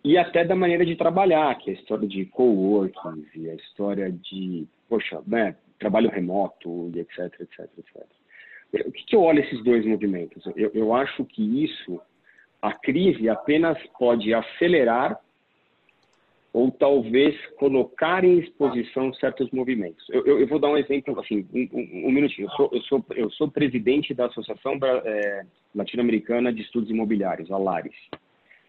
e 0.05 0.17
até 0.19 0.45
da 0.45 0.55
maneira 0.55 0.85
de 0.85 0.95
trabalhar, 0.95 1.57
que 1.57 1.71
é 1.71 1.75
a 1.75 1.77
história 1.77 2.07
de 2.07 2.27
coworking, 2.27 3.27
e 3.35 3.49
a 3.49 3.55
história 3.55 4.11
de, 4.13 4.67
poxa, 4.89 5.21
né, 5.27 5.57
trabalho 5.79 6.11
remoto, 6.11 6.91
e 6.95 7.01
etc, 7.01 7.41
etc, 7.41 7.69
etc. 7.79 8.07
O 8.73 8.93
que, 8.93 9.05
que 9.05 9.17
eu 9.17 9.23
olho 9.23 9.41
esses 9.41 9.63
dois 9.63 9.85
movimentos? 9.87 10.45
Eu, 10.57 10.71
eu 10.75 10.95
acho 10.95 11.25
que 11.25 11.65
isso, 11.65 12.01
a 12.61 12.73
crise 12.73 13.29
apenas 13.29 13.79
pode 13.99 14.33
acelerar 14.35 15.19
ou 16.53 16.71
talvez 16.71 17.35
colocar 17.59 18.25
em 18.25 18.39
exposição 18.39 19.13
certos 19.15 19.51
movimentos. 19.51 20.05
Eu, 20.09 20.27
eu, 20.27 20.41
eu 20.41 20.47
vou 20.47 20.59
dar 20.59 20.71
um 20.71 20.79
exemplo, 20.79 21.19
assim, 21.21 21.47
um, 21.53 21.69
um, 21.73 22.09
um, 22.09 22.11
minutinho. 22.11 22.47
Eu 22.47 22.51
sou, 22.53 22.71
eu, 22.73 22.83
sou, 22.83 23.05
eu 23.15 23.31
sou 23.31 23.51
presidente 23.51 24.15
da 24.15 24.27
Associação 24.27 24.79
é, 25.05 25.45
Latino-Americana 25.75 26.53
de 26.53 26.63
Estudos 26.63 26.91
Imobiliários, 26.91 27.51
a 27.51 27.59
LARES 27.59 27.95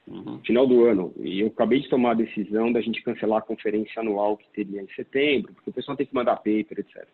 uhum. 0.08 0.40
final 0.40 0.66
do 0.66 0.86
ano. 0.86 1.14
E 1.20 1.42
eu 1.42 1.48
acabei 1.48 1.80
de 1.80 1.90
tomar 1.90 2.12
a 2.12 2.16
decisão 2.16 2.72
da 2.72 2.82
gente 2.82 3.04
cancelar 3.04 3.40
a 3.40 3.46
conferência 3.46 4.00
anual 4.00 4.38
que 4.38 4.50
teria 4.50 4.82
em 4.82 4.88
setembro, 4.96 5.54
porque 5.54 5.70
o 5.70 5.74
pessoal 5.74 5.98
tem 5.98 6.06
que 6.06 6.16
mandar 6.16 6.38
paper, 6.38 6.80
etc. 6.80 7.08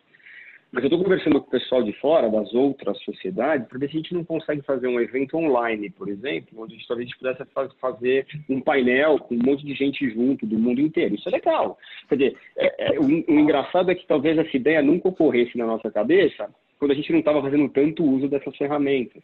Mas 0.72 0.82
eu 0.82 0.88
estou 0.88 1.02
conversando 1.02 1.40
com 1.40 1.46
o 1.46 1.50
pessoal 1.50 1.82
de 1.82 1.92
fora, 2.00 2.28
das 2.28 2.52
outras 2.52 2.98
sociedades, 3.04 3.68
para 3.68 3.78
ver 3.78 3.88
se 3.88 3.96
a 3.96 4.00
gente 4.00 4.14
não 4.14 4.24
consegue 4.24 4.60
fazer 4.62 4.88
um 4.88 5.00
evento 5.00 5.36
online, 5.36 5.88
por 5.90 6.08
exemplo, 6.08 6.62
onde 6.62 6.74
a 6.74 6.94
gente 6.96 7.16
pudesse 7.16 7.44
fazer 7.80 8.26
um 8.48 8.60
painel 8.60 9.18
com 9.20 9.36
um 9.36 9.42
monte 9.44 9.64
de 9.64 9.74
gente 9.74 10.10
junto 10.10 10.44
do 10.44 10.58
mundo 10.58 10.80
inteiro. 10.80 11.14
Isso 11.14 11.28
é 11.28 11.32
legal. 11.32 11.78
Quer 12.08 12.16
dizer, 12.16 12.36
é, 12.56 12.94
é, 12.94 12.98
o, 12.98 13.04
o 13.04 13.38
engraçado 13.38 13.90
é 13.90 13.94
que 13.94 14.06
talvez 14.06 14.36
essa 14.36 14.56
ideia 14.56 14.82
nunca 14.82 15.08
ocorresse 15.08 15.56
na 15.56 15.66
nossa 15.66 15.90
cabeça 15.90 16.48
quando 16.78 16.90
a 16.90 16.94
gente 16.94 17.12
não 17.12 17.20
estava 17.20 17.40
fazendo 17.40 17.68
tanto 17.68 18.04
uso 18.04 18.28
dessas 18.28 18.56
ferramentas. 18.56 19.22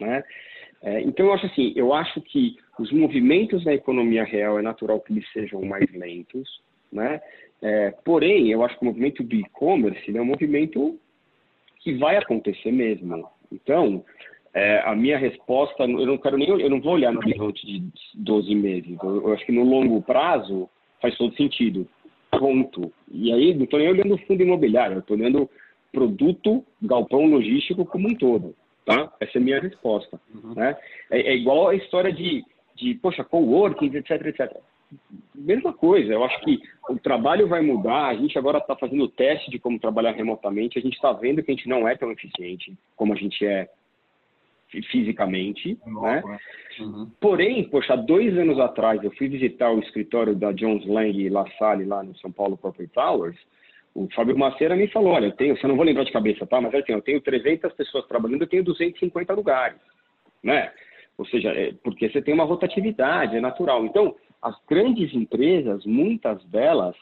Né? 0.00 0.22
É, 0.82 1.00
então, 1.00 1.26
eu 1.26 1.32
acho 1.32 1.46
assim, 1.46 1.72
eu 1.76 1.92
acho 1.92 2.20
que 2.20 2.56
os 2.78 2.90
movimentos 2.90 3.64
da 3.64 3.72
economia 3.72 4.24
real 4.24 4.58
é 4.58 4.62
natural 4.62 5.00
que 5.00 5.12
eles 5.12 5.30
sejam 5.32 5.62
mais 5.62 5.90
lentos, 5.92 6.60
né? 6.92 7.20
É, 7.62 7.92
porém, 8.04 8.50
eu 8.50 8.64
acho 8.64 8.76
que 8.76 8.82
o 8.82 8.86
movimento 8.86 9.22
do 9.22 9.36
e-commerce 9.36 10.16
é 10.16 10.20
um 10.20 10.24
movimento 10.24 10.98
que 11.78 11.94
vai 11.94 12.16
acontecer 12.16 12.72
mesmo. 12.72 13.26
Então, 13.52 14.04
é, 14.52 14.80
a 14.84 14.94
minha 14.94 15.16
resposta, 15.16 15.84
eu 15.84 16.06
não 16.06 16.18
quero 16.18 16.36
nem, 16.36 16.48
eu 16.48 16.68
não 16.68 16.80
vou 16.80 16.94
olhar 16.94 17.12
no 17.12 17.20
horizonte 17.20 17.64
de 17.64 17.82
12 18.14 18.54
meses. 18.54 18.98
Eu, 19.02 19.28
eu 19.28 19.32
acho 19.32 19.46
que 19.46 19.52
no 19.52 19.64
longo 19.64 20.02
prazo 20.02 20.68
faz 21.00 21.16
todo 21.16 21.34
sentido. 21.36 21.86
Ponto. 22.30 22.92
E 23.10 23.32
aí, 23.32 23.54
não 23.54 23.64
estou 23.64 23.78
nem 23.78 23.88
olhando 23.88 24.14
o 24.14 24.18
fundo 24.26 24.42
imobiliário, 24.42 24.96
eu 24.96 25.00
estou 25.00 25.16
olhando 25.16 25.48
produto, 25.92 26.64
galpão 26.80 27.26
logístico 27.26 27.84
como 27.84 28.08
um 28.08 28.14
todo. 28.14 28.54
Tá? 28.84 29.12
Essa 29.20 29.38
é 29.38 29.40
a 29.40 29.44
minha 29.44 29.60
resposta. 29.60 30.20
Uhum. 30.34 30.54
Né? 30.54 30.76
É, 31.10 31.20
é, 31.20 31.36
igual 31.36 31.68
a 31.68 31.74
história 31.74 32.12
de, 32.12 32.42
de 32.74 32.94
poxa, 32.94 33.22
coworking, 33.22 33.94
etc, 33.94 34.26
etc. 34.26 34.56
Mesma 35.34 35.72
coisa, 35.72 36.12
eu 36.12 36.22
acho 36.24 36.38
que 36.40 36.60
o 36.88 36.98
trabalho 36.98 37.48
vai 37.48 37.60
mudar, 37.60 38.06
a 38.06 38.14
gente 38.14 38.36
agora 38.38 38.58
está 38.58 38.76
fazendo 38.76 39.04
o 39.04 39.08
teste 39.08 39.50
de 39.50 39.58
como 39.58 39.78
trabalhar 39.78 40.12
remotamente, 40.12 40.78
a 40.78 40.82
gente 40.82 40.94
está 40.94 41.12
vendo 41.12 41.42
que 41.42 41.50
a 41.50 41.54
gente 41.54 41.68
não 41.68 41.88
é 41.88 41.96
tão 41.96 42.10
eficiente 42.10 42.76
como 42.96 43.12
a 43.12 43.16
gente 43.16 43.44
é 43.44 43.68
fisicamente, 44.90 45.78
né? 45.84 46.22
né? 46.24 46.38
Uhum. 46.80 47.10
Porém, 47.20 47.64
poxa, 47.64 47.96
dois 47.96 48.36
anos 48.38 48.58
atrás 48.58 49.02
eu 49.04 49.10
fui 49.12 49.28
visitar 49.28 49.70
o 49.70 49.80
escritório 49.80 50.34
da 50.34 50.52
Jones 50.52 50.86
Lang 50.86 51.28
La 51.28 51.46
Salle 51.58 51.84
lá 51.84 52.02
no 52.02 52.16
São 52.16 52.32
Paulo 52.32 52.56
Property 52.56 52.90
Towers, 52.92 53.36
o 53.94 54.08
Fábio 54.14 54.38
Maceira 54.38 54.74
me 54.74 54.88
falou, 54.88 55.12
olha, 55.12 55.26
eu 55.26 55.32
tenho, 55.32 55.56
você 55.56 55.66
não 55.66 55.76
vou 55.76 55.84
lembrar 55.84 56.04
de 56.04 56.12
cabeça, 56.12 56.46
tá? 56.46 56.60
Mas 56.60 56.74
assim, 56.74 56.92
eu 56.92 57.02
tenho 57.02 57.20
300 57.20 57.72
pessoas 57.74 58.06
trabalhando, 58.06 58.42
eu 58.42 58.48
tenho 58.48 58.64
250 58.64 59.34
lugares, 59.34 59.78
né? 60.42 60.72
Ou 61.18 61.26
seja, 61.26 61.50
é, 61.50 61.74
porque 61.84 62.08
você 62.08 62.22
tem 62.22 62.32
uma 62.32 62.44
rotatividade, 62.44 63.36
é 63.36 63.40
natural. 63.40 63.84
Então, 63.84 64.16
as 64.42 64.56
grandes 64.68 65.14
empresas, 65.14 65.84
muitas 65.86 66.44
delas, 66.46 66.96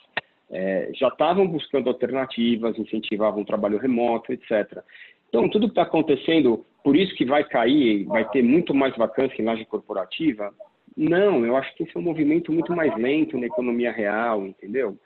é, 0.51 0.91
já 0.95 1.09
estavam 1.09 1.47
buscando 1.47 1.89
alternativas, 1.89 2.79
incentivavam 2.79 3.43
o 3.43 3.47
trabalho 3.47 3.79
remoto, 3.79 4.33
etc. 4.33 4.83
Então, 5.29 5.49
tudo 5.49 5.67
que 5.67 5.73
está 5.73 5.83
acontecendo, 5.83 6.67
por 6.85 6.97
isso 6.97 7.15
que 7.15 7.25
vai 7.25 7.45
cair, 7.45 8.05
vai 8.05 8.29
ter 8.29 8.43
muito 8.43 8.75
mais 8.75 8.97
vacância 8.97 9.41
em 9.41 9.45
laje 9.45 9.65
corporativa? 9.65 10.53
Não, 10.97 11.47
eu 11.47 11.57
acho 11.57 11.75
que 11.77 11.85
esse 11.85 11.97
é 11.97 12.01
um 12.01 12.03
movimento 12.03 12.53
muito 12.53 12.75
mais 12.75 12.95
lento 12.97 13.39
na 13.39 13.47
economia 13.47 13.93
real, 13.93 14.45
entendeu? 14.45 14.99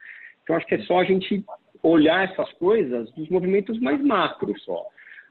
Então, 0.42 0.56
acho 0.56 0.66
que 0.66 0.74
é 0.74 0.80
só 0.80 1.00
a 1.00 1.04
gente 1.04 1.44
olhar 1.82 2.24
essas 2.24 2.50
coisas 2.54 3.10
dos 3.12 3.28
movimentos 3.28 3.78
mais 3.78 4.00
macros 4.02 4.62
só. 4.64 4.86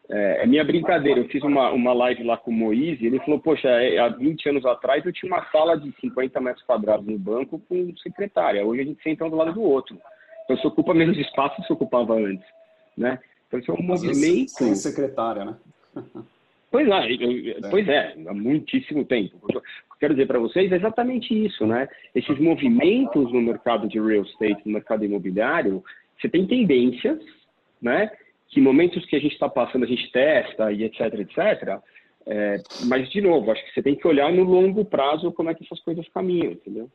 É, 0.09 0.43
é, 0.43 0.45
minha 0.45 0.63
brincadeira, 0.63 1.19
eu 1.19 1.29
fiz 1.29 1.41
uma, 1.43 1.71
uma 1.71 1.93
live 1.93 2.23
lá 2.23 2.35
com 2.35 2.51
o 2.51 2.53
Moise, 2.53 3.05
ele 3.05 3.19
falou, 3.19 3.39
poxa, 3.39 3.69
é, 3.69 3.97
há 3.99 4.09
20 4.09 4.49
anos 4.49 4.65
atrás 4.65 5.05
eu 5.05 5.13
tinha 5.13 5.31
uma 5.31 5.45
sala 5.49 5.77
de 5.77 5.93
50 5.99 6.41
metros 6.41 6.65
quadrados 6.65 7.05
no 7.05 7.17
banco 7.17 7.61
com 7.69 7.95
secretária, 7.97 8.65
hoje 8.65 8.81
a 8.81 8.85
gente 8.85 9.01
senta 9.01 9.25
um 9.25 9.29
do 9.29 9.37
lado 9.37 9.53
do 9.53 9.61
outro. 9.61 9.97
Então 10.43 10.57
você 10.57 10.67
ocupa 10.67 10.93
menos 10.93 11.17
espaço 11.17 11.55
do 11.55 11.61
que 11.61 11.67
você 11.67 11.73
ocupava 11.73 12.15
antes, 12.15 12.45
né? 12.97 13.19
Então 13.47 13.59
isso 13.59 13.71
é 13.71 13.73
um 13.73 13.83
movimento... 13.83 14.49
Sem 14.49 14.75
secretária, 14.75 15.45
né? 15.45 15.55
Pois 16.73 16.87
é, 16.87 17.13
eu, 17.13 17.51
é, 17.51 17.69
pois 17.69 17.87
é, 17.87 18.15
há 18.27 18.33
muitíssimo 18.33 19.05
tempo. 19.05 19.37
O 19.43 19.45
que 19.45 19.57
eu 19.57 19.61
quero 19.99 20.15
dizer 20.15 20.25
para 20.25 20.39
vocês 20.39 20.71
é 20.71 20.75
exatamente 20.75 21.31
isso, 21.31 21.67
né? 21.67 21.87
Esses 22.15 22.39
movimentos 22.39 23.31
no 23.31 23.43
mercado 23.43 23.87
de 23.87 23.99
real 23.99 24.23
estate, 24.23 24.63
no 24.65 24.73
mercado 24.73 25.05
imobiliário, 25.05 25.83
você 26.19 26.27
tem 26.27 26.47
tendências, 26.47 27.19
né? 27.79 28.09
Que 28.53 28.61
momentos 28.61 29.03
que 29.07 29.15
a 29.15 29.19
gente 29.19 29.33
está 29.33 29.49
passando 29.49 29.83
a 29.83 29.87
gente 29.87 30.11
testa 30.11 30.71
e 30.71 30.83
etc, 30.83 31.01
etc. 31.15 31.81
É, 32.25 32.61
mas, 32.85 33.09
de 33.09 33.19
novo, 33.19 33.51
acho 33.51 33.65
que 33.65 33.73
você 33.73 33.81
tem 33.81 33.95
que 33.95 34.07
olhar 34.07 34.31
no 34.31 34.43
longo 34.43 34.85
prazo 34.85 35.31
como 35.31 35.49
é 35.49 35.55
que 35.55 35.63
essas 35.63 35.79
coisas 35.79 36.07
caminham, 36.09 36.51
entendeu? 36.51 36.89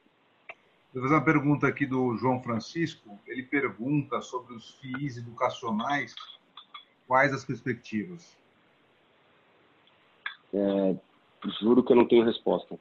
Vou 0.95 1.03
fazer 1.03 1.15
uma 1.17 1.25
pergunta 1.25 1.67
aqui 1.67 1.85
do 1.85 2.17
João 2.17 2.41
Francisco. 2.41 3.19
Ele 3.27 3.43
pergunta 3.43 4.23
sobre 4.23 4.55
os 4.55 4.77
FIIs 4.77 5.19
educacionais. 5.19 6.15
Quais 7.09 7.35
as 7.35 7.45
perspectivas? 7.45 8.39
É, 10.55 10.97
juro 11.61 11.83
que 11.83 11.93
eu 11.93 11.97
não 11.97 12.07
tenho 12.07 12.25
resposta 12.25 12.79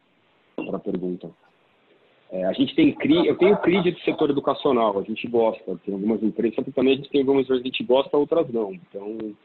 para 0.56 0.77
a 0.77 0.80
pergunta. 0.80 1.31
É, 2.30 2.44
a 2.45 2.54
gente 2.54 2.76
tem 2.76 2.94
CRI, 2.94 3.28
eu 3.28 3.38
tenho 3.38 3.58
CRI 3.58 3.91
do 3.91 3.99
setor 4.02 4.30
educacional, 4.30 4.99
a 4.99 5.04
gente 5.04 5.26
gosta, 5.28 5.80
tem 5.86 5.94
algumas 5.94 6.22
empresas, 6.22 6.64
que 6.64 6.72
também 6.72 6.94
a 6.94 6.98
gente 6.98 7.10
tem 7.10 7.22
algumas 7.22 7.44
empresas 7.44 7.64
que 7.64 7.70
a 7.70 7.72
gente 7.72 7.84
gosta, 7.86 8.18
outras 8.18 8.52
não. 8.52 8.74
Então, 8.74 9.36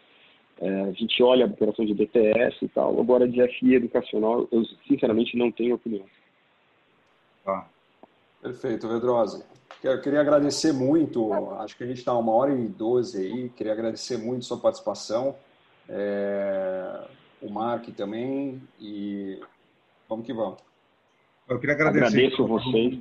é, 0.61 0.81
a 0.83 0.93
gente 0.93 1.23
olha 1.23 1.45
a 1.45 1.49
operação 1.49 1.85
de 1.85 1.95
BTS 1.95 2.65
e 2.65 2.69
tal, 2.69 3.01
agora 3.01 3.29
de 3.29 3.41
FI 3.59 3.75
educacional, 3.75 4.49
eu 4.51 4.65
sinceramente 4.89 5.37
não 5.37 5.53
tenho 5.53 5.77
opinião. 5.77 6.05
Tá. 7.45 7.69
Perfeito, 8.41 8.89
Vedrose. 8.89 9.45
Eu 9.83 10.01
queria 10.01 10.21
agradecer 10.21 10.73
muito, 10.73 11.33
acho 11.61 11.77
que 11.77 11.85
a 11.85 11.87
gente 11.87 11.99
está 11.99 12.17
uma 12.17 12.33
hora 12.33 12.53
e 12.53 12.67
doze 12.67 13.19
aí, 13.19 13.49
queria 13.51 13.73
agradecer 13.73 14.17
muito 14.17 14.45
sua 14.45 14.59
participação, 14.59 15.37
é, 15.89 17.05
o 17.41 17.49
Mark 17.49 17.89
também, 17.97 18.61
e 18.81 19.41
vamos 20.09 20.27
que 20.27 20.33
vamos. 20.33 20.72
Eu 21.49 21.59
queria 21.59 21.75
agradecer 21.75 22.07
Agradeço 22.07 22.47
vocês. 22.47 22.99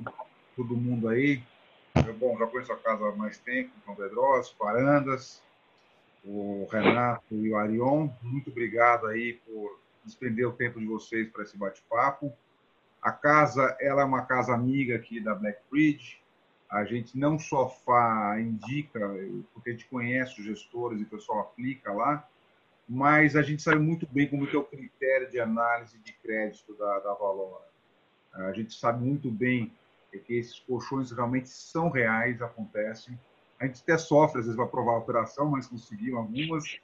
Todo, 0.56 0.76
mundo 0.76 1.08
aí. 1.08 1.42
Eu, 2.06 2.14
bom, 2.14 2.36
já 2.38 2.46
conheço 2.46 2.72
a 2.72 2.76
casa 2.76 3.06
há 3.06 3.12
mais 3.12 3.38
tempo, 3.38 3.70
com 3.86 3.92
o 3.92 3.96
Pedrosa, 3.96 4.50
com 4.58 4.66
Arandas, 4.66 5.42
o 6.24 6.66
Renato 6.70 7.34
e 7.34 7.50
o 7.50 7.56
Arion. 7.56 8.08
Muito 8.22 8.50
obrigado 8.50 9.06
aí 9.06 9.34
por 9.46 9.78
despender 10.04 10.46
o 10.46 10.52
tempo 10.52 10.80
de 10.80 10.86
vocês 10.86 11.28
para 11.30 11.42
esse 11.42 11.56
bate-papo. 11.56 12.32
A 13.00 13.12
casa, 13.12 13.76
ela 13.80 14.02
é 14.02 14.04
uma 14.04 14.24
casa 14.26 14.52
amiga 14.52 14.96
aqui 14.96 15.20
da 15.20 15.34
Black 15.34 15.60
Bridge. 15.70 16.20
A 16.70 16.84
gente 16.84 17.18
não 17.18 17.38
só 17.38 17.68
fa, 17.68 18.36
indica, 18.40 19.00
porque 19.52 19.70
a 19.70 19.72
gente 19.72 19.86
conhece 19.86 20.40
os 20.40 20.46
gestores 20.46 21.00
e 21.00 21.02
o 21.02 21.08
pessoal 21.08 21.40
aplica 21.40 21.92
lá, 21.92 22.26
mas 22.88 23.36
a 23.36 23.42
gente 23.42 23.62
sabe 23.62 23.78
muito 23.78 24.06
bem 24.10 24.26
como 24.28 24.48
é 24.48 24.56
o 24.56 24.64
critério 24.64 25.30
de 25.30 25.38
análise 25.38 25.98
de 25.98 26.12
crédito 26.14 26.74
da, 26.74 26.98
da 27.00 27.14
Valora. 27.14 27.71
A 28.34 28.52
gente 28.52 28.74
sabe 28.74 29.04
muito 29.04 29.30
bem 29.30 29.72
que 30.26 30.34
esses 30.34 30.58
colchões 30.60 31.10
realmente 31.10 31.48
são 31.48 31.90
reais, 31.90 32.40
acontecem. 32.42 33.18
A 33.58 33.66
gente 33.66 33.80
até 33.82 33.96
sofre, 33.96 34.40
às 34.40 34.46
vezes, 34.46 34.56
para 34.56 34.66
provar 34.66 34.92
a 34.92 34.98
operação, 34.98 35.50
mas 35.50 35.66
conseguiu 35.66 36.18
algumas. 36.18 36.78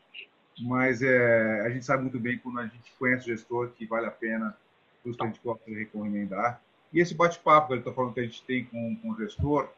mas 0.60 1.02
é, 1.02 1.60
a 1.66 1.70
gente 1.70 1.84
sabe 1.84 2.02
muito 2.02 2.18
bem 2.18 2.38
quando 2.38 2.60
a 2.60 2.66
gente 2.66 2.92
conhece 2.98 3.24
o 3.24 3.36
gestor 3.36 3.70
que 3.70 3.86
vale 3.86 4.06
a 4.06 4.10
pena, 4.10 4.56
que 5.02 5.14
a 5.20 5.26
gente 5.26 5.40
recomendar. 5.66 6.60
E 6.92 7.00
esse 7.00 7.14
bate-papo 7.14 7.68
que 7.68 7.72
ele 7.74 7.80
está 7.80 7.92
falando 7.92 8.14
que 8.14 8.20
a 8.20 8.24
gente 8.24 8.42
tem 8.44 8.64
com, 8.64 8.96
com 8.96 9.10
o 9.10 9.16
gestor, 9.16 9.68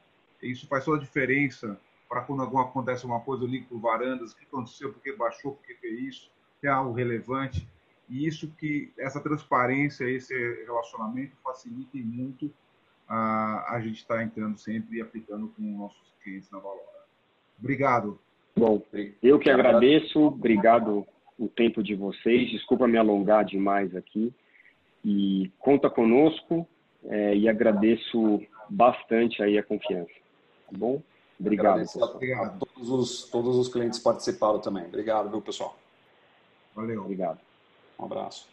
isso 0.43 0.67
faz 0.67 0.85
toda 0.85 0.99
a 0.99 1.01
diferença 1.01 1.79
para 2.09 2.23
quando 2.23 2.43
alguma, 2.43 2.63
acontece 2.63 3.07
uma 3.07 3.21
coisa, 3.21 3.45
eu 3.45 3.49
ligo 3.49 3.67
para 3.67 3.77
o 3.77 3.81
Varandas, 3.81 4.33
o 4.33 4.37
que 4.37 4.45
aconteceu, 4.45 4.93
por 4.93 5.01
que 5.01 5.13
baixou, 5.13 5.55
por 5.55 5.65
que 5.65 5.75
fez 5.75 6.01
isso, 6.01 6.31
é 6.63 6.69
algo 6.69 6.93
relevante. 6.93 7.69
E 8.11 8.27
isso 8.27 8.53
que, 8.59 8.93
essa 8.99 9.21
transparência, 9.21 10.05
esse 10.05 10.35
relacionamento 10.65 11.37
facilita 11.45 11.97
muito 11.97 12.51
a, 13.09 13.77
a 13.77 13.81
gente 13.81 13.99
estar 13.99 14.17
tá 14.17 14.25
entrando 14.25 14.59
sempre 14.59 14.99
e 14.99 15.01
aplicando 15.01 15.49
com 15.49 15.63
nossos 15.63 16.13
clientes 16.23 16.51
na 16.51 16.59
Valora. 16.59 16.83
Obrigado. 17.59 18.19
Bom, 18.57 18.83
eu 19.23 19.39
que 19.39 19.49
agradeço, 19.49 20.19
obrigado 20.21 21.07
o 21.39 21.49
tempo 21.49 21.83
de 21.83 21.95
vocês, 21.95 22.51
desculpa 22.51 22.89
me 22.89 22.99
alongar 22.99 23.45
demais 23.45 23.95
aqui, 23.95 24.35
e 25.05 25.51
conta 25.59 25.89
conosco 25.89 26.67
é, 27.05 27.35
e 27.35 27.49
agradeço 27.49 28.43
bastante 28.69 29.43
aí 29.43 29.57
a 29.57 29.63
confiança. 29.63 30.13
Tá 30.71 30.77
bom? 30.77 31.01
Obrigado. 31.39 31.83
Obrigado. 31.97 32.57
A 32.63 32.67
todos 32.67 32.91
os, 32.91 33.31
todos 33.31 33.57
os 33.57 33.69
clientes 33.69 33.99
participaram 33.99 34.61
também. 34.61 34.85
Obrigado, 34.85 35.31
viu, 35.31 35.41
pessoal? 35.41 35.79
Valeu. 36.75 37.03
Obrigado. 37.03 37.39
Um 38.01 38.07
abraço. 38.07 38.49